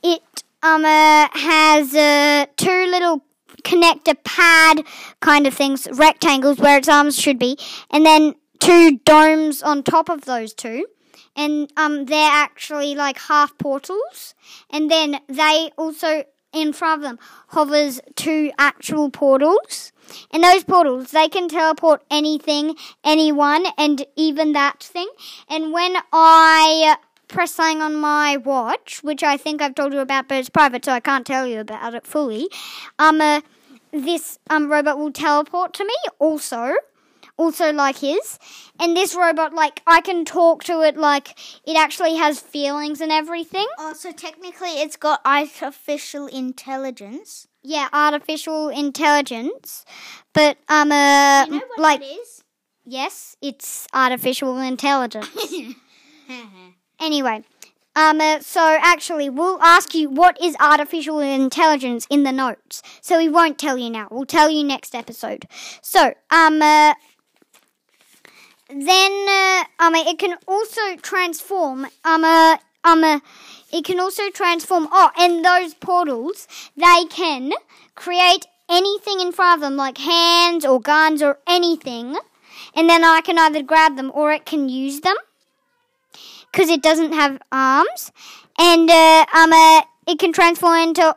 it 0.03 0.43
um 0.61 0.85
uh, 0.85 1.27
has 1.31 1.95
uh, 1.95 2.45
two 2.57 2.85
little 2.85 3.23
connector 3.63 4.15
pad 4.23 4.83
kind 5.19 5.47
of 5.47 5.53
things, 5.53 5.87
rectangles 5.93 6.59
where 6.59 6.77
its 6.77 6.89
arms 6.89 7.19
should 7.19 7.39
be, 7.39 7.57
and 7.89 8.05
then 8.05 8.35
two 8.59 8.99
domes 9.05 9.63
on 9.63 9.83
top 9.83 10.09
of 10.09 10.25
those 10.25 10.53
two. 10.53 10.85
And 11.35 11.71
um, 11.77 12.05
they're 12.05 12.31
actually 12.31 12.95
like 12.95 13.17
half 13.17 13.57
portals, 13.57 14.35
and 14.69 14.91
then 14.91 15.19
they 15.27 15.71
also 15.77 16.25
in 16.51 16.73
front 16.73 16.99
of 16.99 17.03
them 17.03 17.19
hovers 17.49 18.01
two 18.15 18.51
actual 18.57 19.09
portals. 19.09 19.91
And 20.31 20.43
those 20.43 20.63
portals, 20.63 21.11
they 21.11 21.27
can 21.27 21.47
teleport 21.49 22.03
anything, 22.09 22.75
anyone, 23.03 23.65
and 23.77 24.05
even 24.15 24.53
that 24.53 24.81
thing. 24.83 25.07
And 25.47 25.71
when 25.71 25.97
I 26.13 26.97
press 27.27 27.53
something 27.53 27.81
on 27.81 27.95
my 27.95 28.37
watch, 28.37 29.01
which 29.03 29.23
I 29.23 29.37
think 29.37 29.61
I've 29.61 29.75
told 29.75 29.93
you 29.93 29.99
about, 29.99 30.27
but 30.27 30.39
it's 30.39 30.49
private, 30.49 30.83
so 30.85 30.91
I 30.91 30.99
can't 30.99 31.25
tell 31.25 31.47
you 31.47 31.59
about 31.59 31.93
it 31.93 32.05
fully. 32.05 32.47
Um, 32.97 33.21
uh, 33.21 33.41
this 33.91 34.37
um 34.49 34.71
robot 34.71 34.97
will 34.97 35.11
teleport 35.11 35.73
to 35.75 35.85
me 35.85 35.95
also, 36.19 36.73
also 37.39 37.71
like 37.71 37.97
his. 37.99 38.37
And 38.79 38.95
this 38.95 39.15
robot, 39.15 39.53
like 39.53 39.81
I 39.87 40.01
can 40.01 40.25
talk 40.25 40.63
to 40.65 40.81
it, 40.81 40.97
like 40.97 41.37
it 41.65 41.75
actually 41.77 42.15
has 42.17 42.39
feelings 42.39 43.01
and 43.01 43.11
everything. 43.11 43.65
Oh, 43.79 43.93
so 43.93 44.11
technically 44.11 44.81
it's 44.81 44.97
got 44.97 45.21
artificial 45.25 46.27
intelligence. 46.27 47.47
Yeah, 47.63 47.89
artificial 47.91 48.69
intelligence, 48.69 49.83
but 50.33 50.57
um, 50.69 50.91
uh, 50.91 51.45
You 51.45 51.51
know 51.53 51.61
what 51.75 51.79
like 51.79 52.03
yes, 52.85 53.35
it's 53.41 53.87
artificial 53.93 54.57
intelligence. 54.59 55.29
Anyway, 57.01 57.43
um, 57.95 58.21
uh, 58.21 58.39
so 58.39 58.77
actually, 58.81 59.29
we'll 59.29 59.61
ask 59.61 59.95
you 59.95 60.09
what 60.09 60.41
is 60.41 60.55
artificial 60.59 61.19
intelligence 61.19 62.05
in 62.09 62.23
the 62.23 62.31
notes. 62.31 62.81
So 63.01 63.17
we 63.17 63.29
won't 63.29 63.57
tell 63.57 63.77
you 63.77 63.89
now. 63.89 64.07
We'll 64.11 64.25
tell 64.25 64.49
you 64.49 64.63
next 64.63 64.93
episode. 64.93 65.45
So, 65.81 66.13
um, 66.29 66.61
uh, 66.61 66.93
then, 68.69 69.11
uh, 69.27 69.63
um, 69.79 69.95
it 69.95 70.19
can 70.19 70.37
also 70.47 70.95
transform, 71.01 71.87
um, 72.05 72.23
uh, 72.23 72.57
um, 72.83 73.03
uh, 73.03 73.19
it 73.73 73.83
can 73.83 73.99
also 73.99 74.29
transform. 74.29 74.87
Oh, 74.91 75.11
and 75.17 75.43
those 75.43 75.73
portals, 75.73 76.47
they 76.77 77.05
can 77.09 77.51
create 77.95 78.45
anything 78.69 79.19
in 79.19 79.31
front 79.31 79.57
of 79.57 79.61
them, 79.61 79.75
like 79.75 79.97
hands 79.97 80.65
or 80.65 80.79
guns 80.79 81.21
or 81.21 81.39
anything, 81.47 82.17
and 82.75 82.89
then 82.89 83.03
I 83.03 83.21
can 83.21 83.39
either 83.39 83.63
grab 83.63 83.95
them 83.95 84.11
or 84.13 84.31
it 84.31 84.45
can 84.45 84.69
use 84.69 85.01
them 85.01 85.15
because 86.51 86.69
it 86.69 86.81
doesn't 86.81 87.13
have 87.13 87.41
arms, 87.51 88.11
and 88.57 88.89
uh, 88.89 89.25
um, 89.33 89.51
uh, 89.51 89.81
it 90.07 90.19
can 90.19 90.31
transform 90.31 90.89
into 90.89 91.15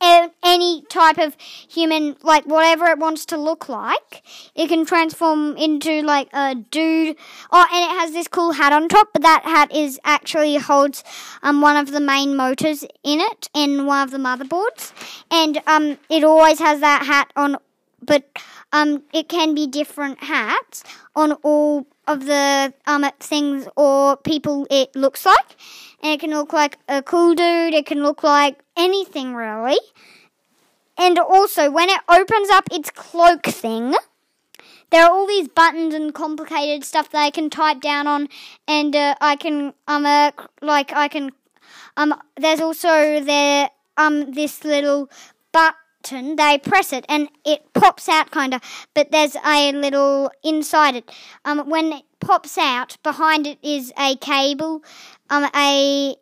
any 0.00 0.82
type 0.88 1.18
of 1.18 1.36
human, 1.40 2.16
like 2.22 2.44
whatever 2.46 2.86
it 2.86 2.98
wants 2.98 3.24
to 3.26 3.36
look 3.36 3.68
like. 3.68 4.22
It 4.54 4.68
can 4.68 4.84
transform 4.84 5.56
into 5.56 6.02
like 6.02 6.28
a 6.32 6.54
dude. 6.54 7.16
Oh, 7.52 7.66
and 7.72 7.84
it 7.84 8.00
has 8.00 8.12
this 8.12 8.28
cool 8.28 8.52
hat 8.52 8.72
on 8.72 8.88
top, 8.88 9.10
but 9.12 9.22
that 9.22 9.44
hat 9.44 9.74
is 9.74 10.00
actually 10.04 10.56
holds 10.56 11.04
um 11.42 11.60
one 11.60 11.76
of 11.76 11.92
the 11.92 12.00
main 12.00 12.36
motors 12.36 12.82
in 13.02 13.20
it 13.20 13.48
in 13.54 13.86
one 13.86 14.02
of 14.02 14.10
the 14.10 14.18
motherboards, 14.18 14.92
and 15.30 15.60
um 15.66 15.98
it 16.08 16.24
always 16.24 16.58
has 16.58 16.80
that 16.80 17.06
hat 17.06 17.32
on, 17.36 17.56
but 18.02 18.24
um 18.72 19.02
it 19.12 19.28
can 19.28 19.54
be 19.54 19.66
different 19.66 20.24
hats 20.24 20.84
on 21.14 21.32
all 21.42 21.86
of 22.10 22.26
the 22.26 22.74
um 22.86 23.04
things 23.20 23.68
or 23.76 24.16
people 24.16 24.66
it 24.70 24.94
looks 24.94 25.24
like. 25.24 25.56
And 26.02 26.12
it 26.12 26.20
can 26.20 26.30
look 26.30 26.52
like 26.52 26.78
a 26.88 27.02
cool 27.02 27.34
dude, 27.34 27.74
it 27.74 27.86
can 27.86 28.02
look 28.02 28.22
like 28.22 28.58
anything 28.76 29.34
really. 29.34 29.78
And 30.98 31.18
also 31.18 31.70
when 31.70 31.88
it 31.88 32.00
opens 32.08 32.50
up 32.50 32.64
its 32.70 32.90
cloak 32.90 33.44
thing, 33.46 33.94
there 34.90 35.04
are 35.04 35.10
all 35.10 35.26
these 35.26 35.48
buttons 35.48 35.94
and 35.94 36.12
complicated 36.12 36.84
stuff 36.84 37.10
that 37.10 37.22
I 37.22 37.30
can 37.30 37.48
type 37.48 37.80
down 37.80 38.06
on, 38.06 38.28
and 38.66 38.94
uh, 38.96 39.14
I 39.20 39.36
can 39.36 39.72
um 39.86 40.04
uh, 40.04 40.32
like 40.60 40.92
I 40.92 41.08
can 41.08 41.30
um 41.96 42.14
there's 42.36 42.60
also 42.60 43.20
there 43.20 43.70
um 43.96 44.32
this 44.32 44.64
little 44.64 45.08
button 46.02 46.36
they 46.36 46.58
press 46.58 46.92
it 46.92 47.04
and 47.08 47.28
it 47.44 47.72
pops 47.72 48.08
out 48.08 48.30
kind 48.30 48.54
of 48.54 48.60
but 48.94 49.10
there's 49.10 49.36
a 49.44 49.72
little 49.72 50.30
inside 50.42 50.96
it 50.96 51.10
um 51.44 51.68
when 51.68 51.92
it 51.92 52.04
pops 52.20 52.58
out 52.58 52.96
behind 53.02 53.46
it 53.46 53.58
is 53.62 53.92
a 53.98 54.16
cable 54.16 54.82
um 55.30 55.48
a 55.54 56.16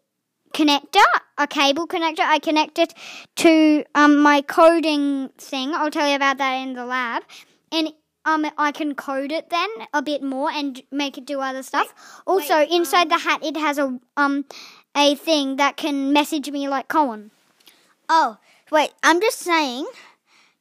connector 0.53 1.05
a 1.37 1.47
cable 1.47 1.87
connector 1.87 2.21
i 2.21 2.39
connect 2.39 2.79
it 2.79 2.95
to 3.37 3.85
um 3.95 4.17
my 4.17 4.41
coding 4.43 5.29
thing 5.39 5.75
i'll 5.75 5.91
tell 5.91 6.09
you 6.09 6.17
about 6.17 6.39
that 6.39 6.55
in 6.55 6.75
the 6.75 6.85
lab 6.85 7.23
and 7.71 7.93
um, 8.25 8.45
I 8.59 8.73
can 8.73 8.95
code 8.95 9.33
it 9.33 9.49
then 9.49 9.69
a 9.95 10.03
bit 10.03 10.23
more 10.23 10.51
and 10.51 10.83
make 10.91 11.17
it 11.17 11.25
do 11.25 11.41
other 11.41 11.63
stuff. 11.63 11.95
also, 12.27 12.59
wait, 12.59 12.71
inside 12.71 13.05
um, 13.05 13.09
the 13.09 13.19
hat, 13.19 13.43
it 13.43 13.57
has 13.57 13.79
a 13.79 13.99
um 14.19 14.45
a 14.95 15.15
thing 15.15 15.57
that 15.57 15.79
can 15.79 16.13
message 16.13 16.51
me 16.51 16.69
like 16.69 16.89
Colin. 16.89 17.31
Oh, 18.07 18.37
wait, 18.71 18.91
I'm 19.03 19.21
just 19.21 19.39
saying. 19.39 19.87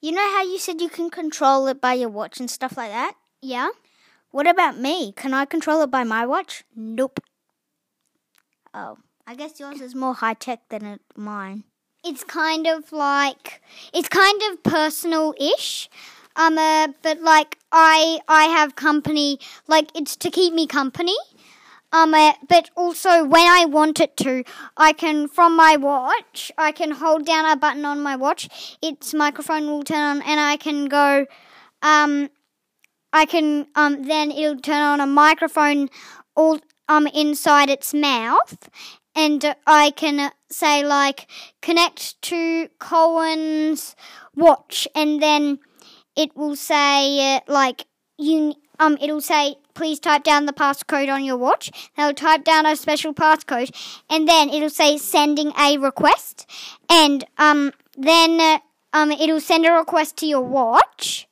You 0.02 0.12
know 0.12 0.28
how 0.32 0.44
you 0.44 0.60
said 0.60 0.82
you 0.82 0.90
can 0.90 1.10
control 1.10 1.68
it 1.68 1.82
by 1.82 1.94
your 1.94 2.10
watch 2.10 2.40
and 2.40 2.50
stuff 2.50 2.78
like 2.78 2.92
that? 2.92 3.16
Yeah. 3.42 3.70
What 4.32 4.48
about 4.48 4.78
me? 4.78 5.12
Can 5.14 5.34
I 5.34 5.46
control 5.46 5.82
it 5.82 5.92
by 5.92 6.04
my 6.04 6.26
watch? 6.26 6.64
Nope. 6.76 7.20
Oh, 8.74 8.98
I 9.26 9.36
guess 9.36 9.60
yours 9.60 9.82
is 9.82 9.96
more 9.96 10.14
high 10.14 10.36
tech 10.36 10.62
than 10.70 10.86
it, 10.86 11.02
mine. 11.16 11.64
it's 12.04 12.24
kind 12.24 12.68
of 12.68 12.92
like 12.92 13.62
it's 13.94 14.08
kind 14.10 14.42
of 14.50 14.64
personal 14.64 15.34
ish 15.40 15.90
um 16.36 16.58
uh, 16.58 16.88
but 17.02 17.20
like 17.22 17.58
i 17.72 18.20
i 18.28 18.46
have 18.46 18.76
company 18.76 19.40
like 19.68 19.90
it's 19.96 20.16
to 20.16 20.30
keep 20.30 20.54
me 20.54 20.66
company 20.68 21.16
um 21.92 22.14
uh, 22.14 22.34
but 22.48 22.70
also 22.76 23.24
when 23.24 23.48
i 23.48 23.66
want 23.66 24.00
it 24.00 24.16
to 24.18 24.44
i 24.76 24.92
can 24.94 25.28
from 25.28 25.56
my 25.56 25.76
watch 25.76 26.52
i 26.58 26.72
can 26.72 26.92
hold 26.92 27.26
down 27.26 27.46
a 27.46 27.56
button 27.56 27.86
on 27.86 28.02
my 28.02 28.16
watch 28.16 28.78
its 28.82 29.14
microphone 29.14 29.68
will 29.68 29.84
turn 29.84 30.18
on 30.18 30.22
and 30.22 30.40
i 30.40 30.58
can 30.58 30.86
go 30.86 31.26
um 31.82 32.30
i 33.14 33.26
can 33.26 33.68
um 33.76 34.04
then 34.04 34.32
it'll 34.32 34.60
turn 34.60 34.82
on 34.82 35.00
a 35.00 35.08
microphone 35.08 35.90
all 36.36 36.60
um 36.88 37.08
inside 37.08 37.70
its 37.70 37.94
mouth 37.94 38.70
and 39.18 39.56
I 39.66 39.90
can 39.92 40.20
uh, 40.20 40.30
say 40.50 40.86
like 40.86 41.28
connect 41.62 42.22
to 42.22 42.70
Cohen's 42.80 43.96
watch, 44.36 44.88
and 44.94 45.22
then 45.22 45.60
it 46.16 46.38
will 46.38 46.56
say 46.56 47.36
uh, 47.36 47.40
like 47.48 47.88
you 48.20 48.54
um 48.80 48.98
it'll 49.02 49.22
say 49.22 49.56
please 49.78 50.00
type 50.00 50.24
down 50.24 50.48
the 50.48 50.54
passcode 50.54 51.14
on 51.14 51.24
your 51.24 51.38
watch. 51.38 51.72
They'll 51.96 52.14
type 52.14 52.44
down 52.44 52.66
a 52.66 52.76
special 52.76 53.14
passcode, 53.14 53.70
and 54.10 54.28
then 54.28 54.50
it'll 54.50 54.72
say 54.72 54.98
sending 54.98 55.54
a 55.58 55.78
request, 55.78 56.50
and 56.90 57.24
um 57.38 57.72
then 57.96 58.42
uh, 58.42 58.60
um 58.92 59.12
it'll 59.12 59.40
send 59.40 59.66
a 59.66 59.72
request 59.72 60.18
to 60.18 60.26
your 60.26 60.42
watch. 60.42 61.28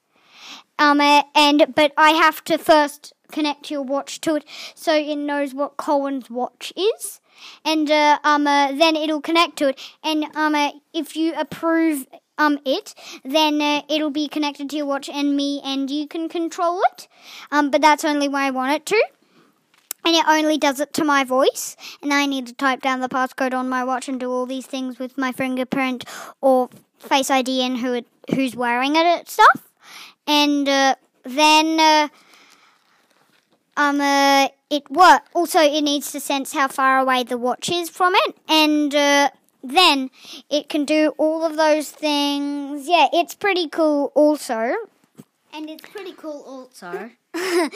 Um, 0.77 0.99
uh, 1.01 1.23
and 1.33 1.73
but 1.73 1.91
I 1.97 2.11
have 2.11 2.43
to 2.45 2.57
first 2.57 3.13
connect 3.31 3.71
your 3.71 3.81
watch 3.81 4.21
to 4.21 4.35
it 4.35 4.45
so 4.75 4.93
it 4.93 5.15
knows 5.15 5.53
what 5.53 5.77
Cohen's 5.77 6.29
watch 6.29 6.71
is, 6.75 7.21
and 7.63 7.89
uh, 7.89 8.19
um, 8.23 8.45
uh, 8.45 8.73
then 8.73 8.95
it'll 8.95 9.21
connect 9.21 9.57
to 9.57 9.69
it. 9.69 9.79
And 10.03 10.25
um, 10.35 10.53
uh, 10.53 10.71
if 10.93 11.15
you 11.15 11.33
approve 11.35 12.05
um 12.37 12.59
it, 12.65 12.93
then 13.23 13.61
uh, 13.61 13.81
it'll 13.89 14.09
be 14.09 14.27
connected 14.27 14.69
to 14.69 14.77
your 14.77 14.85
watch, 14.85 15.09
and 15.09 15.35
me 15.35 15.61
and 15.63 15.89
you 15.89 16.07
can 16.07 16.29
control 16.29 16.81
it. 16.91 17.07
Um, 17.51 17.71
but 17.71 17.81
that's 17.81 18.05
only 18.05 18.27
when 18.27 18.43
I 18.43 18.51
want 18.51 18.73
it 18.73 18.85
to. 18.87 19.05
And 20.03 20.15
it 20.15 20.25
only 20.27 20.59
does 20.59 20.79
it 20.79 20.93
to 20.93 21.03
my 21.03 21.23
voice, 21.23 21.75
and 22.01 22.13
I 22.13 22.27
need 22.27 22.45
to 22.47 22.53
type 22.53 22.81
down 22.81 22.99
the 22.99 23.09
passcode 23.09 23.55
on 23.55 23.67
my 23.67 23.83
watch 23.83 24.07
and 24.07 24.19
do 24.19 24.31
all 24.31 24.45
these 24.45 24.67
things 24.67 24.99
with 24.99 25.17
my 25.17 25.31
fingerprint 25.31 26.05
or 26.41 26.69
Face 26.99 27.29
ID 27.29 27.61
and 27.61 27.77
who 27.79 27.93
it, 27.93 28.07
who's 28.33 28.55
wearing 28.55 28.95
it 28.95 29.05
and 29.05 29.27
stuff 29.27 29.65
and 30.27 30.67
uh, 30.67 30.95
then 31.23 31.79
uh, 31.79 32.07
um 33.77 34.01
uh, 34.01 34.47
it 34.69 34.89
work. 34.89 35.23
Also, 35.33 35.59
it 35.59 35.81
needs 35.81 36.11
to 36.11 36.19
sense 36.19 36.53
how 36.53 36.67
far 36.67 36.99
away 36.99 37.23
the 37.23 37.37
watch 37.37 37.69
is 37.69 37.89
from 37.89 38.13
it, 38.15 38.35
and 38.47 38.93
uh, 38.95 39.29
then 39.69 40.09
it 40.49 40.69
can 40.69 40.85
do 40.85 41.13
all 41.17 41.43
of 41.43 41.57
those 41.57 41.91
things. 41.91 42.87
Yeah, 42.87 43.07
it's 43.13 43.35
pretty 43.35 43.67
cool. 43.67 44.11
Also, 44.15 44.75
And 45.53 45.69
it's 45.69 45.87
pretty 45.89 46.13
cool 46.13 46.43
also. 46.45 47.11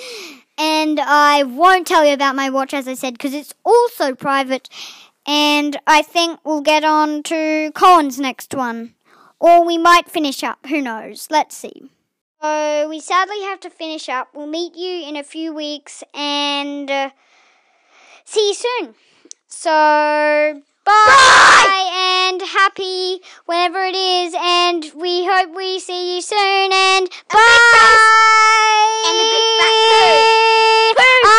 and 0.58 1.00
I 1.00 1.44
won't 1.44 1.88
tell 1.88 2.06
you 2.06 2.14
about 2.14 2.36
my 2.36 2.50
watch, 2.50 2.74
as 2.74 2.88
I 2.88 2.94
said, 2.94 3.14
because 3.14 3.34
it's 3.34 3.54
also 3.64 4.16
private. 4.16 4.70
And 5.26 5.78
I 5.86 6.02
think 6.02 6.40
we'll 6.44 6.62
get 6.62 6.84
on 6.84 7.24
to 7.24 7.72
Colin's 7.76 8.20
next 8.20 8.54
one. 8.54 8.96
Or 9.40 9.66
we 9.66 9.78
might 9.78 10.10
finish 10.10 10.44
up. 10.44 10.66
Who 10.68 10.82
knows? 10.82 11.28
Let's 11.30 11.56
see. 11.56 11.90
So 12.42 12.88
we 12.90 13.00
sadly 13.00 13.42
have 13.44 13.60
to 13.62 13.70
finish 13.70 14.08
up. 14.10 14.30
We'll 14.34 14.48
meet 14.48 14.76
you 14.76 15.08
in 15.08 15.16
a 15.16 15.24
few 15.24 15.54
weeks 15.54 16.04
and 16.14 16.90
uh, 16.90 17.10
see 18.24 18.48
you 18.50 18.54
soon. 18.54 18.96
So 19.48 20.62
Bye, 20.90 21.66
Bye! 21.68 21.90
and 22.32 22.42
happy 22.42 23.22
whenever 23.46 23.86
it 23.86 23.94
is, 23.96 24.34
and 24.42 24.92
we 24.96 25.24
hope 25.24 25.56
we 25.56 25.80
see 25.80 26.16
you 26.16 26.22
soon. 26.22 26.72
And 26.74 27.06
a 27.06 27.10
bye. 27.30 29.04
And 29.06 29.18
a 29.22 29.26
big 29.30 29.46
fat 29.60 29.76
poo. 30.98 31.30
poo. 31.30 31.39